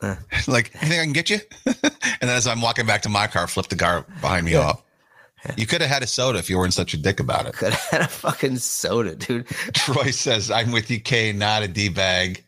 Uh. 0.00 0.16
like, 0.48 0.72
you 0.74 0.88
think 0.88 1.00
I 1.00 1.04
can 1.04 1.12
get 1.12 1.30
you? 1.30 1.38
and 1.66 1.74
then 2.20 2.30
as 2.30 2.46
I'm 2.46 2.60
walking 2.60 2.86
back 2.86 3.02
to 3.02 3.08
my 3.08 3.26
car, 3.28 3.46
flip 3.46 3.68
the 3.68 3.76
car 3.76 4.04
behind 4.20 4.44
me 4.46 4.54
off. 4.56 4.82
You 5.56 5.66
could 5.66 5.80
have 5.80 5.90
had 5.90 6.02
a 6.02 6.06
soda 6.06 6.38
if 6.38 6.48
you 6.50 6.58
weren't 6.58 6.74
such 6.74 6.94
a 6.94 6.96
dick 6.96 7.20
about 7.20 7.46
it. 7.46 7.54
Could 7.54 7.72
have 7.72 7.90
had 7.90 8.00
a 8.02 8.08
fucking 8.08 8.56
soda, 8.58 9.14
dude. 9.16 9.46
Troy 9.74 10.10
says, 10.10 10.50
I'm 10.50 10.72
with 10.72 10.90
you, 10.90 11.00
K, 11.00 11.32
not 11.32 11.62
a 11.62 11.68
D 11.68 11.88
bag. 11.88 12.44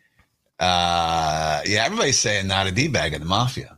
Uh, 0.59 1.63
yeah, 1.67 1.85
everybody's 1.85 2.19
saying 2.19 2.47
not 2.49 2.67
a 2.67 2.73
D 2.73 2.89
bag 2.89 3.13
in 3.15 3.21
the 3.21 3.27
mafia. 3.27 3.77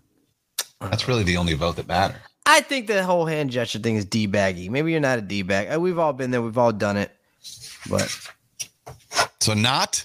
That's 0.81 1.07
really 1.07 1.25
the 1.25 1.37
only 1.37 1.55
vote 1.55 1.77
that 1.77 1.89
matters. 1.89 2.17
I 2.47 2.63
think 2.63 2.87
the 2.87 3.05
whole 3.05 3.27
hand 3.27 3.51
gesture 3.51 3.79
thing 3.79 3.97
is 3.97 4.07
d 4.07 4.27
baggy. 4.27 4.69
Maybe 4.71 4.91
you're 4.93 5.01
not 5.01 5.19
a 5.19 5.23
d 5.23 5.43
bag. 5.43 5.77
We've 5.79 5.99
all 5.99 6.13
been 6.15 6.31
there. 6.31 6.41
We've 6.43 6.57
all 6.57 6.73
done 6.73 6.97
it, 6.97 7.11
but 7.89 8.09
So, 9.41 9.53
not. 9.55 10.05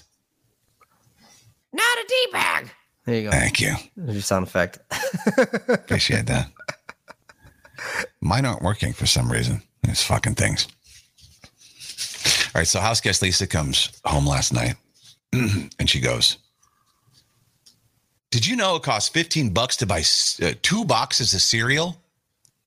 not 1.72 1.98
a 1.98 2.04
d 2.06 2.26
bag. 2.32 2.70
There 3.06 3.14
you 3.16 3.22
go. 3.24 3.30
Thank 3.30 3.60
you. 3.60 3.74
There's 3.96 4.14
your 4.16 4.22
sound 4.22 4.46
effect. 4.46 4.78
Appreciate 5.68 6.26
that. 6.26 6.50
Mine 8.20 8.44
aren't 8.44 8.62
working 8.62 8.92
for 8.92 9.06
some 9.06 9.30
reason. 9.30 9.62
These 9.82 10.02
fucking 10.02 10.34
things. 10.34 10.66
All 12.54 12.60
right. 12.60 12.66
So, 12.66 12.80
house 12.80 13.00
guest 13.00 13.22
Lisa 13.22 13.46
comes 13.46 13.90
home 14.04 14.26
last 14.26 14.52
night 14.52 14.74
and 15.32 15.88
she 15.88 16.00
goes, 16.00 16.38
Did 18.30 18.46
you 18.46 18.56
know 18.56 18.76
it 18.76 18.82
costs 18.82 19.08
15 19.10 19.50
bucks 19.50 19.76
to 19.76 19.86
buy 19.86 20.02
uh, 20.42 20.52
two 20.62 20.84
boxes 20.84 21.34
of 21.34 21.40
cereal? 21.42 21.96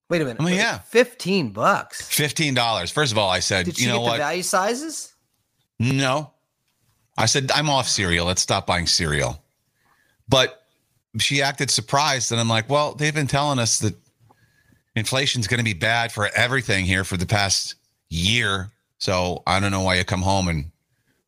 Wait 0.09 0.21
a 0.21 0.25
minute. 0.25 0.41
I 0.41 0.45
mean, 0.45 0.55
yeah. 0.55 0.79
fifteen 0.79 1.51
bucks. 1.51 2.01
$15. 2.09 2.91
First 2.91 3.11
of 3.11 3.19
all, 3.19 3.29
I 3.29 3.39
said, 3.39 3.65
Did 3.65 3.79
You 3.79 3.89
know 3.89 3.97
get 3.99 4.03
the 4.03 4.09
what? 4.09 4.17
value 4.17 4.41
sizes? 4.43 5.13
No. 5.79 6.31
I 7.15 7.25
said, 7.27 7.51
I'm 7.53 7.69
off 7.69 7.87
cereal. 7.87 8.25
Let's 8.25 8.41
stop 8.41 8.65
buying 8.65 8.87
cereal. 8.87 9.43
But 10.27 10.65
she 11.19 11.41
acted 11.41 11.69
surprised. 11.69 12.31
And 12.31 12.41
I'm 12.41 12.47
like, 12.49 12.69
well, 12.69 12.95
they've 12.95 13.13
been 13.13 13.27
telling 13.27 13.59
us 13.59 13.79
that 13.79 13.95
inflation's 14.99 15.47
going 15.47 15.57
to 15.59 15.63
be 15.63 15.73
bad 15.73 16.11
for 16.11 16.29
everything 16.35 16.85
here 16.85 17.03
for 17.03 17.17
the 17.17 17.25
past 17.25 17.75
year. 18.09 18.71
So 18.99 19.43
I 19.47 19.59
don't 19.59 19.71
know 19.71 19.81
why 19.81 19.95
you 19.95 20.03
come 20.03 20.21
home 20.21 20.47
and 20.47 20.65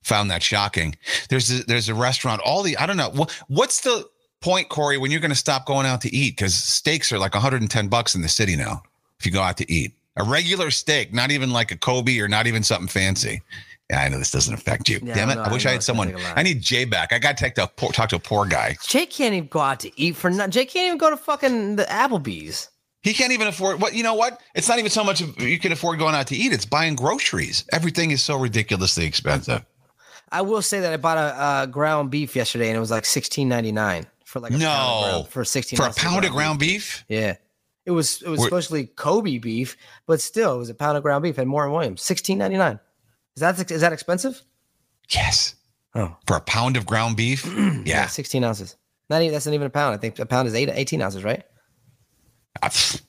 found 0.04 0.30
that 0.32 0.44
shocking. 0.44 0.96
There's 1.30 1.50
a, 1.62 1.64
there's 1.64 1.90
a 1.90 1.96
restaurant, 1.96 2.42
all 2.44 2.64
the, 2.64 2.78
I 2.78 2.86
don't 2.86 2.98
know. 2.98 3.28
What's 3.48 3.82
the 3.82 4.08
point, 4.42 4.70
Corey, 4.70 4.98
when 4.98 5.12
you're 5.12 5.20
going 5.22 5.30
to 5.32 5.36
stop 5.36 5.66
going 5.66 5.86
out 5.86 6.02
to 6.02 6.14
eat? 6.14 6.32
Because 6.36 6.54
steaks 6.56 7.12
are 7.12 7.20
like 7.20 7.34
110 7.34 7.88
bucks 7.88 8.16
in 8.16 8.22
the 8.22 8.28
city 8.28 8.56
now 8.56 8.84
if 9.20 9.26
you 9.26 9.32
go 9.32 9.42
out 9.42 9.58
to 9.58 9.72
eat. 9.72 9.94
A 10.18 10.24
regular 10.24 10.72
steak, 10.72 11.14
not 11.14 11.32
even 11.32 11.52
like 11.52 11.72
a 11.72 11.78
Kobe 11.78 12.20
or 12.20 12.28
not 12.28 12.46
even 12.46 12.64
something 12.64 12.88
fancy. 12.90 13.42
Yeah, 13.90 14.02
I 14.02 14.10
know 14.10 14.18
this 14.20 14.32
doesn't 14.32 14.54
affect 14.54 14.90
you. 14.90 15.00
Yeah, 15.04 15.14
Damn 15.14 15.30
it. 15.30 15.36
know, 15.36 15.44
I 15.44 15.52
wish 15.52 15.66
I 15.66 15.70
I, 15.70 15.74
had 15.74 15.84
someone. 15.84 16.08
take 16.08 16.18
a 16.18 16.20
lot. 16.20 16.38
I 16.38 16.44
need 16.44 16.62
Jay 16.62 16.84
back. 16.86 17.14
I 17.14 17.20
got 17.20 17.38
to 17.38 17.44
talk 17.46 17.56
to, 17.56 17.64
a 17.64 17.68
poor, 17.68 17.92
talk 17.92 18.10
to 18.10 18.16
a 18.18 18.20
poor 18.20 18.46
guy. 18.46 18.76
Jay 18.88 19.06
can't 19.06 19.34
even 19.34 19.48
go 19.50 19.60
out 19.60 19.80
to 19.82 19.92
eat 20.02 20.16
for 20.16 20.30
nothing. 20.30 20.52
Jay 20.52 20.66
can't 20.66 20.88
even 20.88 20.98
go 20.98 21.10
to 21.10 21.18
fucking 21.18 21.76
the 21.78 21.84
Applebee's. 21.86 22.70
He 23.04 23.14
can't 23.14 23.32
even 23.32 23.48
afford 23.48 23.82
what 23.82 23.94
you 23.96 24.04
know 24.04 24.14
what? 24.14 24.40
It's 24.54 24.68
not 24.70 24.78
even 24.80 24.92
so 24.92 25.04
much 25.04 25.22
of 25.22 25.40
you 25.42 25.58
can 25.60 25.72
afford 25.72 25.98
going 26.00 26.14
out 26.16 26.28
to 26.28 26.36
eat, 26.36 26.54
it's 26.54 26.66
buying 26.66 26.96
groceries. 26.96 27.66
Everything 27.72 28.12
is 28.12 28.24
so 28.24 28.38
ridiculously 28.38 29.06
expensive. 29.06 29.66
I 30.32 30.42
will 30.44 30.62
say 30.62 30.80
that 30.82 30.94
I 30.94 30.98
bought 30.98 31.18
a 31.18 31.22
uh, 31.22 31.66
ground 31.66 32.12
beef 32.12 32.36
yesterday 32.36 32.68
and 32.70 32.78
it 32.78 32.80
was 32.80 32.92
like 32.92 33.06
sixteen 33.06 33.50
ninety 33.50 33.72
nine 33.72 34.06
for 34.26 34.40
like 34.40 34.52
a 34.52 34.54
pound 34.54 34.62
No. 34.64 35.02
ground, 35.10 35.28
for 35.30 35.44
sixteen 35.44 35.78
For 35.78 35.88
a 35.88 35.94
pound 35.94 36.26
of 36.26 36.32
ground 36.32 36.60
beef? 36.60 37.04
Yeah, 37.10 37.36
it 37.86 37.92
was 37.92 38.22
it 38.22 38.30
was 38.30 38.40
Where- 38.40 38.48
supposedly 38.50 38.86
Kobe 38.86 39.40
beef, 39.40 39.76
but 40.06 40.22
still 40.22 40.56
it 40.56 40.58
was 40.60 40.70
a 40.70 40.76
pound 40.76 40.96
of 40.96 41.04
ground 41.04 41.24
beef 41.24 41.38
and 41.38 41.52
Williams, 41.52 42.02
sixteen 42.02 42.38
ninety 42.38 42.58
nine. 42.58 42.80
Is 43.36 43.42
that 43.42 43.72
is 43.72 43.82
that 43.82 43.94
expensive? 43.94 44.42
Yes. 45.10 45.56
Oh, 45.96 46.16
For 46.26 46.38
a 46.38 46.42
pound 46.42 46.78
of 46.78 46.86
ground 46.86 47.18
beef? 47.18 47.46
yeah. 47.86 48.06
sixteen 48.08 48.44
ounces. 48.44 48.78
Not 49.10 49.22
even 49.24 49.34
that's 49.34 49.46
not 49.48 49.54
even 49.56 49.68
a 49.68 49.72
pound. 49.72 49.94
I 49.94 49.98
think 49.98 50.20
a 50.20 50.26
pound 50.26 50.48
is 50.48 50.54
eight, 50.56 50.70
18 50.72 51.02
ounces, 51.02 51.24
right? 51.24 51.44
I- 52.62 52.70
pff, 52.70 53.02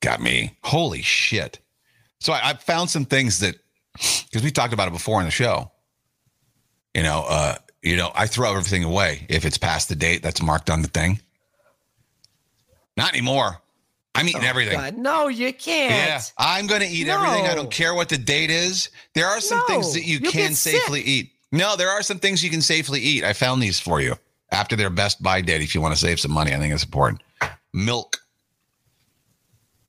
got 0.00 0.20
me. 0.20 0.56
Holy 0.62 1.02
shit. 1.02 1.58
So 2.20 2.32
I, 2.32 2.50
I 2.50 2.54
found 2.54 2.90
some 2.90 3.04
things 3.04 3.40
that 3.40 3.56
because 3.92 4.42
we 4.42 4.50
talked 4.50 4.72
about 4.72 4.88
it 4.88 4.92
before 4.92 5.20
in 5.20 5.24
the 5.26 5.30
show. 5.32 5.70
You 6.94 7.02
know, 7.02 7.24
uh, 7.28 7.56
you 7.82 7.96
know, 7.96 8.10
I 8.14 8.26
throw 8.26 8.50
everything 8.50 8.84
away 8.84 9.26
if 9.28 9.44
it's 9.44 9.58
past 9.58 9.88
the 9.88 9.94
date 9.94 10.22
that's 10.22 10.42
marked 10.42 10.70
on 10.70 10.82
the 10.82 10.88
thing. 10.88 11.20
Not 12.96 13.12
anymore. 13.12 13.60
I'm 14.14 14.26
eating 14.28 14.42
everything. 14.42 14.76
God, 14.76 14.96
no, 14.96 15.28
you 15.28 15.52
can't. 15.52 15.92
Yeah, 15.94 16.20
I'm 16.38 16.66
going 16.66 16.80
to 16.80 16.88
eat 16.88 17.06
everything. 17.06 17.46
I 17.46 17.54
don't 17.54 17.70
care 17.70 17.94
what 17.94 18.08
the 18.08 18.18
date 18.18 18.50
is. 18.50 18.88
There 19.14 19.26
are 19.26 19.40
some 19.40 19.64
things 19.66 19.94
that 19.94 20.04
you 20.04 20.18
can 20.18 20.32
get 20.32 20.54
sick. 20.56 20.74
safely 20.80 21.02
eat. 21.02 21.30
No, 21.52 21.76
there 21.76 21.88
are 21.88 22.02
some 22.02 22.18
things 22.18 22.42
you 22.42 22.50
can 22.50 22.60
safely 22.62 22.98
eat. 23.00 23.22
I 23.22 23.32
found 23.32 23.62
these 23.62 23.78
for 23.78 24.00
you 24.00 24.16
after 24.50 24.74
their 24.74 24.90
best 24.90 25.22
buy 25.22 25.40
date 25.40 25.62
if 25.62 25.72
you 25.74 25.80
want 25.80 25.94
to 25.94 26.00
save 26.00 26.18
some 26.18 26.32
money. 26.32 26.52
I 26.52 26.56
think 26.58 26.74
it's 26.74 26.84
important. 26.84 27.22
Milk. 27.72 28.16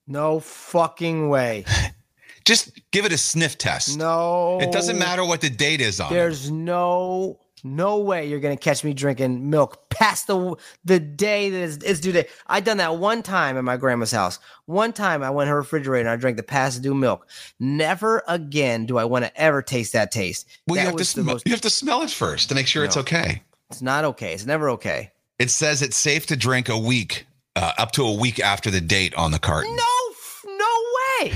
No 0.10 0.40
fucking 0.42 1.30
way. 1.30 1.66
Just 2.46 2.72
give 2.92 3.06
it 3.06 3.12
a 3.14 3.18
sniff 3.18 3.58
test. 3.60 3.98
No. 3.98 4.58
It 4.60 4.72
doesn't 4.72 4.98
matter 4.98 5.24
what 5.24 5.40
the 5.40 5.50
date 5.52 5.82
is 5.82 6.00
on. 6.00 6.12
it. 6.12 6.16
There's 6.16 6.50
no 6.50 7.40
no 7.64 7.98
way 8.00 8.26
you're 8.28 8.40
gonna 8.40 8.58
catch 8.58 8.84
me 8.84 8.94
drinking 8.94 9.50
milk 9.50 9.90
past 9.90 10.28
the 10.28 10.56
the 10.86 11.00
day 11.00 11.50
that 11.52 11.58
is 11.58 11.78
it's 11.78 12.00
due 12.00 12.12
date. 12.12 12.28
I 12.48 12.60
done 12.60 12.78
that 12.78 12.98
one 12.98 13.22
time 13.22 13.56
at 13.58 13.64
my 13.64 13.78
grandma's 13.78 14.12
house. 14.12 14.40
One 14.66 14.94
time 14.94 15.22
I 15.22 15.30
went 15.30 15.48
in 15.48 15.52
her 15.52 15.60
refrigerator 15.60 16.08
and 16.08 16.10
I 16.10 16.16
drank 16.16 16.38
the 16.38 16.44
past 16.44 16.82
due 16.82 16.96
milk. 16.96 17.28
Never 17.60 18.24
again 18.28 18.86
do 18.88 18.98
I 18.98 19.06
want 19.06 19.26
to 19.26 19.40
ever 19.40 19.62
taste 19.62 19.94
that 19.94 20.12
taste. 20.12 20.48
Well, 20.68 20.80
you 20.80 20.86
have, 20.88 20.96
to 20.96 21.06
smell, 21.06 21.26
most- 21.26 21.46
you 21.46 21.52
have 21.52 21.62
to 21.62 21.70
smell 21.70 22.02
it 22.02 22.10
first 22.10 22.50
to 22.50 22.56
make 22.56 22.66
sure 22.66 22.84
it's 22.84 22.98
okay. 22.98 23.44
It's 23.70 23.82
not 23.84 24.06
okay. 24.06 24.34
It's 24.34 24.46
never 24.46 24.70
okay. 24.72 25.12
It 25.38 25.52
says 25.52 25.82
it's 25.84 25.98
safe 25.98 26.26
to 26.28 26.36
drink 26.36 26.68
a 26.70 26.78
week, 26.78 27.26
uh, 27.60 27.74
up 27.78 27.92
to 27.94 28.04
a 28.04 28.14
week 28.14 28.40
after 28.40 28.72
the 28.72 28.80
date 28.82 29.14
on 29.16 29.32
the 29.32 29.40
carton. 29.40 29.76
No, 29.76 30.54
no 30.58 30.84
way. 31.22 31.34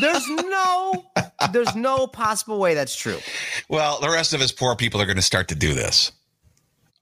There's 0.00 0.28
no 0.28 1.04
there's 1.52 1.74
no 1.74 2.06
possible 2.06 2.58
way 2.58 2.74
that's 2.74 2.94
true. 2.94 3.18
Well, 3.68 4.00
the 4.00 4.08
rest 4.08 4.32
of 4.34 4.40
us 4.40 4.52
poor 4.52 4.76
people 4.76 5.00
are 5.00 5.06
going 5.06 5.16
to 5.16 5.22
start 5.22 5.48
to 5.48 5.54
do 5.54 5.74
this. 5.74 6.12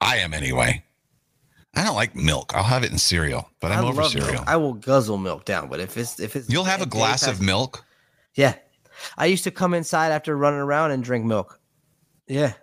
I 0.01 0.19
am 0.19 0.33
anyway. 0.33 0.83
I 1.75 1.85
don't 1.85 1.95
like 1.97 2.17
milk. 2.17 2.53
I'll 2.55 2.63
have 2.63 2.85
it 2.85 2.91
in 2.93 2.97
cereal, 2.99 3.51
but 3.61 3.71
I'm 3.73 3.85
I 3.85 3.89
over 3.89 4.05
cereal. 4.05 4.33
milk. 4.33 4.45
I 4.49 4.57
will 4.57 4.73
guzzle 4.73 5.19
milk 5.19 5.45
down, 5.45 5.69
but 5.69 5.79
if 5.81 5.97
it's 5.99 6.19
if 6.19 6.35
it's 6.35 6.49
You'll 6.49 6.65
have 6.65 6.81
a 6.81 6.87
glass 6.87 7.27
of 7.27 7.43
milk. 7.43 7.85
Yeah. 8.35 8.55
I 9.19 9.27
used 9.27 9.45
to 9.45 9.51
come 9.51 9.75
inside 9.75 10.13
after 10.13 10.35
running 10.35 10.61
around 10.61 10.93
and 10.93 11.05
drink 11.05 11.27
milk. 11.27 11.61
Yeah. 12.27 12.55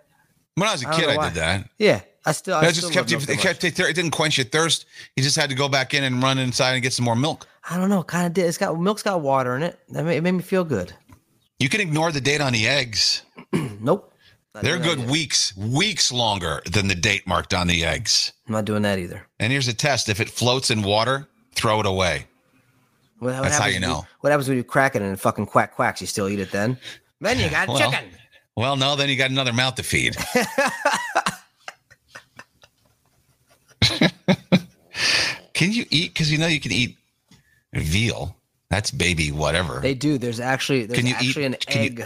When 0.56 0.68
I 0.68 0.72
was 0.72 0.84
a 0.84 0.88
I 0.88 0.96
kid, 0.98 1.08
I 1.08 1.16
why. 1.16 1.28
did 1.28 1.34
that. 1.34 1.70
Yeah. 1.78 2.00
I 2.26 2.32
still 2.32 2.56
I 2.56 2.70
still 2.72 2.90
just 2.90 2.92
kept 2.92 3.10
you. 3.10 3.16
It 3.18 3.20
milk 3.20 3.28
so 3.28 3.34
much. 3.34 3.60
kept. 3.60 3.64
It 3.64 3.94
didn't 3.94 4.10
quench 4.12 4.38
your 4.38 4.46
thirst. 4.46 4.86
You 5.16 5.22
just 5.22 5.36
had 5.36 5.50
to 5.50 5.54
go 5.54 5.68
back 5.68 5.94
in 5.94 6.04
and 6.04 6.22
run 6.22 6.38
inside 6.38 6.72
and 6.72 6.82
get 6.82 6.92
some 6.92 7.04
more 7.04 7.16
milk. 7.16 7.46
I 7.68 7.76
don't 7.76 7.90
know. 7.90 8.02
Kind 8.02 8.26
of 8.26 8.32
did. 8.32 8.46
It's 8.46 8.58
got 8.58 8.78
milk's 8.80 9.02
got 9.02 9.20
water 9.20 9.56
in 9.56 9.62
it. 9.62 9.78
That 9.90 10.04
made, 10.04 10.16
it 10.16 10.22
made 10.22 10.32
me 10.32 10.42
feel 10.42 10.64
good. 10.64 10.92
You 11.58 11.68
can 11.68 11.80
ignore 11.80 12.12
the 12.12 12.20
date 12.20 12.40
on 12.40 12.52
the 12.52 12.66
eggs. 12.66 13.22
Nope. 13.80 14.12
They're 14.62 14.78
good 14.78 15.00
either. 15.00 15.10
weeks, 15.10 15.54
weeks 15.56 16.12
longer 16.12 16.62
than 16.70 16.86
the 16.86 16.94
date 16.94 17.26
marked 17.26 17.52
on 17.52 17.66
the 17.66 17.84
eggs. 17.84 18.32
I'm 18.46 18.52
not 18.52 18.64
doing 18.64 18.82
that 18.82 18.98
either. 19.00 19.26
And 19.40 19.50
here's 19.52 19.66
a 19.66 19.74
test: 19.74 20.08
if 20.08 20.20
it 20.20 20.28
floats 20.30 20.70
in 20.70 20.82
water, 20.82 21.26
throw 21.54 21.80
it 21.80 21.86
away. 21.86 22.26
What 23.18 23.42
That's 23.42 23.58
how 23.58 23.66
you 23.66 23.80
know. 23.80 24.06
What 24.20 24.30
happens 24.30 24.48
when 24.48 24.56
you 24.56 24.64
crack 24.64 24.94
it 24.94 25.02
and 25.02 25.12
it 25.12 25.18
fucking 25.18 25.46
quack 25.46 25.74
quacks? 25.74 26.00
You 26.00 26.06
still 26.06 26.28
eat 26.28 26.38
it 26.38 26.52
then? 26.52 26.78
Then 27.20 27.38
you 27.38 27.48
got 27.50 27.68
Well, 27.68 27.78
chicken. 27.78 28.10
Well, 28.56 28.76
no, 28.76 28.94
then 28.96 29.08
you 29.08 29.16
got 29.16 29.30
another 29.30 29.52
mouth 29.52 29.74
to 29.76 29.82
feed. 29.82 30.16
Can 35.54 35.72
you 35.72 35.84
eat? 35.90 36.12
Because 36.12 36.30
you 36.30 36.38
know 36.38 36.46
you 36.46 36.60
can 36.60 36.72
eat 36.72 36.96
veal. 37.72 38.36
That's 38.70 38.90
baby 38.90 39.30
whatever. 39.30 39.80
They 39.80 39.94
do. 39.94 40.18
There's 40.18 40.40
actually 40.40 40.86
there's 40.86 41.02
you 41.02 41.10
eat- 41.10 41.16
actually 41.28 41.44
an 41.44 41.56
can 41.66 41.82
you- 41.82 41.86
egg. 41.90 42.04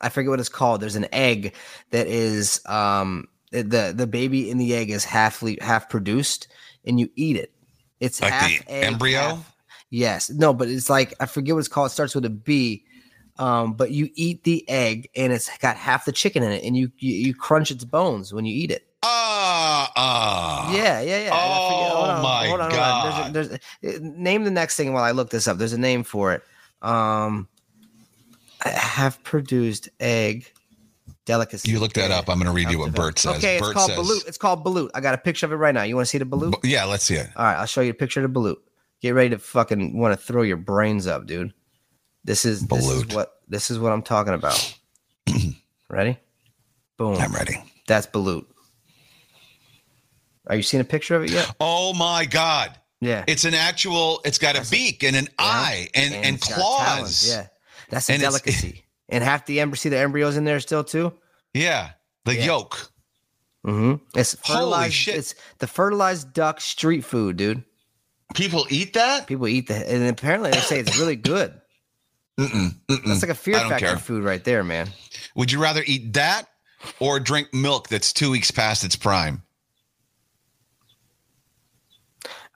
I 0.00 0.08
forget 0.10 0.30
what 0.30 0.38
it's 0.40 0.48
called. 0.48 0.80
There's 0.80 0.96
an 0.96 1.06
egg 1.12 1.54
that 1.90 2.06
is 2.06 2.60
um 2.66 3.26
the 3.50 3.92
the 3.96 4.06
baby 4.06 4.50
in 4.50 4.58
the 4.58 4.74
egg 4.74 4.90
is 4.90 5.04
half 5.04 5.42
half 5.60 5.88
produced, 5.88 6.48
and 6.84 6.98
you 7.00 7.08
eat 7.16 7.36
it. 7.36 7.52
It's 8.00 8.20
Like 8.22 8.32
half 8.32 8.48
the 8.48 8.70
egg, 8.72 8.84
embryo? 8.84 9.20
half- 9.20 9.56
yes, 9.90 10.30
no, 10.30 10.52
but 10.54 10.68
it's 10.68 10.88
like 10.90 11.14
I 11.20 11.26
forget 11.26 11.54
what 11.54 11.60
it's 11.60 11.68
called. 11.68 11.90
It 11.90 11.94
starts 11.94 12.14
with 12.14 12.24
a 12.24 12.30
B. 12.30 12.84
Um, 13.40 13.74
but 13.74 13.92
you 13.92 14.10
eat 14.16 14.42
the 14.42 14.68
egg, 14.68 15.10
and 15.14 15.32
it's 15.32 15.56
got 15.58 15.76
half 15.76 16.04
the 16.04 16.10
chicken 16.12 16.42
in 16.42 16.50
it, 16.50 16.64
and 16.64 16.76
you 16.76 16.90
you, 16.98 17.12
you 17.12 17.34
crunch 17.34 17.70
its 17.70 17.84
bones 17.84 18.32
when 18.32 18.44
you 18.44 18.54
eat 18.54 18.72
it. 18.72 18.87
Ah, 19.02 19.92
ah. 19.96 20.72
Yeah, 20.74 21.00
yeah, 21.00 21.24
yeah. 21.26 21.30
I 21.32 21.68
forget- 21.68 21.92
Oh, 21.92 22.22
my 22.22 22.68
God. 22.70 23.32
There's 23.34 23.48
a, 23.48 23.60
there's 23.80 23.96
a, 23.96 24.00
name 24.04 24.44
the 24.44 24.50
next 24.50 24.76
thing 24.76 24.92
while 24.92 25.04
I 25.04 25.12
look 25.12 25.30
this 25.30 25.46
up. 25.46 25.58
There's 25.58 25.72
a 25.72 25.78
name 25.78 26.02
for 26.04 26.32
it. 26.32 26.42
Um, 26.82 27.48
have 28.60 29.22
produced 29.22 29.88
egg 30.00 30.52
delicacy. 31.26 31.70
You 31.70 31.78
look 31.78 31.92
that 31.94 32.10
up. 32.10 32.28
I'm 32.28 32.38
going 32.38 32.46
to 32.46 32.52
read 32.52 32.70
you 32.70 32.78
what 32.80 32.92
Bert 32.92 33.18
says. 33.18 33.36
Okay, 33.36 33.56
it's 33.56 33.66
Bert 33.66 33.74
called 33.74 33.90
says, 33.90 33.98
balut. 33.98 34.28
It's 34.28 34.38
called 34.38 34.64
balut. 34.64 34.90
I 34.94 35.00
got 35.00 35.14
a 35.14 35.18
picture 35.18 35.46
of 35.46 35.52
it 35.52 35.56
right 35.56 35.74
now. 35.74 35.82
You 35.84 35.94
want 35.94 36.06
to 36.06 36.10
see 36.10 36.18
the 36.18 36.24
balut? 36.24 36.60
B- 36.62 36.70
Yeah, 36.70 36.84
let's 36.84 37.04
see 37.04 37.14
it. 37.14 37.28
All 37.36 37.44
right, 37.44 37.56
I'll 37.56 37.66
show 37.66 37.80
you 37.80 37.90
a 37.90 37.94
picture 37.94 38.24
of 38.24 38.32
the 38.32 38.40
balut. 38.40 38.56
Get 39.00 39.10
ready 39.10 39.30
to 39.30 39.38
fucking 39.38 39.96
want 39.96 40.18
to 40.18 40.24
throw 40.24 40.42
your 40.42 40.56
brains 40.56 41.06
up, 41.06 41.26
dude. 41.26 41.52
This 42.24 42.44
is 42.44 42.66
this 42.66 42.84
is 42.84 43.04
Balut. 43.04 43.14
what 43.14 43.32
this 43.48 43.70
is 43.70 43.78
what 43.78 43.92
I'm 43.92 44.02
talking 44.02 44.34
about. 44.34 44.76
Ready? 45.88 46.18
Boom. 46.96 47.14
I'm 47.16 47.32
ready. 47.32 47.62
That's 47.86 48.06
balut. 48.08 48.44
Are 50.48 50.56
you 50.56 50.62
seeing 50.62 50.80
a 50.80 50.84
picture 50.84 51.14
of 51.16 51.24
it 51.24 51.30
yet? 51.30 51.54
Oh 51.60 51.92
my 51.94 52.24
God. 52.24 52.76
Yeah. 53.00 53.24
It's 53.28 53.44
an 53.44 53.54
actual, 53.54 54.20
it's 54.24 54.38
got 54.38 54.56
a 54.56 54.68
beak 54.70 55.04
and 55.04 55.14
an 55.14 55.28
eye 55.38 55.88
and, 55.94 56.14
and, 56.14 56.36
it's 56.36 56.52
claws. 56.52 57.28
Yeah, 57.28 57.46
that's 57.90 58.08
a 58.08 58.14
And 58.14 58.22
delicacy. 58.22 58.84
and 59.08 59.22
half 59.22 59.46
the 59.46 59.60
embryo, 59.60 59.76
see 59.78 59.88
the 59.88 59.98
embryos 59.98 60.36
in 60.36 60.44
there 60.44 60.58
still 60.60 60.82
too. 60.84 61.12
Yeah. 61.54 61.90
The 62.24 62.34
Yeah. 62.36 62.44
yolk. 62.46 62.90
Mm-hmm. 63.66 64.18
It's 64.18 64.36
Holy 64.42 64.90
shit. 64.90 65.16
It's 65.16 65.34
the 65.58 65.66
fertilized 65.66 66.32
duck 66.32 66.60
street 66.60 67.04
food, 67.04 67.36
dude. 67.36 67.64
People 68.34 68.66
eat 68.70 68.94
that? 68.94 69.26
People 69.26 69.48
eat 69.48 69.68
that, 69.68 69.86
and 69.88 70.06
apparently 70.06 70.50
they 70.50 70.58
say 70.58 70.78
it's 70.80 70.98
really 70.98 71.16
good. 71.34 71.54
Mm-mm, 72.38 72.74
mm-mm. 72.88 73.04
That's 73.06 73.22
like 73.22 73.30
a 73.30 73.34
fear 73.34 73.58
factor 73.58 73.86
care. 73.86 73.96
food 73.96 74.22
right 74.22 74.42
there, 74.44 74.62
man. 74.62 74.88
Would 75.34 75.50
you 75.50 75.60
rather 75.60 75.82
eat 75.86 76.12
that 76.14 76.46
or 77.00 77.18
drink 77.18 77.52
milk 77.52 77.88
that's 77.88 78.12
two 78.12 78.30
weeks 78.30 78.50
past 78.50 78.84
its 78.84 78.94
prime? 78.96 79.42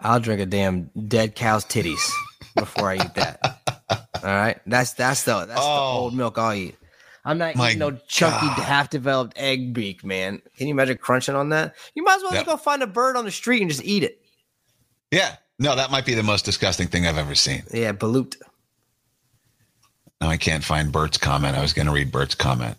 I'll 0.03 0.21
drink 0.21 0.41
a 0.41 0.47
damn 0.47 0.91
dead 1.09 1.35
cow's 1.35 1.65
titties 1.65 2.03
before 2.57 2.91
I 2.91 2.97
eat 2.97 3.15
that. 3.15 3.61
All 3.91 4.23
right, 4.25 4.61
that's 4.67 4.93
that's 4.95 5.23
the 5.25 5.47
that's 5.47 5.61
the 5.61 5.67
Oh. 5.67 5.99
old 6.03 6.15
milk 6.15 6.39
I'll 6.39 6.55
eat. 6.55 6.77
I'm 7.25 7.39
not 7.39 7.55
eating 7.57 7.79
no 7.79 7.93
chunky, 8.09 8.47
God. 8.49 8.59
half-developed 8.59 9.35
egg 9.37 9.73
beak, 9.73 10.05
man. 10.05 10.43
Can 10.57 10.67
you 10.67 10.75
imagine 10.75 10.99
crunching 10.99 11.37
on 11.37 11.51
that? 11.51 11.75
You 11.95 12.03
might 12.03 12.17
as 12.17 12.23
well 12.23 12.33
Yep. 12.35 12.45
just 12.45 12.47
go 12.47 12.57
find 12.57 12.83
a 12.83 12.87
bird 12.89 13.17
on 13.17 13.25
the 13.25 13.31
street 13.31 13.63
and 13.63 13.71
just 13.71 13.85
eat 13.85 14.03
it. 14.03 14.21
Yeah. 15.13 15.37
No, 15.61 15.77
that 15.77 15.93
might 15.93 16.05
be 16.05 16.15
the 16.15 16.25
most 16.25 16.45
disgusting 16.45 16.89
thing 16.89 17.07
I've 17.07 17.19
ever 17.19 17.37
seen. 17.37 17.63
Yeah, 17.73 17.93
balut. 17.93 18.35
No, 20.21 20.29
I 20.29 20.37
can't 20.37 20.65
find 20.65 20.91
Bert's 20.91 21.19
comment. 21.19 21.57
I 21.57 21.63
was 21.63 21.73
going 21.73 21.87
to 21.87 21.93
read 21.93 22.11
Bert's 22.11 22.35
comment. 22.35 22.77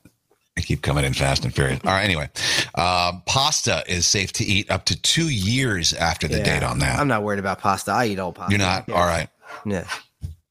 I 0.57 0.61
keep 0.61 0.81
coming 0.81 1.03
in 1.03 1.13
fast 1.13 1.45
and 1.45 1.53
furious. 1.53 1.79
All 1.83 1.91
right. 1.91 2.03
Anyway, 2.03 2.29
uh, 2.75 3.13
pasta 3.25 3.83
is 3.87 4.05
safe 4.05 4.31
to 4.33 4.43
eat 4.43 4.69
up 4.69 4.85
to 4.85 5.01
two 5.01 5.29
years 5.29 5.93
after 5.93 6.27
the 6.27 6.37
Yeah. 6.37 6.43
date 6.59 6.63
on 6.63 6.79
that. 6.79 6.99
I'm 6.99 7.07
not 7.07 7.23
worried 7.23 7.39
about 7.39 7.59
pasta. 7.59 7.91
I 7.91 8.05
eat 8.07 8.19
old 8.19 8.35
pasta. 8.35 8.51
You're 8.51 8.59
not? 8.65 8.85
Yeah. 8.87 8.95
All 8.95 9.05
right. 9.05 9.29
Yeah. 9.65 9.85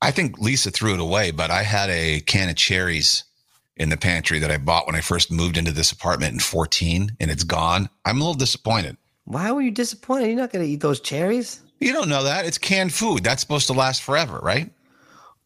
I 0.00 0.11
think 0.11 0.38
Lisa 0.38 0.70
threw 0.72 0.94
it 0.94 1.00
away, 1.00 1.30
but 1.30 1.50
I 1.53 1.62
had 1.62 1.88
a 1.90 2.20
can 2.20 2.48
of 2.48 2.57
cherries 2.57 3.22
in 3.76 3.88
the 3.90 3.96
pantry 3.96 4.40
that 4.40 4.50
I 4.50 4.59
bought 4.59 4.86
when 4.86 4.96
I 4.96 5.00
first 5.00 5.30
moved 5.30 5.57
into 5.57 5.70
this 5.70 5.92
apartment 5.92 6.32
in 6.34 6.40
14 6.40 7.16
and 7.20 7.30
it's 7.30 7.44
gone. 7.44 7.88
I'm 8.05 8.16
a 8.16 8.20
little 8.20 8.34
disappointed. 8.34 8.96
Why 9.24 9.53
were 9.53 9.62
you 9.62 9.70
disappointed? 9.70 10.26
You're 10.26 10.36
not 10.36 10.53
going 10.53 10.64
to 10.64 10.70
eat 10.70 10.80
those 10.80 10.98
cherries. 11.00 11.61
You 11.78 11.92
don't 11.92 12.09
know 12.09 12.24
that. 12.24 12.44
It's 12.44 12.59
canned 12.59 12.92
food. 12.92 13.22
That's 13.22 13.40
supposed 13.40 13.68
to 13.68 13.72
last 13.72 14.03
forever, 14.03 14.40
right? 14.42 14.70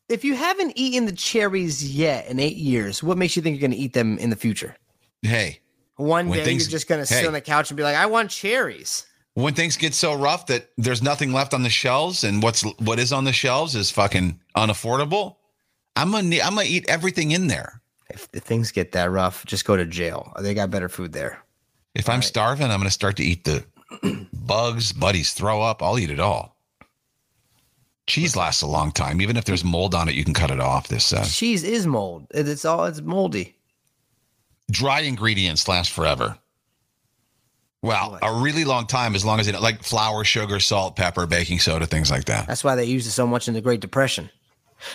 If 0.08 0.24
you 0.24 0.34
haven't 0.36 0.72
eaten 0.76 1.06
the 1.06 1.12
cherries 1.12 1.96
yet 1.96 2.28
in 2.28 2.38
eight 2.38 2.56
years, 2.56 3.02
what 3.02 3.18
makes 3.18 3.34
you 3.36 3.42
think 3.42 3.54
you're 3.56 3.68
going 3.68 3.76
to 3.76 3.82
eat 3.84 3.92
them 3.92 4.18
in 4.18 4.30
the 4.30 4.36
future? 4.36 4.76
Hey, 5.22 5.60
One 5.96 6.30
day 6.30 6.44
things- 6.44 6.64
you're 6.64 6.70
just 6.70 6.88
going 6.88 7.00
to 7.00 7.06
sit 7.06 7.26
on 7.26 7.32
the 7.32 7.40
couch 7.40 7.70
and 7.70 7.76
be 7.76 7.82
like, 7.82 7.96
"I 7.96 8.06
want 8.06 8.30
cherries." 8.30 9.06
when 9.34 9.52
things 9.52 9.76
get 9.76 9.92
so 9.92 10.14
rough 10.14 10.46
that 10.46 10.70
there's 10.78 11.02
nothing 11.02 11.30
left 11.30 11.52
on 11.52 11.62
the 11.62 11.68
shelves 11.68 12.24
and 12.24 12.42
what's 12.42 12.62
what 12.78 12.98
is 12.98 13.12
on 13.12 13.24
the 13.24 13.32
shelves 13.34 13.74
is 13.74 13.90
fucking 13.90 14.40
unaffordable, 14.56 15.36
I'm 15.94 16.10
gonna 16.12 16.36
I'm 16.42 16.54
gonna 16.54 16.62
eat 16.66 16.88
everything 16.88 17.32
in 17.32 17.48
there. 17.48 17.82
If 18.08 18.30
the 18.30 18.40
things 18.40 18.70
get 18.72 18.92
that 18.92 19.10
rough, 19.10 19.44
just 19.44 19.64
go 19.66 19.76
to 19.76 19.84
jail. 19.84 20.32
They 20.40 20.54
got 20.54 20.70
better 20.70 20.88
food 20.88 21.12
there. 21.12 21.42
If 21.94 22.08
I'm 22.08 22.22
starving, 22.22 22.70
I'm 22.70 22.78
gonna 22.78 22.90
start 22.90 23.16
to 23.16 23.24
eat 23.24 23.44
the 23.44 23.64
bugs, 24.32 24.92
buddies 24.92 25.32
throw 25.32 25.60
up. 25.60 25.82
I'll 25.82 25.98
eat 25.98 26.10
it 26.10 26.20
all. 26.20 26.55
Cheese 28.06 28.36
lasts 28.36 28.62
a 28.62 28.66
long 28.66 28.92
time, 28.92 29.20
even 29.20 29.36
if 29.36 29.44
there's 29.44 29.64
mold 29.64 29.94
on 29.94 30.08
it. 30.08 30.14
You 30.14 30.24
can 30.24 30.34
cut 30.34 30.50
it 30.50 30.60
off. 30.60 30.88
This 30.88 31.12
uh, 31.12 31.24
Cheese 31.24 31.64
is 31.64 31.86
mold. 31.86 32.26
It's 32.30 32.64
all 32.64 32.84
it's 32.84 33.00
moldy. 33.00 33.56
dry 34.70 35.00
ingredients 35.00 35.66
last 35.68 35.90
forever. 35.90 36.38
Well, 37.82 38.18
a 38.22 38.32
really 38.40 38.64
long 38.64 38.86
time, 38.86 39.14
as 39.14 39.24
long 39.24 39.38
as 39.38 39.46
it 39.46 39.60
like 39.60 39.82
flour, 39.82 40.24
sugar, 40.24 40.58
salt, 40.60 40.96
pepper, 40.96 41.26
baking 41.26 41.60
soda, 41.60 41.86
things 41.86 42.10
like 42.10 42.24
that. 42.24 42.46
That's 42.46 42.64
why 42.64 42.74
they 42.74 42.84
used 42.84 43.06
it 43.06 43.12
so 43.12 43.26
much 43.26 43.48
in 43.48 43.54
the 43.54 43.60
Great 43.60 43.80
Depression. 43.80 44.30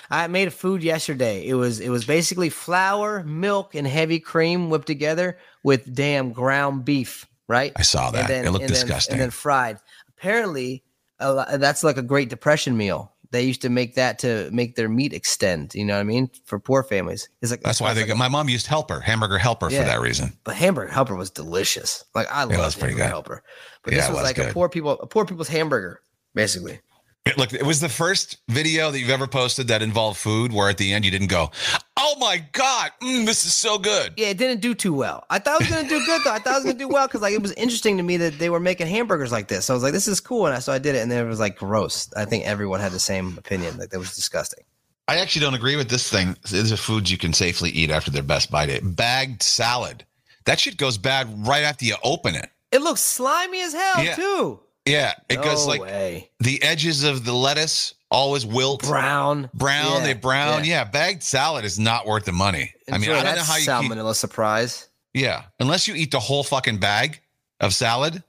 I 0.10 0.28
made 0.28 0.48
a 0.48 0.52
food 0.52 0.84
yesterday. 0.84 1.46
It 1.48 1.54
was 1.56 1.80
it 1.80 1.90
was 1.90 2.06
basically 2.06 2.50
flour, 2.50 3.24
milk, 3.24 3.76
and 3.76 3.88
heavy 3.88 4.20
cream 4.20 4.70
whipped 4.70 4.88
together 4.88 5.38
with 5.64 5.94
damn 5.94 6.32
ground 6.34 6.86
beef. 6.86 7.28
Right. 7.48 7.72
I 7.76 7.82
saw 7.82 8.12
that. 8.12 8.28
Then, 8.28 8.46
It 8.46 8.52
looked 8.52 8.64
and 8.64 8.70
then- 8.74 8.82
disgusting. 8.82 9.14
and 9.14 9.22
then 9.22 9.32
fried. 9.32 9.78
Apparently, 10.10 10.84
a 11.22 11.58
that's 11.58 11.84
like 11.84 11.98
a 11.98 12.02
Great 12.02 12.30
Depression 12.30 12.76
meal. 12.78 13.14
They 13.32 13.44
used 13.44 13.62
to 13.62 13.70
make 13.70 13.96
that 13.96 14.20
to 14.20 14.50
make 14.52 14.76
their 14.76 14.90
meat 14.90 15.14
extend. 15.14 15.74
You 15.74 15.86
know 15.86 15.94
what 15.94 16.02
I 16.02 16.04
mean? 16.04 16.30
For 16.44 16.60
poor 16.60 16.84
families, 16.84 17.30
it's 17.42 17.50
like 17.52 17.62
That's 17.62 17.80
why 17.80 17.94
they 17.94 18.02
like 18.02 18.10
got 18.10 18.18
my 18.18 18.28
mom 18.28 18.50
used 18.50 18.68
helper, 18.68 19.00
hamburger 19.00 19.38
helper 19.38 19.70
Yeah. 19.70 19.80
for 19.82 19.86
that 19.86 20.02
reason. 20.02 20.34
But 20.44 20.56
hamburger 20.56 20.92
helper 20.92 21.16
was 21.16 21.30
delicious. 21.30 22.04
Like 22.14 22.28
I 22.30 22.44
love 22.44 22.58
was 22.58 22.76
pretty 22.76 22.94
hamburger 22.94 23.04
good. 23.04 23.10
helper. 23.10 23.44
But 23.84 23.94
Yeah, 23.94 24.00
this 24.02 24.10
was, 24.10 24.18
was 24.18 24.24
like 24.26 24.38
a 24.38 24.52
poor 24.54 24.68
people 24.68 24.92
a 25.00 25.08
poor 25.08 25.26
people's 25.26 25.48
hamburger, 25.48 26.02
basically. 26.36 26.82
It, 27.26 27.38
look, 27.38 27.54
it 27.54 27.64
was 27.64 27.80
the 27.80 27.90
first 27.90 28.38
video 28.50 28.90
that 28.90 29.00
you've 29.00 29.12
ever 29.12 29.28
posted 29.28 29.68
that 29.68 29.84
involved 29.84 30.18
food 30.20 30.52
where 30.52 30.70
at 30.70 30.78
the 30.80 30.92
end 30.92 31.06
you 31.06 31.12
didn't 31.12 31.28
go, 31.28 31.52
"Oh 31.96 32.16
my 32.20 32.44
god, 32.52 32.92
mm, 33.00 33.28
this 33.28 33.46
is 33.46 33.54
so 33.54 33.78
good." 33.78 34.14
Yeah, 34.18 34.30
it 34.30 34.40
didn't 34.40 34.60
do 34.60 34.74
too 34.74 34.92
well. 34.94 35.24
I 35.30 35.38
thought 35.38 35.62
it 35.62 35.68
was 35.68 35.70
gonna 35.70 35.88
do 35.88 36.04
good 36.04 36.22
though. 36.26 36.32
I 36.34 36.40
thought 36.40 36.54
it 36.54 36.58
was 36.58 36.64
gonna 36.66 36.80
do 36.80 36.88
well 36.88 37.06
because 37.08 37.22
like 37.22 37.34
it 37.34 37.42
was 37.42 37.52
interesting 37.54 37.98
to 37.98 38.04
me 38.04 38.18
that 38.18 38.40
they 38.40 38.50
were 38.50 38.60
making 38.60 38.88
hamburgers 38.88 39.32
like 39.32 39.50
this. 39.50 39.66
So 39.66 39.74
I 39.74 39.76
was 39.76 39.84
like, 39.84 39.94
this 39.94 40.08
is 40.08 40.20
cool, 40.20 40.48
and 40.48 40.56
I, 40.56 40.60
so 40.60 40.74
I 40.74 40.80
did 40.80 40.96
it, 40.96 41.00
and 41.04 41.12
then 41.12 41.24
it 41.24 41.30
was 41.30 41.40
like 41.40 41.58
gross. 41.58 42.12
I 42.18 42.26
think 42.26 42.46
everyone 42.46 42.80
had 42.80 42.92
the 42.92 43.00
same 43.00 43.38
opinion. 43.38 43.78
Like 43.78 43.92
that 43.92 44.00
was 44.00 44.16
disgusting. 44.16 44.64
I 45.08 45.18
actually 45.18 45.42
don't 45.42 45.54
agree 45.54 45.76
with 45.76 45.90
this 45.90 46.10
thing. 46.10 46.36
These 46.50 46.72
are 46.72 46.78
foods 46.78 47.12
you 47.12 47.20
can 47.20 47.34
safely 47.34 47.70
eat 47.70 47.92
after 47.92 48.10
their 48.10 48.24
best 48.24 48.50
by 48.50 48.66
date. 48.66 48.82
Bagged 48.84 49.44
salad. 49.44 50.06
That 50.46 50.60
shit 50.60 50.78
goes 50.78 50.98
bad 50.98 51.46
right 51.48 51.64
after 51.64 51.86
you 51.86 51.98
open 52.04 52.34
it. 52.34 52.50
It 52.72 52.82
looks 52.82 53.02
slimy 53.02 53.62
as 53.62 53.74
hell 53.74 54.04
Yeah. 54.04 54.16
too. 54.16 54.60
Yeah, 54.86 55.14
it 55.30 55.36
no 55.38 55.44
goes 55.44 55.68
like 55.68 55.82
way. 55.82 56.30
the 56.40 56.62
edges 56.64 57.04
of 57.04 57.24
the 57.24 57.34
lettuce 57.34 57.94
always 58.10 58.46
wilt. 58.46 58.82
brown, 58.82 59.50
Brown, 59.54 60.00
Yeah, 60.02 60.08
they 60.08 60.14
brown. 60.14 60.66
Yeah. 60.66 60.84
bagged 60.86 61.22
salad 61.24 61.66
is 61.66 61.78
not 61.80 62.06
worth 62.08 62.26
the 62.26 62.32
money. 62.32 62.74
I 62.92 62.98
mean, 62.98 63.12
I 63.12 63.24
don't 63.24 63.36
know 63.36 63.44
how 63.44 63.56
you 63.56 63.62
keep, 63.62 63.70
salmonella 63.70 64.16
surprise. 64.16 64.90
Yeah, 65.14 65.44
unless 65.60 65.88
you 65.88 65.94
eat 65.96 66.12
the 66.12 66.20
whole 66.20 66.44
fucking 66.44 66.78
bag 66.80 67.22
of 67.60 67.74
salad. 67.74 68.24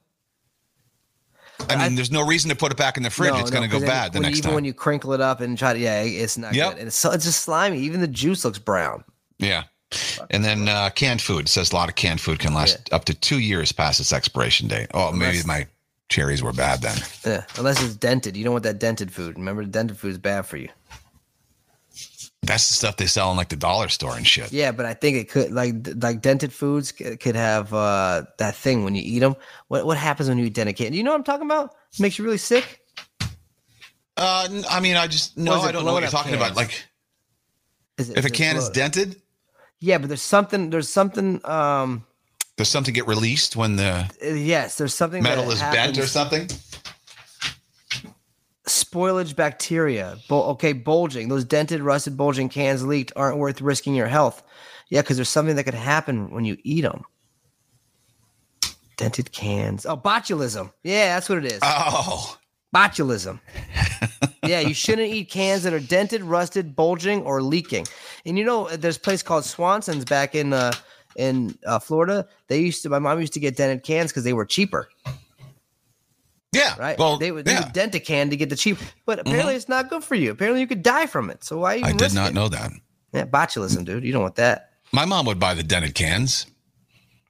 I 1.71 1.77
mean, 1.77 1.81
I- 1.81 1.89
there's 1.95 2.11
no 2.11 2.27
reason 2.27 2.51
to 2.51 2.57
put 2.57 2.73
it 2.73 2.77
back 2.79 2.97
in 2.97 3.03
the 3.03 3.11
fridge. 3.11 3.33
No, 3.33 3.39
it's 3.39 3.51
no, 3.51 3.59
going 3.59 3.71
to 3.71 3.75
'cause 3.75 3.83
go 3.83 3.89
bad 3.89 4.13
the 4.13 4.21
next 4.21 4.39
even 4.39 4.49
time. 4.49 4.55
when 4.57 4.65
you 4.65 4.75
crinkle 4.75 5.13
it 5.13 5.21
up 5.21 5.41
and 5.41 5.57
try 5.57 5.73
to, 5.73 5.79
yeah, 5.79 6.03
it's 6.03 6.37
not 6.37 6.55
Yep. 6.55 6.71
good. 6.73 6.79
And 6.81 6.89
it's 6.89 6.97
so 6.97 7.13
it's 7.13 7.25
just 7.25 7.41
slimy. 7.45 7.79
Even 7.81 8.01
the 8.01 8.09
juice 8.09 8.45
looks 8.45 8.59
brown. 8.59 9.05
yeah. 9.39 9.65
And 10.31 10.43
then 10.43 10.69
uh, 10.71 10.89
canned 10.89 11.21
food 11.21 11.45
It 11.45 11.49
says 11.51 11.71
a 11.71 11.75
lot 11.75 11.91
of 11.91 11.95
canned 11.97 12.19
food 12.21 12.39
can 12.39 12.55
last 12.55 12.79
up 12.93 13.05
to 13.05 13.15
two 13.15 13.39
years 13.39 13.73
past 13.73 14.01
its 14.01 14.11
expiration 14.13 14.67
date. 14.67 14.87
Oh, 14.95 15.13
maybe 15.13 15.31
Unless- 15.41 15.45
my 15.47 15.67
cherries 16.13 16.43
were 16.43 16.53
bad 16.53 16.83
then. 16.83 16.99
Yeah, 17.25 17.45
unless 17.57 17.83
it's 17.83 17.97
dented. 17.97 18.37
You 18.37 18.45
don't 18.45 18.53
want 18.53 18.65
that 18.65 18.79
dented 18.79 19.11
food. 19.11 19.37
Remember, 19.37 19.65
dented 19.65 19.97
food 19.97 20.13
is 20.13 20.19
bad 20.19 20.47
for 20.47 20.57
you. 20.57 20.69
That's 22.45 22.67
the 22.67 22.75
stuff 22.75 22.97
they 22.97 23.07
sell 23.07 23.31
in 23.31 23.37
like 23.37 23.51
the 23.51 23.57
dollar 23.57 23.89
store 23.89 24.17
and 24.17 24.27
shit. 24.27 24.53
Yeah, 24.53 24.73
but 24.73 24.85
I 24.85 24.95
think 24.95 25.17
it 25.17 25.31
could 25.31 25.53
like 25.53 25.75
like 25.97 26.21
dented 26.21 26.53
foods 26.53 26.91
could 26.93 27.37
have 27.37 27.73
uh 27.73 28.25
that 28.39 28.57
thing 28.57 28.85
when 28.85 28.95
you 28.95 29.03
eat 29.05 29.21
them. 29.21 29.37
What 29.69 29.87
what 29.87 29.97
happens 29.97 30.29
when 30.29 30.39
you 30.39 30.47
eat 30.47 30.55
dented 30.55 30.77
candy? 30.77 30.99
You 30.99 31.05
know 31.05 31.13
what 31.13 31.19
I'm 31.19 31.25
talking 31.25 31.47
about? 31.47 31.75
makes 31.99 32.19
you 32.19 32.25
really 32.25 32.39
sick. 32.39 32.81
Uh, 34.17 34.63
I 34.69 34.81
mean, 34.81 34.97
I 34.97 35.07
just 35.07 35.39
no, 35.39 35.61
I 35.61 35.73
don't 35.73 35.85
know 35.85 35.93
what 35.93 36.03
you're 36.03 36.11
talking 36.11 36.35
about. 36.35 36.55
Like, 36.57 36.85
Is 37.99 38.11
it, 38.11 38.19
if 38.19 38.25
a 38.25 38.31
can 38.31 38.57
is 38.57 38.69
dented, 38.69 39.23
yeah, 39.79 39.99
but 39.99 40.09
there's 40.09 40.23
something. 40.23 40.71
There's 40.71 40.89
something. 40.89 41.41
Um, 41.45 42.05
does 42.63 42.69
something 42.69 42.95
get 42.95 43.07
released 43.07 43.57
when 43.57 43.77
the 43.77 44.09
uh, 44.23 44.27
yes, 44.27 44.79
there's 44.79 44.95
something. 44.95 45.23
metal 45.23 45.47
that 45.47 45.53
is 45.53 45.61
bent 45.61 45.99
or 45.99 46.07
something? 46.07 46.49
spoilage 48.67 49.35
bacteria. 49.35 50.17
Bul- 50.29 50.45
okay, 50.51 50.73
bulging. 50.73 51.29
Those 51.29 51.45
dented, 51.45 51.81
rusted, 51.81 52.17
bulging 52.17 52.49
cans 52.49 52.85
leaked 52.85 53.13
aren't 53.17 53.39
worth 53.39 53.61
risking 53.61 53.95
your 53.95 54.07
health. 54.07 54.43
Yeah, 54.89 55.03
because 55.03 55.17
there's 55.17 55.29
something 55.29 55.57
that 55.57 55.65
could 55.65 55.75
happen 55.75 56.31
when 56.31 56.45
you 56.45 56.57
eat 56.63 56.83
them. 56.83 57.05
Dented 58.97 59.33
cans. 59.33 59.87
Oh, 59.87 59.97
botulism. 59.97 60.73
Yeah, 60.85 61.15
that's 61.15 61.29
what 61.29 61.39
it 61.39 61.51
is. 61.51 61.61
Oh, 61.63 62.39
botulism. 62.75 63.41
yeah, 64.47 64.61
you 64.61 64.75
shouldn't 64.75 65.09
eat 65.09 65.31
cans 65.31 65.63
that 65.63 65.73
are 65.73 65.81
dented, 65.81 66.23
rusted, 66.23 66.77
bulging, 66.77 67.23
or 67.23 67.43
leaking. 67.43 67.87
And 68.25 68.39
you 68.39 68.45
know, 68.45 68.69
there's 68.69 68.99
a 68.99 69.01
place 69.01 69.23
called 69.23 69.45
Swanson's 69.45 70.05
back 70.05 70.35
in 70.35 70.53
uh, 70.53 70.73
in 71.17 71.57
uh, 71.67 71.79
Florida. 71.79 72.27
They 72.49 72.61
used 72.61 72.83
to. 72.83 72.89
My 72.89 72.99
mom 72.99 73.21
used 73.21 73.33
to 73.35 73.41
get 73.41 73.57
dented 73.57 73.83
cans 73.83 74.11
because 74.11 74.25
they 74.25 74.33
were 74.33 74.47
cheaper. 74.47 74.89
yeah. 76.53 76.77
Right? 76.79 76.99
Well, 76.99 77.17
they 77.19 77.33
would, 77.33 77.45
they 77.45 77.53
yeah. 77.53 77.59
Mm-hmm. 77.59 77.67
would 77.69 77.73
dent 77.75 77.95
a 77.95 78.01
can 78.01 78.31
to 78.31 78.37
get 78.37 78.51
the 78.51 78.57
cheap. 78.57 78.79
But 79.07 79.19
apparently, 79.19 79.55
it's 79.55 79.69
not 79.69 79.89
good 79.89 80.05
for 80.05 80.15
you. 80.15 80.31
Apparently, 80.31 80.61
you 80.61 80.67
could 80.67 80.83
die 80.83 81.07
from 81.07 81.31
it. 81.31 81.45
So 81.45 81.59
why? 81.59 81.77
Even 81.77 81.89
I 81.89 81.93
did 81.93 82.15
not 82.15 82.31
it? 82.31 82.35
know 82.35 82.49
that. 82.49 82.73
Yeah, 83.13 83.25
botulism, 83.27 83.85
dude. 83.85 84.05
You 84.05 84.13
don't 84.13 84.23
want 84.23 84.37
that. 84.37 84.71
My 84.93 85.05
mom 85.05 85.27
would 85.27 85.41
buy 85.41 85.55
the 85.55 85.63
dented 85.63 85.95
cans. 85.95 86.47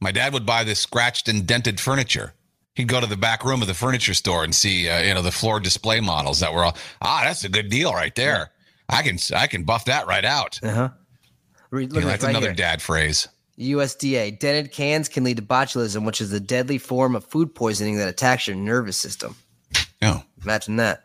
My 0.00 0.10
dad 0.10 0.32
would 0.32 0.44
buy 0.46 0.64
the 0.64 0.74
scratched 0.74 1.28
and 1.28 1.46
dented 1.46 1.78
furniture. 1.78 2.34
He'd 2.74 2.88
go 2.88 3.00
to 3.00 3.06
the 3.06 3.16
back 3.16 3.44
room 3.44 3.60
of 3.62 3.68
the 3.68 3.74
furniture 3.74 4.14
store 4.14 4.44
and 4.44 4.54
see, 4.54 4.88
uh, 4.88 5.02
you 5.02 5.14
know, 5.14 5.22
the 5.22 5.30
floor 5.30 5.60
display 5.60 6.00
models 6.00 6.40
that 6.40 6.52
were 6.52 6.64
all. 6.64 6.76
Ah, 7.02 7.20
that's 7.24 7.44
a 7.44 7.48
good 7.48 7.68
deal 7.68 7.92
right 7.92 8.14
there. 8.14 8.50
I 8.88 9.02
can 9.02 9.18
I 9.34 9.46
can 9.46 9.64
buff 9.64 9.84
that 9.86 10.06
right 10.06 10.24
out. 10.24 10.58
Uh 10.62 10.70
huh. 10.70 10.88
You 11.72 11.86
know, 11.86 12.00
that's 12.00 12.24
right 12.24 12.30
another 12.30 12.48
here. 12.48 12.54
dad 12.54 12.82
phrase. 12.82 13.28
USDA 13.62 14.38
dented 14.38 14.72
cans 14.72 15.08
can 15.08 15.24
lead 15.24 15.36
to 15.36 15.42
botulism, 15.42 16.04
which 16.04 16.20
is 16.20 16.32
a 16.32 16.40
deadly 16.40 16.78
form 16.78 17.14
of 17.14 17.24
food 17.24 17.54
poisoning 17.54 17.96
that 17.96 18.08
attacks 18.08 18.46
your 18.46 18.56
nervous 18.56 18.96
system. 18.96 19.36
No, 20.00 20.22
Imagine 20.44 20.76
that. 20.76 21.04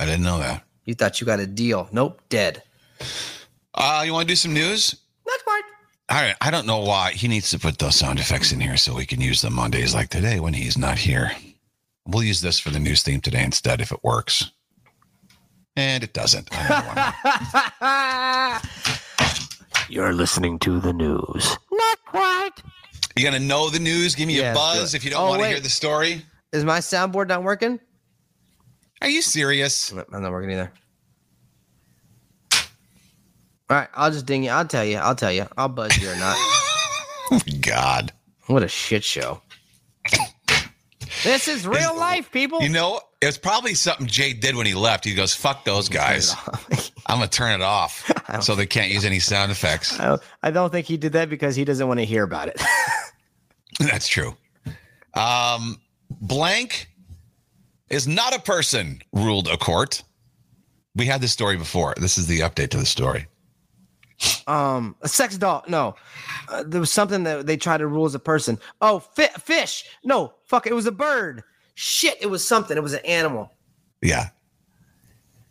I 0.00 0.06
didn't 0.06 0.24
know 0.24 0.38
that. 0.38 0.64
You 0.84 0.94
thought 0.94 1.20
you 1.20 1.26
got 1.26 1.40
a 1.40 1.46
deal. 1.46 1.88
Nope, 1.92 2.20
dead. 2.28 2.62
Uh, 3.74 4.02
you 4.04 4.12
want 4.12 4.28
to 4.28 4.32
do 4.32 4.36
some 4.36 4.52
news? 4.52 4.96
Not 5.26 5.44
quite. 5.44 5.62
All 6.10 6.20
right. 6.20 6.34
I 6.40 6.50
don't 6.50 6.66
know 6.66 6.80
why 6.80 7.12
he 7.12 7.28
needs 7.28 7.50
to 7.50 7.58
put 7.58 7.78
those 7.78 7.96
sound 7.96 8.18
effects 8.18 8.52
in 8.52 8.60
here 8.60 8.76
so 8.76 8.94
we 8.94 9.06
can 9.06 9.20
use 9.20 9.40
them 9.40 9.58
on 9.58 9.70
days 9.70 9.94
like 9.94 10.10
today 10.10 10.40
when 10.40 10.54
he's 10.54 10.76
not 10.76 10.98
here. 10.98 11.32
We'll 12.06 12.22
use 12.22 12.40
this 12.40 12.58
for 12.58 12.70
the 12.70 12.78
news 12.78 13.02
theme 13.02 13.20
today 13.20 13.42
instead 13.42 13.80
if 13.80 13.92
it 13.92 14.00
works. 14.02 14.50
And 15.76 16.04
it 16.04 16.12
doesn't. 16.12 16.48
I 19.88 19.92
don't 19.92 19.96
know 19.96 20.02
why. 20.02 20.06
You're 20.08 20.12
listening 20.14 20.58
to 20.60 20.80
the 20.80 20.92
news. 20.92 21.56
Not 21.72 21.98
quite. 22.06 22.50
you 23.16 23.24
gonna 23.24 23.38
know 23.40 23.70
the 23.70 23.78
news? 23.78 24.14
Give 24.14 24.26
me 24.26 24.38
Yeah, 24.38 24.52
a 24.52 24.54
buzz 24.54 24.94
uh, 24.94 24.96
if 24.96 25.04
you 25.04 25.10
don't 25.10 25.22
Oh, 25.22 25.28
want 25.30 25.42
to 25.42 25.48
hear 25.48 25.60
the 25.60 25.68
story. 25.68 26.22
Is 26.52 26.64
my 26.64 26.78
soundboard 26.78 27.28
not 27.28 27.42
working? 27.42 27.80
Are 29.02 29.08
you 29.08 29.22
serious? 29.22 29.92
I'm 29.92 30.22
not 30.22 30.30
working 30.32 30.50
either. 30.52 30.72
All 33.70 33.78
right, 33.78 33.88
I'll 33.94 34.10
just 34.10 34.26
ding 34.26 34.44
you. 34.44 34.50
I'll 34.50 34.66
tell 34.66 34.84
you. 34.84 34.98
I'll 34.98 35.14
tell 35.14 35.32
you. 35.32 35.46
I'll 35.56 35.68
buzz 35.68 35.96
you 35.98 36.08
or 36.10 36.16
not. 36.16 36.36
Oh 37.30 37.40
God. 37.62 38.12
what 38.48 38.62
a 38.62 38.68
shit 38.68 39.02
show. 39.02 39.40
This 41.24 41.48
is 41.48 41.66
real 41.66 41.96
life, 41.96 42.30
people. 42.30 42.60
You 42.62 42.68
know, 42.68 43.00
it's 43.20 43.36
probably 43.38 43.74
something 43.74 44.06
Jay 44.06 44.32
did 44.32 44.54
when 44.54 44.66
he 44.66 44.74
left. 44.74 45.04
He 45.04 45.14
goes, 45.14 45.34
"Fuck 45.34 45.64
those 45.64 45.88
guys. 45.88 46.34
I'm 47.06 47.18
gonna 47.18 47.26
turn 47.28 47.52
it 47.60 47.62
off 47.62 48.10
so 48.40 48.54
they 48.54 48.66
can't 48.66 48.90
use 48.92 49.04
any 49.04 49.18
sound 49.18 49.50
effects." 49.50 49.98
I 49.98 50.06
don't- 50.06 50.22
I 50.42 50.50
don't 50.50 50.70
think 50.70 50.86
he 50.86 50.96
did 50.96 51.12
that 51.14 51.28
because 51.28 51.56
he 51.56 51.64
doesn't 51.64 51.86
want 51.88 51.98
to 52.00 52.06
hear 52.06 52.22
about 52.22 52.48
it. 52.48 52.60
That's 53.80 54.06
true. 54.06 54.36
Um, 55.14 55.80
blank 56.10 56.88
is 57.90 58.06
not 58.06 58.34
a 58.36 58.40
person, 58.40 59.00
ruled 59.12 59.48
a 59.48 59.56
court. 59.56 60.02
We 60.96 61.06
had 61.06 61.20
this 61.20 61.32
story 61.32 61.56
before. 61.56 61.94
This 62.00 62.18
is 62.18 62.26
the 62.28 62.40
update 62.40 62.70
to 62.70 62.76
the 62.76 62.86
story. 62.86 63.26
um, 64.46 64.94
a 65.02 65.08
sex 65.08 65.36
doll. 65.36 65.64
No, 65.66 65.96
uh, 66.48 66.62
there 66.66 66.80
was 66.80 66.90
something 66.92 67.24
that 67.24 67.46
they 67.46 67.56
tried 67.56 67.78
to 67.78 67.86
rule 67.86 68.04
as 68.06 68.14
a 68.14 68.20
person. 68.20 68.58
Oh, 68.80 69.00
fi- 69.00 69.26
fish. 69.40 69.84
No, 70.04 70.33
fuck. 70.54 70.66
It 70.68 70.74
was 70.74 70.86
a 70.86 70.92
bird. 70.92 71.42
Shit. 71.74 72.16
It 72.20 72.26
was 72.26 72.46
something. 72.46 72.76
It 72.76 72.82
was 72.82 72.92
an 72.92 73.04
animal. 73.04 73.50
Yeah. 74.00 74.28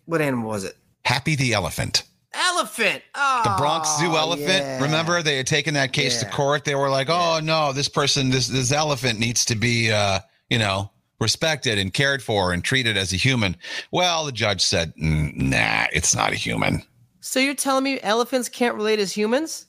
What 0.06 0.22
animal 0.22 0.50
was 0.50 0.64
it? 0.64 0.78
Happy 1.04 1.36
the 1.36 1.54
elephant. 1.54 2.04
Elephant. 2.34 3.04
Oh, 3.14 3.42
The 3.44 3.56
Bronx 3.58 3.98
Zoo 4.00 4.16
elephant. 4.16 4.48
yeah. 4.48 4.82
Remember, 4.82 5.22
they 5.22 5.38
had 5.38 5.46
taken 5.48 5.74
that 5.76 5.92
case 5.94 6.20
to 6.22 6.30
court. 6.30 6.64
They 6.66 6.76
were 6.76 6.90
like, 6.90 7.08
"Oh 7.10 7.40
no, 7.44 7.74
this 7.74 7.88
person, 7.90 8.30
this 8.30 8.48
this 8.48 8.72
elephant 8.72 9.20
needs 9.20 9.46
to 9.46 9.56
be, 9.56 9.92
uh, 9.92 10.20
you 10.50 10.58
know, 10.58 10.90
respected 11.20 11.78
and 11.78 11.94
cared 11.94 12.24
for 12.24 12.52
and 12.54 12.64
treated 12.64 12.98
as 12.98 13.14
a 13.14 13.18
human." 13.18 13.56
Well, 13.92 14.26
the 14.26 14.32
judge 14.32 14.62
said, 14.62 14.96
"Mm, 14.96 15.36
"Nah, 15.36 15.86
it's 15.94 16.16
not 16.16 16.32
a 16.32 16.36
human." 16.36 16.82
So 17.20 17.40
you're 17.40 17.54
telling 17.54 17.84
me 17.84 18.00
elephants 18.02 18.50
can't 18.50 18.76
relate 18.76 19.00
as 19.00 19.12
humans? 19.12 19.68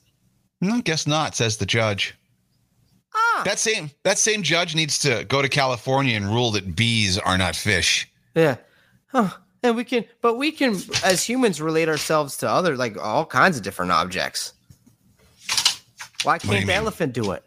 "Mm, 0.63 0.83
guess 0.83 1.05
not, 1.05 1.35
says 1.35 1.57
the 1.57 1.65
judge. 1.67 2.15
Ah. 3.37 3.43
That 3.43 3.59
same 3.59 3.91
that 4.03 4.17
same 4.17 4.43
judge 4.43 4.75
needs 4.75 4.97
to 4.99 5.25
go 5.25 5.41
to 5.41 5.49
California 5.49 6.15
and 6.15 6.25
rule 6.25 6.51
that 6.51 6.75
bees 6.75 7.17
are 7.17 7.37
not 7.37 7.55
fish. 7.55 8.09
Yeah. 8.33 8.55
Huh. 9.07 9.29
And 9.61 9.75
we 9.75 9.83
can, 9.83 10.05
but 10.21 10.35
we 10.35 10.51
can, 10.51 10.75
as 11.03 11.23
humans, 11.23 11.59
relate 11.59 11.89
ourselves 11.89 12.37
to 12.37 12.49
other, 12.49 12.77
like 12.77 12.97
all 12.97 13.25
kinds 13.25 13.57
of 13.57 13.63
different 13.63 13.91
objects. 13.91 14.53
Why 16.23 16.37
can't 16.37 16.67
the 16.67 16.73
elephant 16.73 17.13
do 17.13 17.31
it? 17.31 17.43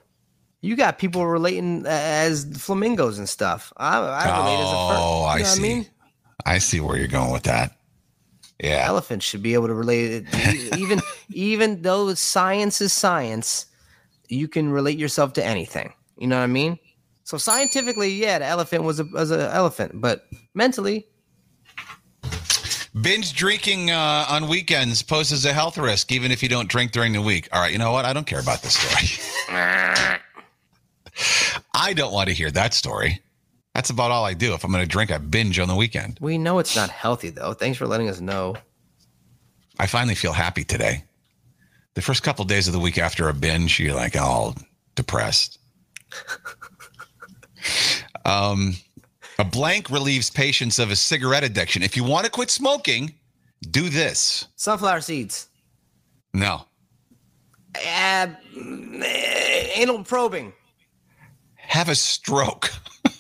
You 0.61 0.75
got 0.75 0.99
people 0.99 1.27
relating 1.27 1.85
as 1.87 2.45
flamingos 2.59 3.19
and 3.19 3.29
stuff. 3.29 3.73
I, 3.77 3.99
I 3.99 4.39
relate 4.39 4.61
as 4.61 4.69
a 4.69 4.73
fur. 4.73 4.97
Oh, 4.99 5.25
I 5.29 5.37
you 5.37 5.43
know 5.43 5.45
what 5.45 5.47
see. 5.47 5.61
I 5.61 5.63
mean, 5.63 5.87
I 6.45 6.59
see 6.59 6.81
where 6.81 6.99
you're 6.99 7.07
going 7.07 7.33
with 7.33 7.45
that. 7.45 7.77
Yeah. 8.61 8.85
elephants 8.89 9.25
should 9.25 9.43
be 9.43 9.55
able 9.55 9.69
to 9.69 9.75
relate 9.75 10.27
it. 10.27 10.77
even, 10.77 11.01
even 11.31 11.83
though 11.83 12.13
science 12.15 12.81
is 12.81 12.93
science, 12.93 13.67
you 14.29 14.49
can 14.49 14.71
relate 14.71 14.99
yourself 14.99 15.33
to 15.35 15.45
anything. 15.45 15.93
You 16.17 16.27
know 16.27 16.37
what 16.37 16.45
I 16.45 16.49
mean? 16.49 16.79
So 17.25 17.37
scientifically, 17.37 18.11
yeah, 18.11 18.39
the 18.39 18.47
elephant 18.47 18.85
was 18.85 19.01
a 19.01 19.05
was 19.05 19.31
an 19.31 19.41
elephant, 19.41 20.01
but 20.01 20.27
mentally, 20.55 21.07
Binge 23.01 23.35
drinking 23.35 23.91
uh, 23.91 24.27
on 24.29 24.49
weekends 24.49 25.03
poses 25.03 25.45
a 25.45 25.53
health 25.53 25.77
risk, 25.79 26.11
even 26.11 26.33
if 26.33 26.43
you 26.43 26.49
don't 26.49 26.69
drink 26.69 26.91
during 26.91 27.13
the 27.13 27.23
week. 27.23 27.49
All 27.53 27.61
right, 27.61 27.71
you 27.73 27.79
know 27.79 27.93
what? 27.93 28.05
I 28.05 28.13
don't 28.13 28.27
care 28.27 28.41
about 28.41 28.63
this 28.63 28.75
story. 28.75 29.07
I 31.75 31.93
don't 31.93 32.13
want 32.13 32.29
to 32.29 32.35
hear 32.35 32.51
that 32.53 32.75
story. 32.75 33.21
That's 33.75 33.91
about 33.91 34.11
all 34.11 34.25
I 34.25 34.35
do. 34.35 34.55
If 34.55 34.65
I'm 34.65 34.73
going 34.73 34.83
to 34.83 34.89
drink, 34.89 35.13
I 35.13 35.19
binge 35.19 35.59
on 35.59 35.69
the 35.69 35.77
weekend. 35.77 36.19
we 36.21 36.39
know 36.39 36.59
it's 36.59 36.75
not 36.75 36.91
healthy 36.91 37.31
though. 37.31 37.53
Thanks 37.53 37.79
for 37.79 37.87
letting 37.87 38.09
us 38.09 38.21
know. 38.21 38.57
I 39.79 39.87
finally 39.87 40.17
feel 40.17 40.33
happy 40.33 40.65
today. 40.65 41.05
The 41.95 42.03
first 42.03 42.23
couple 42.23 42.45
days 42.45 42.67
of 42.69 42.73
the 42.73 42.79
week 42.79 42.99
after 42.99 43.29
a 43.29 43.35
binge, 43.35 43.81
you're 43.81 43.95
like 43.95 44.17
all 44.17 44.55
depressed. 44.95 45.59
um, 48.25 48.77
a 49.39 49.45
blank 49.45 49.91
relieves 49.91 50.31
patients 50.31 50.79
of 50.79 50.91
a 50.91 50.97
cigarette 50.97 51.45
addiction. 51.45 51.83
If 51.83 51.97
you 51.97 52.05
want 52.05 52.25
to 52.25 52.31
quit 52.31 52.51
smoking, 52.51 53.15
do 53.71 53.89
this. 53.89 54.47
Sunflower 54.57 55.01
seeds. 55.01 55.49
No, 56.35 56.67
Uh, 57.75 58.29
anal 59.75 60.05
probing. 60.05 60.53
have 61.57 61.89
a 61.89 61.95
stroke. 61.95 62.71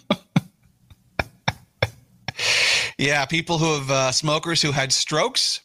yeah, 2.98 3.24
people 3.26 3.58
who 3.58 3.74
have 3.78 3.90
uh, 3.90 4.12
smokers 4.12 4.62
who 4.62 4.72
had 4.72 4.92
strokes 4.92 5.60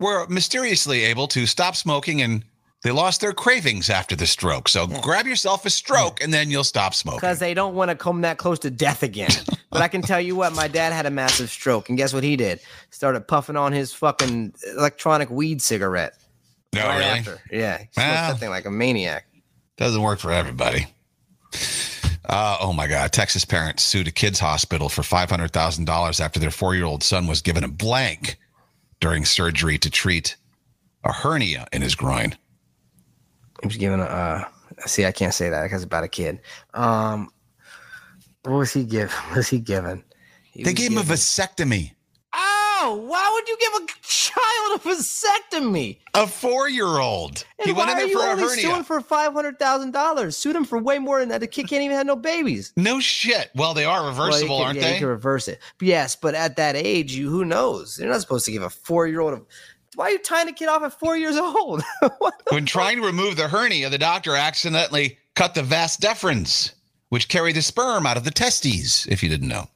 were 0.00 0.26
mysteriously 0.28 1.04
able 1.04 1.28
to 1.28 1.46
stop 1.46 1.76
smoking 1.76 2.20
and 2.22 2.44
they 2.82 2.90
lost 2.90 3.20
their 3.20 3.34
cravings 3.34 3.90
after 3.90 4.16
the 4.16 4.26
stroke. 4.26 4.68
So 4.68 4.86
grab 4.86 5.26
yourself 5.26 5.66
a 5.66 5.70
stroke 5.70 6.22
and 6.22 6.32
then 6.32 6.50
you'll 6.50 6.64
stop 6.64 6.94
smoking. 6.94 7.18
Because 7.18 7.38
they 7.38 7.52
don't 7.52 7.74
want 7.74 7.90
to 7.90 7.94
come 7.94 8.22
that 8.22 8.38
close 8.38 8.58
to 8.60 8.70
death 8.70 9.02
again. 9.02 9.30
but 9.70 9.82
I 9.82 9.88
can 9.88 10.00
tell 10.00 10.20
you 10.20 10.34
what, 10.34 10.54
my 10.54 10.66
dad 10.66 10.92
had 10.94 11.04
a 11.04 11.10
massive 11.10 11.50
stroke, 11.50 11.90
and 11.90 11.98
guess 11.98 12.14
what 12.14 12.24
he 12.24 12.36
did? 12.36 12.60
Started 12.88 13.28
puffing 13.28 13.56
on 13.56 13.72
his 13.72 13.92
fucking 13.92 14.54
electronic 14.76 15.28
weed 15.28 15.60
cigarette. 15.60 16.14
No, 16.72 16.86
right 16.86 16.98
really? 16.98 17.10
after. 17.10 17.40
Yeah. 17.52 17.78
He 17.78 17.84
smoked 17.92 17.96
Wow. 18.08 18.30
that 18.32 18.38
thing 18.38 18.50
like 18.50 18.64
a 18.64 18.70
maniac. 18.70 19.26
Doesn't 19.76 20.00
work 20.00 20.18
for 20.18 20.32
everybody. 20.32 20.86
Uh, 22.26 22.56
oh 22.60 22.72
my 22.72 22.86
God. 22.86 23.12
Texas 23.12 23.44
parents 23.44 23.82
sued 23.82 24.06
a 24.08 24.10
kids' 24.12 24.38
hospital 24.38 24.88
for 24.88 25.02
$500,000 25.02 26.20
after 26.20 26.38
their 26.40 26.50
four 26.50 26.74
year 26.74 26.84
old 26.84 27.02
son 27.02 27.26
was 27.26 27.42
given 27.42 27.64
a 27.64 27.68
blank 27.68 28.38
during 29.00 29.24
surgery 29.24 29.78
to 29.78 29.90
treat 29.90 30.36
a 31.04 31.12
hernia 31.12 31.66
in 31.72 31.82
his 31.82 31.94
groin. 31.94 32.36
He 33.62 33.66
was 33.66 33.76
given 33.76 34.00
a. 34.00 34.04
Uh, 34.04 34.44
see, 34.86 35.04
I 35.04 35.12
can't 35.12 35.34
say 35.34 35.50
that 35.50 35.62
because 35.64 35.82
it's 35.82 35.86
about 35.86 36.04
a 36.04 36.08
kid. 36.08 36.40
Um, 36.74 37.30
what 38.44 38.56
was 38.56 38.72
he 38.72 38.84
give? 38.84 39.12
What 39.28 39.36
was 39.36 39.48
he 39.48 39.58
given? 39.58 40.04
He 40.52 40.62
They 40.62 40.74
gave 40.74 40.92
him 40.92 40.98
a 40.98 41.02
vasectomy. 41.02 41.92
No, 42.82 42.94
why 42.94 43.30
would 43.32 43.48
you 43.48 43.56
give 43.58 43.72
a 43.82 43.86
child 44.02 44.80
a 44.80 44.88
vasectomy? 44.88 45.98
A 46.14 46.26
four-year-old. 46.26 47.44
And 47.58 47.66
He 47.66 47.72
why 47.72 47.86
went 47.86 47.90
in 47.90 47.96
are 47.96 48.00
there 48.00 48.08
you 48.08 48.18
for 48.18 48.26
a 48.26 48.30
only 48.30 48.42
hernia. 48.44 48.62
suing 48.62 48.84
for 48.84 49.00
five 49.00 49.32
hundred 49.32 49.58
thousand 49.58 49.90
dollars? 49.92 50.36
Sued 50.36 50.56
him 50.56 50.64
for 50.64 50.78
way 50.78 50.98
more 50.98 51.20
than 51.20 51.28
that. 51.30 51.40
The 51.40 51.46
kid 51.46 51.68
can't 51.68 51.82
even 51.82 51.96
have 51.96 52.06
no 52.06 52.16
babies. 52.16 52.72
no 52.76 53.00
shit. 53.00 53.50
Well, 53.54 53.74
they 53.74 53.84
are 53.84 54.02
Well, 54.02 54.10
reversible, 54.10 54.58
can- 54.58 54.66
aren't 54.66 54.78
yeah, 54.80 54.86
You 54.88 54.92
they? 54.94 54.98
can 55.00 55.08
reverse 55.08 55.48
it. 55.48 55.60
But 55.78 55.88
yes, 55.88 56.16
but 56.16 56.34
at 56.34 56.56
that 56.56 56.76
age, 56.76 57.12
you 57.12 57.28
who 57.28 57.44
knows? 57.44 57.98
You're 57.98 58.08
not 58.10 58.20
supposed 58.20 58.44
to 58.46 58.52
give 58.52 58.62
a 58.62 58.70
four 58.70 59.06
year 59.06 59.20
old. 59.20 59.44
Why 59.96 60.06
are 60.06 60.10
you 60.12 60.18
tying 60.18 60.48
a 60.48 60.52
kid 60.52 60.68
off 60.68 60.82
at 60.82 60.98
four 60.98 61.16
years 61.16 61.36
old? 61.36 61.82
When 62.50 62.64
trying 62.66 63.00
to 63.00 63.06
remove 63.06 63.36
the 63.36 63.48
hernia, 63.48 63.90
the 63.90 63.98
doctor 63.98 64.34
accidentally 64.36 65.18
cut 65.36 65.54
the 65.54 65.62
vas 65.62 65.96
deferens, 65.96 66.72
which 67.10 67.28
carry 67.28 67.52
the 67.52 67.62
sperm 67.62 68.06
out 68.06 68.16
of 68.16 68.24
the 68.24 68.30
testes. 68.30 69.06
If 69.08 69.22
you 69.22 69.28
didn't 69.28 69.48
know. 69.48 69.68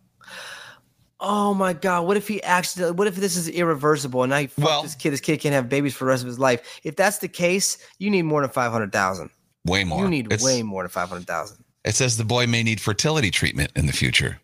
Oh 1.21 1.55
my 1.55 1.73
god! 1.73 2.07
What 2.07 2.17
if 2.17 2.29
he 2.29 2.43
accidentally? 2.43 2.95
What 2.97 3.07
if 3.07 3.17
this 3.17 3.37
is 3.37 3.49
irreversible 3.49 4.23
and 4.23 4.35
I 4.35 4.43
he 4.43 4.47
fucked 4.49 4.65
Well- 4.67 4.83
this 4.83 4.95
kid? 4.95 5.13
This 5.13 5.21
kid 5.21 5.39
can't 5.41 5.55
have 5.55 5.69
babies 5.69 5.95
for 5.95 6.05
the 6.05 6.09
rest 6.11 6.23
of 6.23 6.27
his 6.29 6.39
life. 6.39 6.81
If 6.85 6.97
that's 6.97 7.19
the 7.19 7.29
case, 7.29 7.79
you 7.99 8.11
need 8.11 8.23
more 8.23 8.41
than 8.41 8.51
five 8.51 8.73
hundred 8.73 8.93
thousand. 8.93 9.31
Way 9.65 9.85
more. 9.85 10.03
You 10.03 10.09
need 10.09 10.27
It's- 10.27 10.43
way 10.45 10.63
more 10.63 10.83
than 10.83 10.91
five 10.91 11.09
hundred 11.09 11.27
thousand. 11.27 11.65
It 11.85 11.95
says 11.95 12.17
the 12.17 12.25
boy 12.25 12.47
may 12.47 12.63
need 12.63 12.81
fertility 12.81 13.31
treatment 13.31 13.71
in 13.77 13.87
the 13.87 13.93
future. 13.93 14.39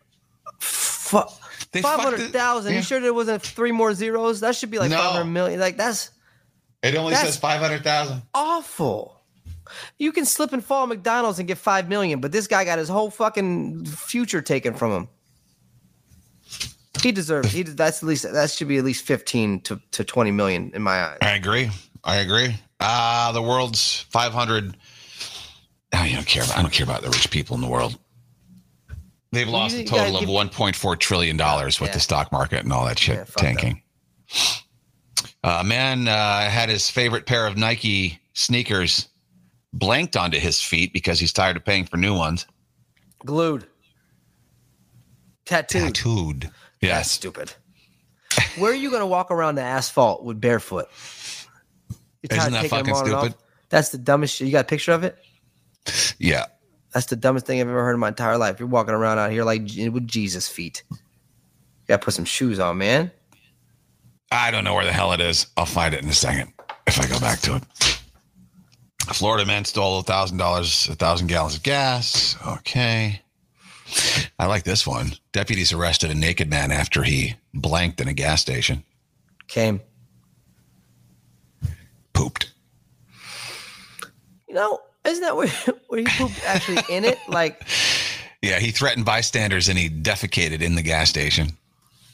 Fuck. 0.59 1.31
Five 1.81 1.99
hundred 1.99 2.31
thousand. 2.31 2.71
yeah. 2.73 2.79
You 2.79 2.83
sure 2.83 2.99
there 2.99 3.13
wasn't 3.13 3.41
three 3.41 3.71
more 3.71 3.93
zeros? 3.93 4.41
That 4.41 4.55
should 4.55 4.69
be 4.71 4.77
like 4.79 4.89
No. 4.91 4.97
five 4.97 5.11
hundred 5.13 5.31
million. 5.31 5.59
Like 5.59 5.77
that's 5.77 6.11
It 6.83 6.95
only 6.95 7.11
That's- 7.13 7.33
says 7.33 7.37
five 7.39 7.61
hundred 7.61 7.83
thousand. 7.83 8.23
awful. 8.33 9.17
You 9.97 10.11
can 10.11 10.25
slip 10.25 10.51
and 10.51 10.63
fall 10.63 10.83
at 10.83 10.89
McDonald's 10.89 11.39
and 11.39 11.47
get 11.47 11.57
five 11.57 11.87
million, 11.87 12.19
but 12.19 12.31
this 12.33 12.45
guy 12.47 12.65
got 12.65 12.77
his 12.77 12.89
whole 12.89 13.09
fucking 13.09 13.85
future 13.85 14.41
taken 14.41 14.73
from 14.73 14.91
him. 14.91 15.07
He 17.01 17.11
deserves. 17.11 17.51
He 17.51 17.63
that's 17.63 18.03
at 18.03 18.07
least 18.07 18.31
that 18.31 18.49
should 18.51 18.67
be 18.67 18.77
at 18.77 18.83
least 18.83 19.05
fifteen 19.05 19.61
to, 19.61 19.79
to 19.91 20.03
twenty 20.03 20.31
million 20.31 20.71
in 20.73 20.81
my 20.81 21.03
eyes. 21.05 21.17
I 21.21 21.31
agree. 21.31 21.69
I 22.03 22.17
agree. 22.17 22.55
Ah, 22.79 23.31
the 23.33 23.41
world's 23.41 24.01
five 24.09 24.31
hundred. 24.33 24.75
I 25.93 26.11
don't 26.11 26.25
care 26.25 26.43
about. 26.43 26.57
I 26.57 26.61
don't 26.61 26.71
care 26.71 26.83
about 26.85 27.01
the 27.01 27.09
rich 27.09 27.29
people 27.31 27.55
in 27.55 27.61
the 27.61 27.67
world. 27.67 27.97
They've 29.31 29.47
lost 29.47 29.75
you- 29.75 29.83
a 29.83 29.85
total 29.85 30.17
of 30.17 30.27
one 30.29 30.49
point 30.49 30.75
four 30.75 30.95
trillion 30.95 31.37
dollars 31.37 31.79
with 31.79 31.89
Yeah. 31.89 31.93
the 31.95 31.99
stock 32.01 32.31
market 32.31 32.63
and 32.63 32.73
all 32.73 32.85
that 32.85 32.99
shit 32.99 33.17
Yeah, 33.17 33.23
tanking. 33.37 33.81
Uh, 35.43 35.59
A 35.61 35.63
man 35.63 36.07
uh, 36.07 36.49
had 36.49 36.69
his 36.69 36.89
favorite 36.89 37.25
pair 37.25 37.47
of 37.47 37.57
Nike 37.57 38.19
sneakers 38.33 39.07
blanked 39.73 40.15
onto 40.17 40.37
his 40.37 40.61
feet 40.61 40.93
because 40.93 41.19
he's 41.19 41.33
tired 41.33 41.55
of 41.57 41.65
paying 41.65 41.85
for 41.85 41.97
new 41.97 42.13
ones. 42.15 42.45
Glued, 43.25 43.67
tattooed. 45.45 45.95
Tattooed. 45.95 46.51
That's 46.81 47.11
stupid. 47.11 47.53
Where 48.57 48.71
are 48.71 48.75
you 48.75 48.89
going 48.89 49.01
to 49.01 49.07
walk 49.07 49.31
around 49.31 49.55
the 49.55 49.61
asphalt 49.61 50.23
with 50.23 50.39
barefoot? 50.41 50.87
You're 52.21 52.39
Isn't 52.39 52.53
that 52.53 52.67
fucking 52.67 52.93
on 52.93 53.05
and 53.05 53.13
off? 53.13 53.23
stupid? 53.25 53.39
That's 53.69 53.89
the 53.89 53.97
dumbest 53.97 54.35
shit. 54.35 54.47
You 54.47 54.53
got 54.53 54.65
a 54.65 54.67
picture 54.67 54.91
of 54.91 55.03
it? 55.03 55.17
Yeah. 56.19 56.45
That's 56.93 57.05
the 57.07 57.15
dumbest 57.15 57.45
thing 57.45 57.61
I've 57.61 57.67
ever 57.67 57.83
heard 57.83 57.93
in 57.93 57.99
my 57.99 58.09
entire 58.09 58.37
life. 58.37 58.59
You're 58.59 58.67
walking 58.67 58.93
around 58.93 59.17
out 59.17 59.31
here 59.31 59.43
like 59.43 59.61
with 59.63 60.07
Jesus 60.07 60.47
feet. 60.47 60.83
You 60.91 60.97
got 61.87 62.01
to 62.01 62.05
put 62.05 62.13
some 62.13 62.25
shoes 62.25 62.59
on, 62.59 62.77
man. 62.77 63.11
I 64.31 64.51
don't 64.51 64.63
know 64.63 64.75
where 64.75 64.85
the 64.85 64.91
hell 64.93 65.13
it 65.13 65.21
is. 65.21 65.47
I'll 65.57 65.65
find 65.65 65.93
it 65.93 66.03
in 66.03 66.09
a 66.09 66.13
second 66.13 66.53
if 66.87 66.99
I 66.99 67.07
go 67.07 67.19
back 67.19 67.39
to 67.41 67.55
it. 67.55 67.63
A 69.09 69.13
Florida 69.13 69.45
man 69.45 69.65
stole 69.65 69.99
a 69.99 70.03
thousand 70.03 70.37
dollars, 70.37 70.87
a 70.89 70.95
thousand 70.95 71.27
gallons 71.27 71.55
of 71.55 71.63
gas. 71.63 72.37
Okay. 72.47 73.21
I 74.39 74.45
like 74.47 74.63
this 74.63 74.85
one. 74.87 75.13
Deputies 75.31 75.73
arrested 75.73 76.11
a 76.11 76.15
naked 76.15 76.49
man 76.49 76.71
after 76.71 77.03
he 77.03 77.35
blanked 77.53 77.99
in 78.01 78.07
a 78.07 78.13
gas 78.13 78.41
station. 78.41 78.83
Came. 79.47 79.81
Pooped. 82.13 82.51
You 84.47 84.55
know, 84.55 84.79
isn't 85.05 85.23
that 85.23 85.35
where, 85.35 85.47
where 85.87 85.99
you 86.01 86.07
poop 86.17 86.31
actually 86.45 86.81
in 86.89 87.05
it? 87.05 87.17
Like, 87.27 87.61
Yeah, 88.41 88.59
he 88.59 88.71
threatened 88.71 89.05
bystanders 89.05 89.69
and 89.69 89.77
he 89.77 89.87
defecated 89.87 90.61
in 90.61 90.73
the 90.75 90.81
gas 90.81 91.09
station. 91.09 91.49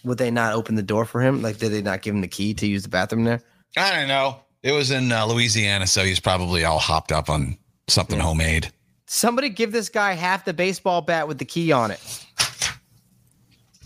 would 0.04 0.18
they 0.18 0.30
not 0.30 0.54
open 0.54 0.76
the 0.76 0.84
door 0.84 1.06
for 1.06 1.22
him? 1.22 1.42
Like, 1.42 1.58
did 1.58 1.70
they 1.72 1.82
not 1.82 2.02
give 2.02 2.14
him 2.14 2.20
the 2.22 2.28
key 2.28 2.54
to 2.56 2.68
use 2.68 2.84
the 2.84 2.90
bathroom 2.90 3.24
there? 3.24 3.42
I 3.78 3.92
don't 3.98 4.10
know. 4.10 4.42
It 4.62 4.74
was 4.74 4.92
in 4.92 5.10
uh, 5.12 5.26
Louisiana, 5.26 5.88
so 5.88 6.04
he's 6.04 6.20
probably 6.20 6.66
all 6.66 6.80
hopped 6.80 7.14
up 7.14 7.30
on 7.30 7.58
something 7.88 8.20
homemade. 8.20 8.72
Somebody 9.08 9.50
give 9.50 9.72
this 9.72 9.90
guy 9.90 10.14
half 10.14 10.46
the 10.46 10.54
baseball 10.54 11.02
bat 11.02 11.28
with 11.28 11.38
the 11.38 11.46
key 11.46 11.72
on 11.72 11.92
it. 11.92 12.26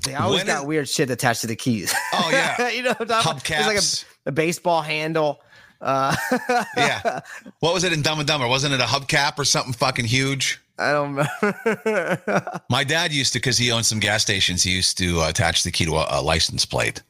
They 0.03 0.15
always 0.15 0.39
When 0.39 0.47
got 0.47 0.61
is- 0.61 0.67
weird 0.67 0.89
shit 0.89 1.09
attached 1.11 1.41
to 1.41 1.47
the 1.47 1.55
keys. 1.55 1.93
Oh, 2.13 2.29
yeah. 2.31 2.69
you 2.75 2.81
know, 2.83 2.93
what 2.97 3.11
I'm 3.11 3.21
talking 3.21 3.55
about? 3.55 3.59
It's 3.59 3.67
like 3.67 3.77
Hubcaps. 3.77 4.05
a, 4.25 4.29
a 4.29 4.31
baseball 4.31 4.81
handle. 4.81 5.41
Uh, 5.79 6.15
Yeah. 6.77 7.19
What 7.59 7.73
was 7.73 7.83
it 7.83 7.93
in 7.93 8.01
Dumb 8.01 8.19
and 8.19 8.27
Dumber? 8.27 8.47
Wasn't 8.47 8.73
it 8.73 8.79
a 8.79 8.83
hubcap 8.85 9.37
or 9.37 9.45
something 9.45 9.73
fucking 9.73 10.05
huge? 10.05 10.59
I 10.79 10.91
don't 10.93 11.15
remember. 11.15 12.61
My 12.71 12.83
dad 12.83 13.13
used 13.13 13.33
to, 13.33 13.39
because 13.39 13.59
he 13.59 13.71
owned 13.71 13.85
some 13.85 13.99
gas 13.99 14.23
stations, 14.23 14.63
he 14.63 14.71
used 14.71 14.97
to 14.97 15.21
uh, 15.21 15.29
attach 15.29 15.63
the 15.63 15.69
key 15.71 15.85
to 15.85 15.95
a, 15.97 16.07
a 16.09 16.21
license 16.21 16.65
plate, 16.65 17.03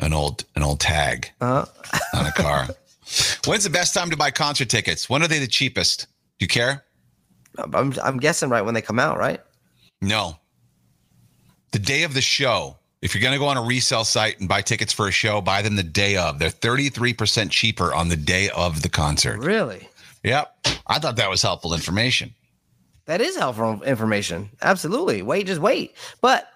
an 0.00 0.12
old 0.12 0.44
an 0.56 0.64
old 0.64 0.80
tag 0.80 1.30
Uh-huh. 1.40 1.66
on 2.18 2.26
a 2.26 2.32
car. 2.32 2.66
When's 3.46 3.62
the 3.62 3.70
best 3.70 3.94
time 3.94 4.10
to 4.10 4.16
buy 4.16 4.32
concert 4.32 4.68
tickets? 4.68 5.08
When 5.08 5.22
are 5.22 5.28
they 5.28 5.38
the 5.38 5.46
cheapest? 5.46 6.06
Do 6.40 6.44
you 6.44 6.48
care? 6.48 6.82
I'm, 7.58 7.94
I'm 8.02 8.18
guessing 8.18 8.48
right 8.48 8.62
when 8.62 8.74
they 8.74 8.82
come 8.82 8.98
out, 8.98 9.18
right? 9.18 9.40
No. 10.00 10.38
The 11.72 11.78
day 11.78 12.02
of 12.02 12.14
the 12.14 12.20
show. 12.20 12.76
If 13.02 13.14
you're 13.14 13.22
going 13.22 13.34
to 13.34 13.38
go 13.38 13.46
on 13.46 13.56
a 13.56 13.62
resale 13.62 14.04
site 14.04 14.40
and 14.40 14.48
buy 14.48 14.62
tickets 14.62 14.92
for 14.92 15.06
a 15.06 15.12
show, 15.12 15.40
buy 15.40 15.62
them 15.62 15.76
the 15.76 15.82
day 15.82 16.16
of. 16.16 16.38
They're 16.38 16.48
33% 16.48 17.50
cheaper 17.50 17.94
on 17.94 18.08
the 18.08 18.16
day 18.16 18.48
of 18.50 18.82
the 18.82 18.88
concert. 18.88 19.38
Really? 19.38 19.88
Yep. 20.24 20.66
I 20.86 20.98
thought 20.98 21.16
that 21.16 21.30
was 21.30 21.42
helpful 21.42 21.74
information. 21.74 22.34
That 23.04 23.20
is 23.20 23.36
helpful 23.36 23.82
information. 23.82 24.50
Absolutely. 24.62 25.22
Wait, 25.22 25.46
just 25.46 25.60
wait. 25.60 25.94
But 26.20 26.48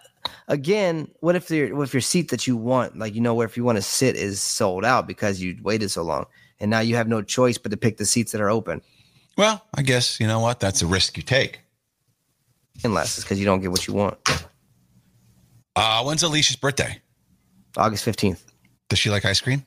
again, 0.49 1.09
what 1.21 1.37
if 1.37 1.51
your 1.51 1.75
what 1.77 1.85
if 1.85 1.95
your 1.95 2.01
seat 2.01 2.31
that 2.31 2.47
you 2.47 2.57
want, 2.57 2.99
like 2.99 3.15
you 3.15 3.21
know, 3.21 3.35
where 3.35 3.47
if 3.47 3.57
you 3.57 3.65
want 3.65 3.77
to 3.77 3.83
sit 3.83 4.17
is 4.17 4.41
sold 4.41 4.85
out 4.85 5.07
because 5.07 5.41
you 5.41 5.57
waited 5.63 5.91
so 5.91 6.03
long, 6.03 6.27
and 6.59 6.71
now 6.71 6.81
you 6.81 6.97
have 6.97 7.09
no 7.09 7.23
choice 7.23 7.59
but 7.59 7.71
to 7.71 7.77
pick 7.77 7.97
the 7.97 8.07
seats 8.07 8.33
that 8.33 8.41
are 8.41 8.51
open, 8.51 8.83
Well, 9.41 9.65
I 9.75 9.81
guess, 9.81 10.21
you 10.21 10.27
know 10.27 10.41
what? 10.41 10.61
That's 10.61 10.83
a 10.83 10.87
risk 10.87 11.17
you 11.17 11.23
take. 11.23 11.61
unless 12.85 13.17
it's 13.17 13.25
because 13.25 13.39
you 13.41 13.47
don't 13.47 13.61
get 13.63 13.71
what 13.71 13.87
you 13.87 13.95
want. 13.95 14.19
Uh, 15.75 16.03
when's 16.03 16.23
Alicia's 16.23 16.57
birthday? 16.57 17.01
August 17.75 18.05
fifteenth. 18.05 18.45
Does 18.91 18.99
she 18.99 19.09
like 19.09 19.25
ice 19.25 19.41
cream? 19.41 19.65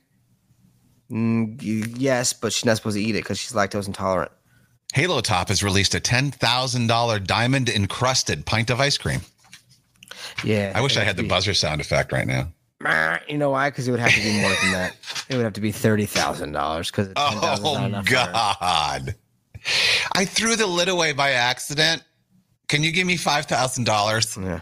Mm, 1.12 1.60
yes, 1.98 2.34
but 2.34 2.54
she's 2.54 2.66
not 2.66 2.78
supposed 2.78 2.98
to 2.98 3.02
eat 3.02 3.16
it 3.16 3.24
because 3.24 3.40
she's 3.40 3.54
lactose 3.54 3.88
intolerant. 3.88 4.32
Halo 4.94 5.22
Top 5.22 5.48
has 5.48 5.64
released 5.64 5.96
a 5.96 6.00
$10,000 6.00 7.26
diamond 7.26 7.68
encrusted 7.68 8.46
pint 8.46 8.70
of 8.70 8.80
ice 8.80 9.00
cream. 9.00 9.22
Yeah. 10.44 10.72
I 10.76 10.82
wish 10.82 10.98
I 10.98 11.04
had 11.04 11.18
the 11.18 11.28
buzzer 11.28 11.56
sound 11.56 11.82
effect 11.82 12.12
right 12.12 12.28
now. 12.28 12.50
You 13.28 13.40
know 13.40 13.50
why? 13.50 13.72
Because 13.72 13.88
it 13.88 13.92
would 13.92 14.00
have 14.00 14.14
to 14.14 14.22
be 14.22 14.40
more 14.40 14.52
than 14.62 14.72
that. 14.74 14.96
It 15.30 15.36
would 15.36 15.44
have 15.44 15.54
to 15.54 15.62
be 15.62 15.72
thirty 15.72 16.06
thousand 16.06 16.52
dollars. 16.52 16.92
Because 16.92 17.12
Oh, 17.16 18.04
God. 18.06 19.16
I 20.14 20.26
threw 20.26 20.56
the 20.56 20.68
lid 20.68 20.90
away 20.90 21.14
by 21.14 21.32
accident. 21.32 22.04
Can 22.68 22.84
you 22.84 22.92
give 22.92 23.08
me 23.08 23.18
$5,000? 23.18 24.46
Yeah. 24.46 24.60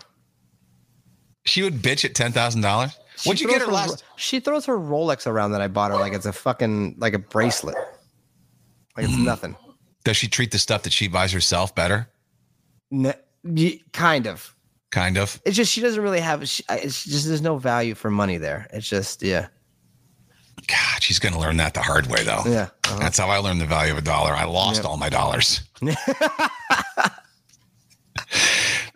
She 1.46 1.64
would 1.64 1.76
bitch 1.76 2.06
at 2.06 2.14
$10,000. 2.14 2.94
What'd 3.24 3.40
She 3.40 3.46
you 3.46 3.50
get 3.50 3.62
throws 3.62 3.68
her 3.68 3.72
last? 3.72 4.04
She 4.16 4.40
throws 4.40 4.66
her 4.66 4.78
Rolex 4.78 5.28
around 5.28 5.52
that 5.52 5.62
I 5.62 5.68
bought 5.68 5.92
her 5.92 5.98
like 5.98 6.14
it's 6.14 6.26
a 6.26 6.34
fucking 6.34 6.96
like 6.98 7.14
a 7.14 7.20
bracelet. 7.20 7.76
Like 8.96 9.06
it's 9.06 9.16
hmm. 9.16 9.26
nothing. 9.26 9.56
Does 10.04 10.18
she 10.18 10.28
treat 10.28 10.52
the 10.52 10.60
stuff 10.60 10.84
that 10.84 10.94
she 10.94 11.08
buys 11.08 11.32
herself 11.32 11.76
better? 11.76 12.08
N- 12.92 13.14
y- 13.44 13.80
kind 13.94 14.28
of. 14.28 14.56
Kind 14.92 15.18
of. 15.18 15.40
It's 15.46 15.56
just 15.56 15.72
she 15.72 15.82
doesn't 15.82 16.02
really 16.02 16.20
have. 16.20 16.48
She, 16.50 16.64
it's 16.70 17.04
just 17.04 17.28
there's 17.28 17.42
no 17.42 17.58
value 17.58 17.96
for 17.96 18.10
money 18.12 18.38
there. 18.38 18.68
It's 18.74 18.90
just 18.90 19.24
yeah, 19.24 19.48
God, 20.68 21.02
she's 21.02 21.20
going 21.20 21.34
to 21.34 21.40
learn 21.40 21.58
that 21.58 21.74
the 21.74 21.82
hard 21.82 22.08
way, 22.08 22.24
though. 22.24 22.44
yeah. 22.46 22.70
uh-huh. 22.86 23.00
That's 23.00 23.18
how 23.18 23.30
I 23.30 23.38
learned 23.38 23.60
the 23.62 23.66
value 23.66 23.92
of 23.92 23.98
a 23.98 24.02
dollar. 24.02 24.32
I 24.34 24.46
lost 24.46 24.86
all 24.86 24.96
my 24.98 25.10
dollars. 25.10 25.62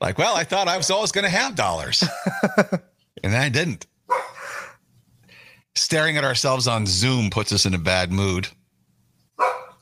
like, 0.02 0.18
well, 0.18 0.36
I 0.36 0.44
thought 0.44 0.68
I 0.68 0.78
was 0.78 0.90
always 0.92 1.12
going 1.12 1.24
to 1.26 1.30
have 1.30 1.56
dollars, 1.56 2.04
and 3.24 3.36
I 3.36 3.50
didn't. 3.50 3.86
Staring 5.78 6.16
at 6.18 6.24
ourselves 6.24 6.68
on 6.68 6.86
Zoom 6.86 7.30
puts 7.30 7.52
us 7.52 7.66
in 7.66 7.74
a 7.74 7.78
bad 7.78 8.12
mood. 8.12 8.48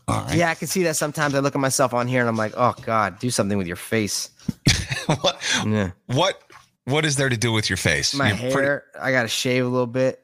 All 0.08 0.24
right. 0.26 0.36
Yeah, 0.36 0.50
I 0.50 0.56
can 0.56 0.68
see 0.68 0.84
that 0.84 0.96
sometimes. 0.96 1.36
I 1.36 1.40
look 1.40 1.54
at 1.56 1.62
myself 1.62 1.94
on 1.94 2.08
here 2.08 2.20
and 2.20 2.28
I'm 2.28 2.36
like, 2.36 2.54
oh 2.58 2.74
god, 2.84 3.20
do 3.20 3.30
something 3.30 3.58
with 3.58 3.68
your 3.68 3.76
face. 3.76 4.32
what, 5.06 5.40
Yeah, 5.66 5.92
what 6.08 6.42
what 6.86 7.06
is 7.06 7.16
there 7.16 7.30
to 7.30 7.38
do 7.38 7.54
with 7.54 7.70
your 7.70 7.78
face? 7.78 8.14
my 8.16 8.30
You're 8.30 8.36
hair. 8.38 8.52
pretty- 8.52 9.06
I 9.06 9.12
gotta 9.12 9.28
shave 9.30 9.64
a 9.66 9.70
little 9.70 9.88
bit. 9.88 10.20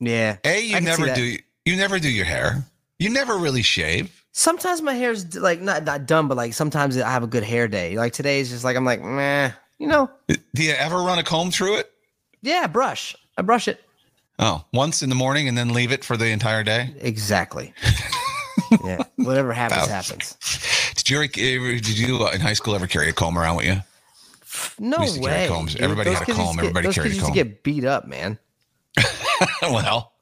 Yeah. 0.00 0.36
a, 0.44 0.60
you 0.60 0.80
never 0.80 1.12
do 1.14 1.36
you 1.64 1.76
never 1.76 1.98
do 1.98 2.10
your 2.10 2.24
hair. 2.26 2.64
You 2.98 3.10
never 3.10 3.36
really 3.36 3.62
shave. 3.62 4.24
Sometimes 4.32 4.82
my 4.82 4.94
hair's 4.94 5.36
like 5.36 5.60
not 5.60 5.84
not 5.84 6.06
done, 6.06 6.28
but 6.28 6.36
like 6.36 6.54
sometimes 6.54 6.96
I 6.98 7.08
have 7.10 7.22
a 7.22 7.26
good 7.28 7.42
hair 7.44 7.68
day. 7.68 7.96
Like 7.96 8.12
today 8.12 8.40
is 8.40 8.50
just 8.50 8.64
like 8.64 8.76
I'm 8.76 8.84
like, 8.84 9.02
meh. 9.02 9.50
You 9.78 9.88
know, 9.88 10.08
Do 10.28 10.62
you 10.62 10.72
ever 10.72 10.96
run 10.98 11.18
a 11.18 11.24
comb 11.24 11.50
through 11.50 11.78
it? 11.78 11.90
yeah, 12.42 12.66
brush. 12.68 13.16
I 13.36 13.42
brush 13.42 13.66
it. 13.68 13.82
Oh, 14.38 14.64
once 14.72 15.02
in 15.02 15.08
the 15.08 15.14
morning 15.14 15.48
and 15.48 15.56
then 15.58 15.72
leave 15.72 15.90
it 15.92 16.04
for 16.04 16.16
the 16.16 16.26
entire 16.28 16.62
day. 16.62 16.94
Exactly. 17.00 17.72
yeah. 18.84 19.02
Whatever 19.16 19.52
happens, 19.52 19.86
happens. 19.88 20.36
Did 20.96 21.10
you 21.10 21.16
ever, 21.18 21.26
did 21.80 21.98
you 21.98 22.24
uh, 22.24 22.30
in 22.32 22.40
high 22.40 22.52
school 22.52 22.74
ever 22.74 22.86
carry 22.86 23.08
a 23.08 23.12
comb 23.12 23.36
around 23.38 23.56
with 23.56 23.66
you? 23.66 23.80
No 24.78 24.98
We 24.98 25.04
used 25.04 25.16
to 25.16 25.20
way. 25.22 25.46
combs. 25.48 25.76
Everybody 25.76 26.10
Those 26.10 26.18
had 26.20 26.28
a 26.28 26.32
comb. 26.32 26.56
get- 26.56 26.64
Everybody 26.66 26.92
carried 26.92 27.12
a 27.12 27.14
used 27.14 27.26
to 27.26 27.32
get 27.32 27.62
beat 27.62 27.84
up, 27.84 28.06
man. 28.06 28.38
well, 29.62 30.12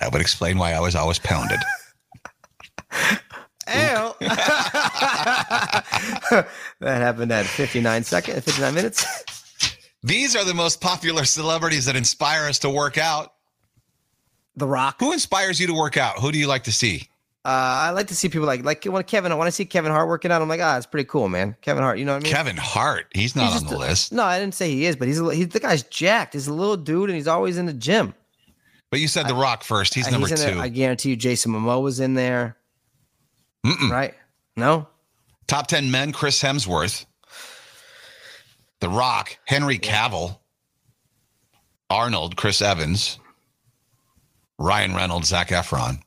that 0.00 0.12
would 0.12 0.20
explain 0.20 0.58
why 0.58 0.72
I 0.72 0.80
was 0.80 0.94
always 0.94 1.18
pounded. 1.18 1.60
That 6.80 7.02
happened 7.02 7.32
at 7.32 7.46
59 7.46 8.04
seconds, 8.04 8.44
59 8.44 8.74
minutes. 8.74 9.24
These 10.02 10.36
are 10.36 10.44
the 10.44 10.54
most 10.54 10.80
popular 10.80 11.24
celebrities 11.24 11.86
that 11.86 11.96
inspire 11.96 12.46
us 12.48 12.60
to 12.60 12.70
work 12.70 12.98
out. 12.98 13.32
The 14.56 14.66
Rock. 14.66 14.96
Who 15.00 15.12
inspires 15.12 15.60
you 15.60 15.66
to 15.68 15.74
work 15.74 15.96
out? 15.96 16.18
Who 16.18 16.32
do 16.32 16.38
you 16.38 16.46
like 16.46 16.64
to 16.64 16.72
see? 16.72 17.08
Uh, 17.44 17.48
I 17.88 17.90
like 17.90 18.08
to 18.08 18.14
see 18.16 18.28
people 18.28 18.46
like 18.46 18.64
like 18.64 18.84
when 18.84 19.02
Kevin. 19.04 19.36
When 19.36 19.46
I 19.46 19.50
see 19.50 19.64
Kevin 19.64 19.90
Hart 19.90 20.08
working 20.08 20.30
out, 20.30 20.42
I'm 20.42 20.48
like, 20.48 20.60
ah, 20.60 20.76
it's 20.76 20.86
pretty 20.86 21.08
cool, 21.08 21.28
man. 21.28 21.56
Kevin 21.62 21.82
Hart. 21.82 21.98
You 21.98 22.04
know 22.04 22.12
what 22.12 22.22
I 22.22 22.24
mean? 22.24 22.32
Kevin 22.32 22.56
Hart. 22.56 23.06
He's 23.14 23.34
not 23.34 23.44
He's 23.44 23.54
on 23.54 23.60
just 23.60 23.72
the 23.72 23.78
list. 23.78 24.12
No, 24.12 24.24
I 24.24 24.38
didn't 24.38 24.54
say 24.54 24.70
he 24.70 24.84
is, 24.86 24.96
but 24.96 25.08
he's 25.08 25.20
a, 25.20 25.34
he's 25.34 25.48
the 25.48 25.60
guy's 25.60 25.82
jacked. 25.84 26.34
He's 26.34 26.48
a 26.48 26.52
little 26.52 26.76
dude, 26.76 27.08
and 27.08 27.16
he's 27.16 27.28
always 27.28 27.56
in 27.56 27.66
the 27.66 27.72
gym. 27.72 28.14
But 28.90 29.00
you 29.00 29.08
said 29.08 29.28
The 29.28 29.34
Rock 29.34 29.64
first. 29.64 29.94
He's 29.94 30.06
Uh, 30.08 30.10
number 30.12 30.28
there- 30.28 30.52
two. 30.54 30.60
I 30.60 30.68
guarantee 30.68 31.10
you, 31.10 31.16
Jason 31.16 31.52
Momoa 31.52 31.82
was 31.82 32.00
in 32.00 32.14
there, 32.14 32.56
Mm-mm. 33.64 33.90
right? 33.90 34.14
No, 34.56 34.88
Top 35.46 35.66
10 35.66 35.90
men, 35.90 36.12
Chris 36.12 36.42
Hemsworth, 36.42 37.06
The 38.80 38.88
Rock, 38.88 39.38
Henry 39.46 39.78
Cavill, 39.78 40.38
Arnold, 41.90 42.36
Chris 42.36 42.60
Evans, 42.60 43.18
Ryan 44.58 44.94
Reynolds, 44.94 45.28
Zac 45.28 45.48
Efron. 45.48 46.00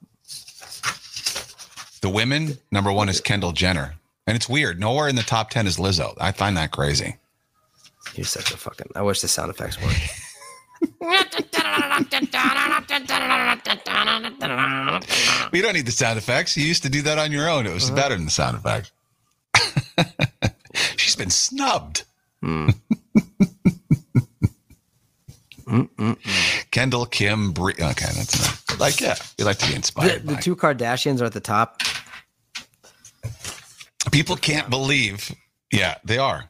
The 2.01 2.09
women, 2.09 2.57
number 2.71 2.91
one 2.91 3.09
is 3.09 3.19
Kendall 3.21 3.51
Jenner. 3.51 3.95
And 4.27 4.35
it's 4.35 4.47
weird. 4.49 4.79
Nowhere 4.79 5.07
in 5.07 5.15
the 5.15 5.23
top 5.23 5.49
10 5.49 5.65
is 5.67 5.77
Lizzo. 5.77 6.15
I 6.19 6.31
find 6.31 6.55
that 6.57 6.71
crazy. 6.71 7.17
you're 8.15 8.25
such 8.25 8.51
a 8.51 8.57
fucking. 8.57 8.87
I 8.95 9.01
wish 9.01 9.21
the 9.21 9.27
sound 9.27 9.49
effects 9.49 9.81
worked. 9.81 9.99
We 15.51 15.61
don't 15.61 15.73
need 15.73 15.85
the 15.85 15.91
sound 15.91 16.17
effects. 16.17 16.55
You 16.55 16.65
used 16.65 16.83
to 16.83 16.89
do 16.89 17.01
that 17.03 17.17
on 17.17 17.31
your 17.31 17.49
own. 17.49 17.65
It 17.67 17.73
was 17.73 17.89
better 17.91 18.15
than 18.15 18.25
the 18.25 18.31
sound 18.31 18.57
effects. 18.57 18.91
She's 20.97 21.15
been 21.15 21.29
snubbed. 21.29 22.05
Kendall, 26.71 27.05
Kim, 27.05 27.51
Brie. 27.51 27.73
Okay, 27.73 28.05
that's 28.13 28.69
not, 28.69 28.79
like, 28.79 28.99
yeah, 28.99 29.15
we 29.37 29.45
like 29.45 29.57
to 29.59 29.67
be 29.69 29.75
inspired. 29.75 30.25
the 30.27 30.35
by. 30.35 30.39
two 30.39 30.55
Kardashians 30.55 31.21
are 31.21 31.25
at 31.25 31.33
the 31.33 31.39
top. 31.39 31.81
People 34.11 34.35
can't 34.35 34.69
believe. 34.69 35.33
Yeah, 35.71 35.95
they 36.03 36.17
are. 36.17 36.49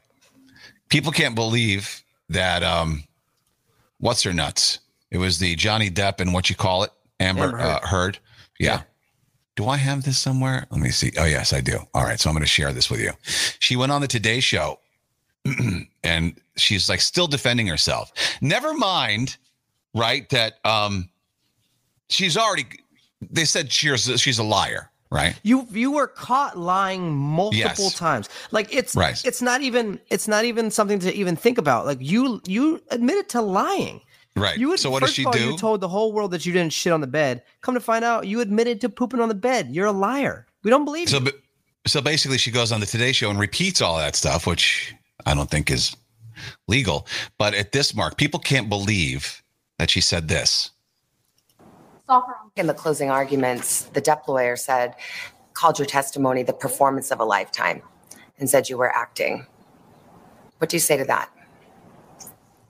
People 0.90 1.12
can't 1.12 1.36
believe 1.36 2.04
that. 2.30 2.64
Um, 2.64 3.04
what's 4.00 4.24
her 4.24 4.34
nuts? 4.34 4.80
It 5.12 5.18
was 5.18 5.40
the 5.40 5.56
Johnny 5.56 5.90
Depp 5.92 6.22
and 6.22 6.34
what 6.34 6.50
you 6.50 6.56
call 6.56 6.84
it, 6.84 6.92
Amber, 7.20 7.44
Amber 7.44 7.58
Heard. 7.58 7.68
Uh, 7.68 7.88
Heard. 7.88 8.20
Yeah. 8.60 8.82
Do 9.56 9.68
I 9.68 9.78
have 9.78 10.04
this 10.04 10.18
somewhere? 10.18 10.66
Let 10.72 10.80
me 10.82 10.90
see. 10.92 11.12
Oh 11.18 11.26
yes, 11.26 11.52
I 11.54 11.62
do. 11.62 11.80
All 11.94 12.04
right, 12.04 12.20
so 12.20 12.30
I'm 12.30 12.34
going 12.36 12.44
to 12.44 12.48
share 12.48 12.72
this 12.72 12.90
with 12.90 13.02
you. 13.02 13.12
She 13.60 13.76
went 13.76 13.92
on 13.92 14.02
the 14.02 14.08
Today 14.08 14.40
Show, 14.40 14.80
and 16.04 16.36
she's 16.56 16.90
like 16.90 17.02
still 17.02 17.28
defending 17.28 17.68
herself. 17.68 18.12
Never 18.42 18.74
mind, 18.74 19.38
right? 19.94 20.30
That 20.30 20.54
um, 20.66 21.10
she's 22.10 22.38
already. 22.38 22.66
They 23.30 23.46
said 23.46 23.72
she's 23.72 24.10
she's 24.20 24.40
a 24.40 24.44
liar, 24.44 24.90
right? 25.12 25.38
You 25.44 25.68
you 25.72 25.92
were 25.92 26.08
caught 26.08 26.58
lying 26.58 27.14
multiple 27.14 27.58
Yes. 27.86 27.94
times. 27.96 28.30
Like 28.52 28.74
it's 28.74 28.96
Right. 28.96 29.22
it's 29.26 29.42
not 29.42 29.62
even 29.62 30.00
it's 30.10 30.28
not 30.28 30.46
even 30.46 30.72
something 30.72 31.00
to 31.00 31.14
even 31.14 31.36
think 31.36 31.58
about. 31.58 31.86
Like 31.86 32.00
you 32.02 32.42
you 32.48 32.82
admitted 32.90 33.30
to 33.30 33.42
lying. 33.42 34.02
Right. 34.36 34.58
You 34.58 34.70
would, 34.70 34.80
so 34.80 34.90
what 34.90 35.02
does 35.02 35.14
she 35.14 35.26
all, 35.26 35.32
do? 35.32 35.52
You 35.52 35.58
told 35.58 35.82
the 35.82 35.90
whole 35.90 36.14
world 36.14 36.32
that 36.32 36.46
you 36.46 36.54
didn't 36.54 36.74
shit 36.74 36.94
on 36.94 37.02
the 37.02 37.08
bed. 37.08 37.44
Come 37.62 37.74
to 37.74 37.82
find 37.82 38.06
out, 38.06 38.28
you 38.28 38.40
admitted 38.40 38.80
to 38.82 38.90
pooping 38.90 39.20
on 39.20 39.28
the 39.30 39.36
bed. 39.36 39.70
You're 39.72 39.88
a 39.88 39.92
liar. 39.92 40.48
We 40.64 40.72
don't 40.72 40.86
believe 40.86 41.10
So, 41.10 41.18
you. 41.18 41.26
ba- 41.26 41.34
so 41.86 42.02
basically, 42.02 42.38
she 42.38 42.52
goes 42.52 42.72
on 42.72 42.80
the 42.80 42.86
Today 42.86 43.12
Show 43.12 43.30
and 43.30 43.40
repeats 43.40 43.82
all 43.82 43.98
that 43.98 44.16
stuff, 44.16 44.48
which 44.48 44.96
I 45.26 45.34
don't 45.34 45.50
think 45.50 45.70
is 45.70 45.96
legal. 46.68 47.08
But 47.38 47.54
at 47.54 47.72
this 47.72 47.94
mark, 47.94 48.18
people 48.18 48.40
can't 48.40 48.70
believe 48.70 49.44
that 49.80 49.90
she 49.90 50.00
said 50.02 50.28
this. 50.28 50.72
In 52.56 52.68
the 52.68 52.74
closing 52.74 53.10
arguments, 53.10 53.84
the 53.94 54.02
Depp 54.02 54.28
lawyer 54.28 54.56
said, 54.56 54.96
called 55.54 55.80
your 55.80 55.86
testimony 55.86 56.44
the 56.44 56.54
performance 56.54 57.10
of 57.12 57.20
a 57.20 57.24
lifetime 57.24 57.82
and 58.38 58.50
said 58.50 58.70
you 58.70 58.78
were 58.78 58.94
acting. 58.96 59.46
What 60.58 60.70
do 60.70 60.76
you 60.76 60.82
say 60.82 60.98
to 60.98 61.06
that? 61.06 61.30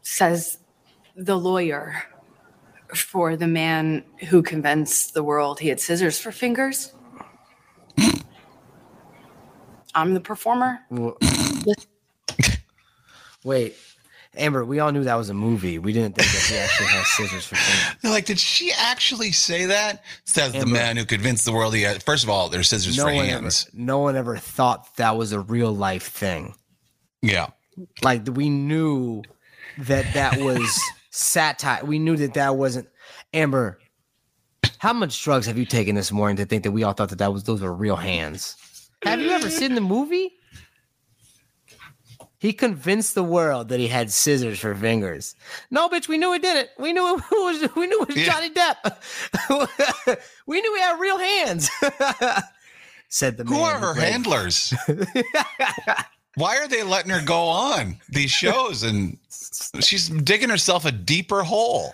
says 0.03 0.57
the 1.16 1.38
lawyer 1.38 2.03
for 2.93 3.36
the 3.36 3.47
man 3.47 4.03
who 4.30 4.41
convinced 4.41 5.14
the 5.14 5.24
world 5.24 5.59
he 5.59 5.70
had 5.70 5.80
scissors 5.80 6.20
for 6.20 6.32
fingers. 6.32 6.93
I'm 9.93 10.14
the 10.14 10.22
performer. 10.22 10.80
Wait, 13.43 13.76
Amber, 14.38 14.64
we 14.64 14.80
all 14.80 14.91
knew 14.91 15.03
that 15.03 15.16
was 15.16 15.30
a 15.30 15.34
movie. 15.34 15.80
We 15.80 15.91
didn't 15.93 16.16
think 16.16 16.30
that 16.32 16.41
he 16.47 16.57
actually 16.57 16.88
has 16.88 17.07
scissors 17.07 17.45
for 17.45 17.55
fingers. 17.55 17.95
They're 18.01 18.12
like, 18.12 18.26
did 18.26 18.39
she 18.39 18.72
actually 18.72 19.32
say 19.32 19.66
that? 19.66 20.03
Says 20.26 20.51
the 20.53 20.59
Amber. 20.59 20.72
man 20.72 20.97
who 20.97 21.05
convinced 21.05 21.43
the 21.45 21.51
world 21.51 21.74
he 21.76 21.82
had. 21.82 22.01
First 22.03 22.24
of 22.24 22.30
all, 22.30 22.47
there's 22.49 22.70
scissors 22.70 22.97
No 22.97 23.03
for 23.05 23.14
one 23.14 23.26
hands. 23.26 23.68
ever, 23.74 23.84
no 23.84 23.99
one 23.99 24.16
ever 24.16 24.38
thought 24.38 24.95
that 24.97 25.18
was 25.18 25.32
a 25.34 25.39
real 25.41 25.76
life 25.76 26.07
thing. 26.07 26.55
Yeah. 27.22 27.47
Like 28.03 28.22
we 28.32 28.49
knew 28.49 29.24
that 29.80 30.14
that 30.14 30.39
was 30.39 30.80
satire. 31.12 31.86
We 31.86 31.99
knew 31.99 32.18
that 32.18 32.34
that 32.34 32.57
wasn't 32.57 32.89
Amber. 33.34 33.80
How 34.80 34.93
much 34.93 35.24
drugs 35.24 35.45
have 35.45 35.57
you 35.57 35.66
taken 35.66 35.93
this 35.95 36.12
morning 36.12 36.38
to 36.38 36.45
think 36.45 36.64
that 36.64 36.72
we 36.72 36.84
all 36.84 36.93
thought 36.93 37.09
that 37.09 37.20
that 37.20 37.32
was 37.32 37.43
those 37.43 37.62
were 37.62 37.74
real 37.74 37.95
hands? 37.95 38.55
Have 39.03 39.20
you 39.22 39.30
ever 39.30 39.49
seen 39.49 39.76
the 39.76 39.82
movie? 39.82 40.32
He 42.39 42.53
convinced 42.53 43.14
the 43.14 43.24
world 43.24 43.70
that 43.70 43.80
he 43.80 43.88
had 43.88 44.12
scissors 44.12 44.59
for 44.59 44.74
fingers. 44.74 45.36
No, 45.70 45.88
bitch, 45.88 46.07
we 46.07 46.18
knew 46.18 46.34
he 46.34 46.39
did 46.39 46.57
it. 46.57 46.70
We 46.80 46.91
knew 46.91 47.16
it 47.18 47.24
was 47.32 47.70
we 47.76 47.86
knew 47.86 48.01
it 48.01 48.07
was 48.07 48.18
Yeah. 48.18 48.32
Johnny 48.32 48.49
Depp. 48.49 50.18
we 50.47 50.59
knew 50.62 50.76
he 50.76 50.82
had 50.82 50.99
real 50.99 51.20
hands. 51.20 51.70
Said 53.09 53.38
the 53.38 53.43
Who 53.43 53.55
man 53.55 53.76
are 53.76 53.93
her 53.93 53.93
handlers? 53.93 54.74
Why 56.36 56.57
are 56.57 56.67
they 56.67 56.84
letting 56.84 57.11
her 57.11 57.21
go 57.23 57.43
on 57.43 57.97
these 58.09 58.32
shows? 58.32 58.84
And 58.84 59.17
she's 59.82 60.09
digging 60.09 60.49
herself 60.49 60.86
a 60.86 60.91
deeper 60.91 61.43
hole. 61.43 61.93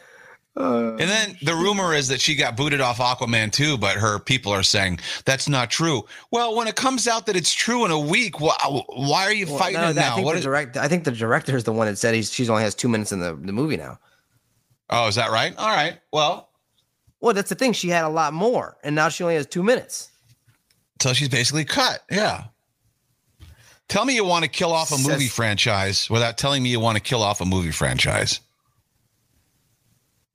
Uh, 0.55 0.89
and 0.91 1.01
then 1.01 1.37
the 1.43 1.53
rumor 1.53 1.93
is 1.93 2.07
that 2.07 2.19
she 2.19 2.35
got 2.35 2.57
booted 2.57 2.81
off 2.81 2.97
Aquaman 2.97 3.51
too, 3.51 3.77
but 3.77 3.95
her 3.95 4.17
people 4.17 4.51
are 4.51 4.63
saying 4.63 4.99
that's 5.23 5.47
not 5.47 5.69
true. 5.69 6.03
Well, 6.31 6.55
when 6.55 6.67
it 6.67 6.75
comes 6.75 7.07
out 7.07 7.27
that 7.27 7.35
it's 7.35 7.53
true 7.53 7.85
in 7.85 7.91
a 7.91 7.99
week, 7.99 8.39
why, 8.39 8.55
why 8.87 9.23
are 9.25 9.33
you 9.33 9.45
Well, 9.45 9.57
fighting 9.59 9.79
no, 9.81 9.89
it 9.89 9.93
that- 9.93 10.05
I 10.05 10.09
now? 10.09 10.15
think 10.15 10.25
What 10.25 10.31
the 10.33 10.39
is, 10.39 10.43
direct, 10.45 10.77
I 10.77 10.87
think 10.87 11.03
the 11.03 11.11
director 11.11 11.55
is 11.55 11.63
the 11.63 11.73
one 11.73 11.85
that 11.85 11.97
said 11.97 12.15
he's 12.15 12.33
she's 12.33 12.49
only 12.49 12.63
has 12.63 12.73
two 12.73 12.89
minutes 12.89 13.11
in 13.11 13.19
the, 13.19 13.35
the 13.35 13.51
movie 13.53 13.77
now. 13.77 13.99
oh, 14.89 15.07
is 15.07 15.13
that 15.15 15.29
right? 15.29 15.55
All 15.57 15.67
right. 15.69 15.99
Well, 16.11 16.49
Well, 17.21 17.35
that's 17.35 17.49
the 17.49 17.55
thing. 17.55 17.73
She 17.73 17.89
had 17.89 18.03
a 18.05 18.09
lot 18.09 18.33
more, 18.33 18.77
and 18.83 18.95
now 18.95 19.09
she 19.09 19.23
only 19.23 19.35
has 19.35 19.45
two 19.45 19.61
minutes. 19.63 20.09
so 21.01 21.13
she's 21.13 21.29
basically 21.29 21.65
cut. 21.65 22.03
Yeah. 22.09 22.45
Tell 23.89 24.03
me 24.03 24.15
you 24.15 24.25
want 24.25 24.43
to 24.43 24.49
kill 24.49 24.73
off 24.73 24.91
a 24.91 24.97
movie 24.97 25.27
franchise 25.27 26.09
without 26.09 26.37
telling 26.37 26.61
me 26.61 26.69
you 26.69 26.79
want 26.79 26.97
to 26.97 27.03
kill 27.03 27.23
off 27.23 27.39
a 27.39 27.45
movie 27.45 27.71
franchise. 27.71 28.41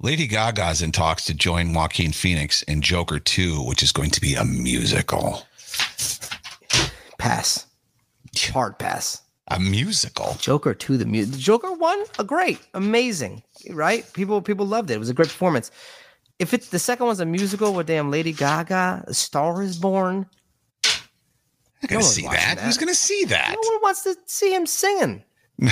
Lady 0.00 0.26
Gaga's 0.26 0.82
in 0.82 0.90
talks 0.90 1.24
to 1.26 1.34
join 1.34 1.74
Joaquin 1.74 2.12
Phoenix 2.12 2.62
in 2.62 2.80
Joker 2.80 3.18
2, 3.20 3.62
which 3.66 3.82
is 3.82 3.92
going 3.92 4.10
to 4.10 4.20
be 4.20 4.34
a 4.34 4.44
musical. 4.44 5.46
Pass. 7.18 7.66
Hard 8.52 8.78
pass. 8.78 9.22
A 9.48 9.60
musical. 9.60 10.36
Joker 10.38 10.72
two, 10.72 10.96
the 10.96 11.04
music. 11.04 11.38
Joker 11.38 11.72
one, 11.72 12.02
a 12.18 12.24
great, 12.24 12.58
amazing, 12.74 13.42
right? 13.70 14.10
People 14.14 14.40
people 14.40 14.66
loved 14.66 14.90
it. 14.90 14.94
It 14.94 14.98
was 14.98 15.10
a 15.10 15.14
great 15.14 15.28
performance. 15.28 15.70
If 16.38 16.54
it's 16.54 16.68
the 16.68 16.78
second 16.78 17.06
one's 17.06 17.20
a 17.20 17.26
musical 17.26 17.74
with 17.74 17.86
damn 17.86 18.10
Lady 18.10 18.32
Gaga, 18.32 19.04
A 19.06 19.14
Star 19.14 19.62
is 19.62 19.76
Born. 19.76 20.26
One's 21.90 22.08
to 22.08 22.12
see 22.12 22.22
that. 22.22 22.56
that. 22.56 22.58
Who's 22.60 22.78
going 22.78 22.88
to 22.88 22.94
see 22.94 23.24
that? 23.26 23.56
No 23.62 23.70
one 23.72 23.82
wants 23.82 24.02
to 24.04 24.16
see 24.26 24.54
him 24.54 24.66
singing. 24.66 25.24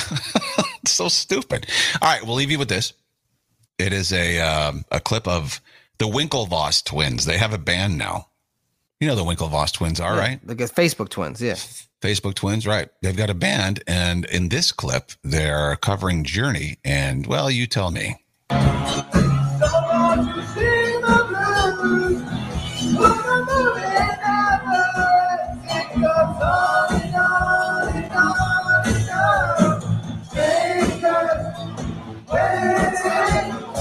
So 0.87 1.09
stupid. 1.09 1.67
All 2.01 2.11
right, 2.11 2.25
we'll 2.25 2.37
leave 2.37 2.51
you 2.51 2.59
with 2.59 2.69
this. 2.69 2.95
It 3.79 3.93
is 3.93 4.13
a 4.13 4.41
um, 4.41 4.85
a 4.91 4.99
clip 5.01 5.29
of 5.29 5.61
the 5.99 6.07
Winklevoss 6.07 6.85
twins. 6.85 7.27
They 7.27 7.39
have 7.39 7.53
a 7.53 7.59
band 7.59 7.99
now. 7.99 8.29
You 8.99 9.09
know 9.09 9.15
the 9.15 9.25
Winklevoss 9.25 9.73
twins 9.73 10.01
are, 10.01 10.17
right? 10.17 10.41
Like 10.47 10.59
Facebook 10.59 11.09
twins, 11.09 11.41
yeah. 11.41 11.55
Facebook 12.03 12.35
twins, 12.35 12.67
right? 12.67 12.89
They've 13.03 13.17
got 13.17 13.31
a 13.31 13.35
band, 13.35 13.83
and 13.87 14.25
in 14.27 14.49
this 14.49 14.73
clip, 14.73 15.13
they're 15.23 15.77
covering 15.77 16.25
Journey. 16.25 16.79
And 16.85 17.27
well, 17.27 17.51
you 17.51 17.67
tell 17.67 17.91
me. 17.91 18.17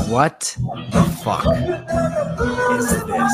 What 0.09 0.57
the 0.91 1.03
fuck 1.23 1.45
is 1.45 2.89
this? 3.05 3.33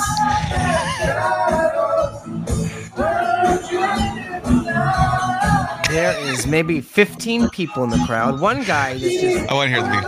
There 5.90 6.20
is 6.34 6.46
maybe 6.46 6.82
15 6.82 7.50
people 7.52 7.86
in 7.86 7.92
the 7.92 8.04
crowd. 8.06 8.42
One 8.42 8.64
guy 8.64 8.98
that's 8.98 9.22
just 9.22 9.50
I 9.50 9.54
want 9.54 9.70
to 9.70 9.74
hear 9.74 9.84
the 9.84 9.90
beat. 9.90 10.04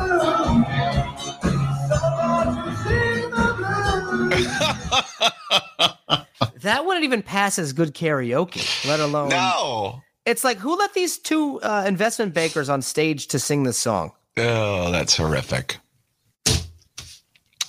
that 6.64 6.86
wouldn't 6.86 7.06
even 7.06 7.22
pass 7.22 7.58
as 7.58 7.72
good 7.72 7.94
karaoke, 7.94 8.86
let 8.86 9.00
alone. 9.00 9.30
No. 9.30 10.02
It's 10.26 10.44
like 10.44 10.58
who 10.58 10.76
let 10.76 10.94
these 10.94 11.18
two 11.18 11.62
uh, 11.62 11.86
investment 11.88 12.34
bankers 12.34 12.68
on 12.68 12.82
stage 12.82 13.28
to 13.28 13.40
sing 13.40 13.64
this 13.64 13.78
song? 13.78 14.12
Oh, 14.36 14.92
that's 14.92 15.16
horrific. 15.16 15.78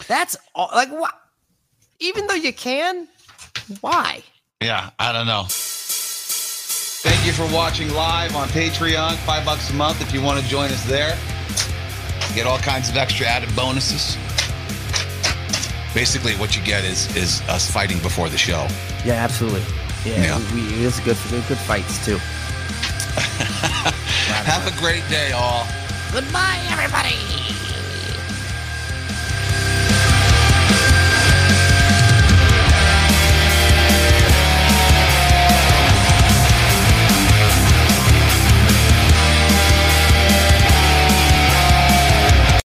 That's 0.09 0.37
all, 0.55 0.71
like 0.75 0.91
what? 0.91 1.13
Even 2.01 2.27
though 2.27 2.35
you 2.35 2.53
can, 2.53 3.07
why? 3.81 4.23
Yeah, 4.61 4.91
I 4.99 5.13
don't 5.13 5.27
know. 5.27 5.45
Thank 5.49 7.25
you 7.27 7.33
for 7.33 7.47
watching 7.55 7.91
live 7.93 8.35
on 8.35 8.49
Patreon. 8.49 9.15
Five 9.19 9.45
bucks 9.45 9.71
a 9.71 9.75
month 9.75 10.01
if 10.01 10.13
you 10.13 10.23
want 10.23 10.41
to 10.43 10.49
join 10.49 10.71
us 10.71 10.85
there. 10.85 11.17
Get 12.35 12.47
all 12.47 12.59
kinds 12.59 12.89
of 12.89 12.97
extra 12.97 13.27
added 13.27 13.55
bonuses. 13.55 14.17
Basically, 15.95 16.33
what 16.35 16.57
you 16.57 16.63
get 16.65 16.85
is 16.85 17.15
is 17.17 17.41
us 17.43 17.71
fighting 17.71 17.99
before 18.01 18.29
the 18.29 18.39
show. 18.39 18.67
Yeah, 19.05 19.15
absolutely. 19.15 19.63
Yeah, 20.05 20.39
Yeah. 20.39 20.55
We, 20.55 20.63
we, 20.63 20.87
it's 20.87 21.01
good 21.01 21.17
for 21.17 21.37
good 21.49 21.59
fights 21.59 22.05
too. 22.05 22.19
Have 24.45 24.67
a 24.67 24.79
great 24.79 25.07
day, 25.09 25.33
all. 25.33 25.67
Goodbye, 26.13 26.59
everybody. 26.71 27.17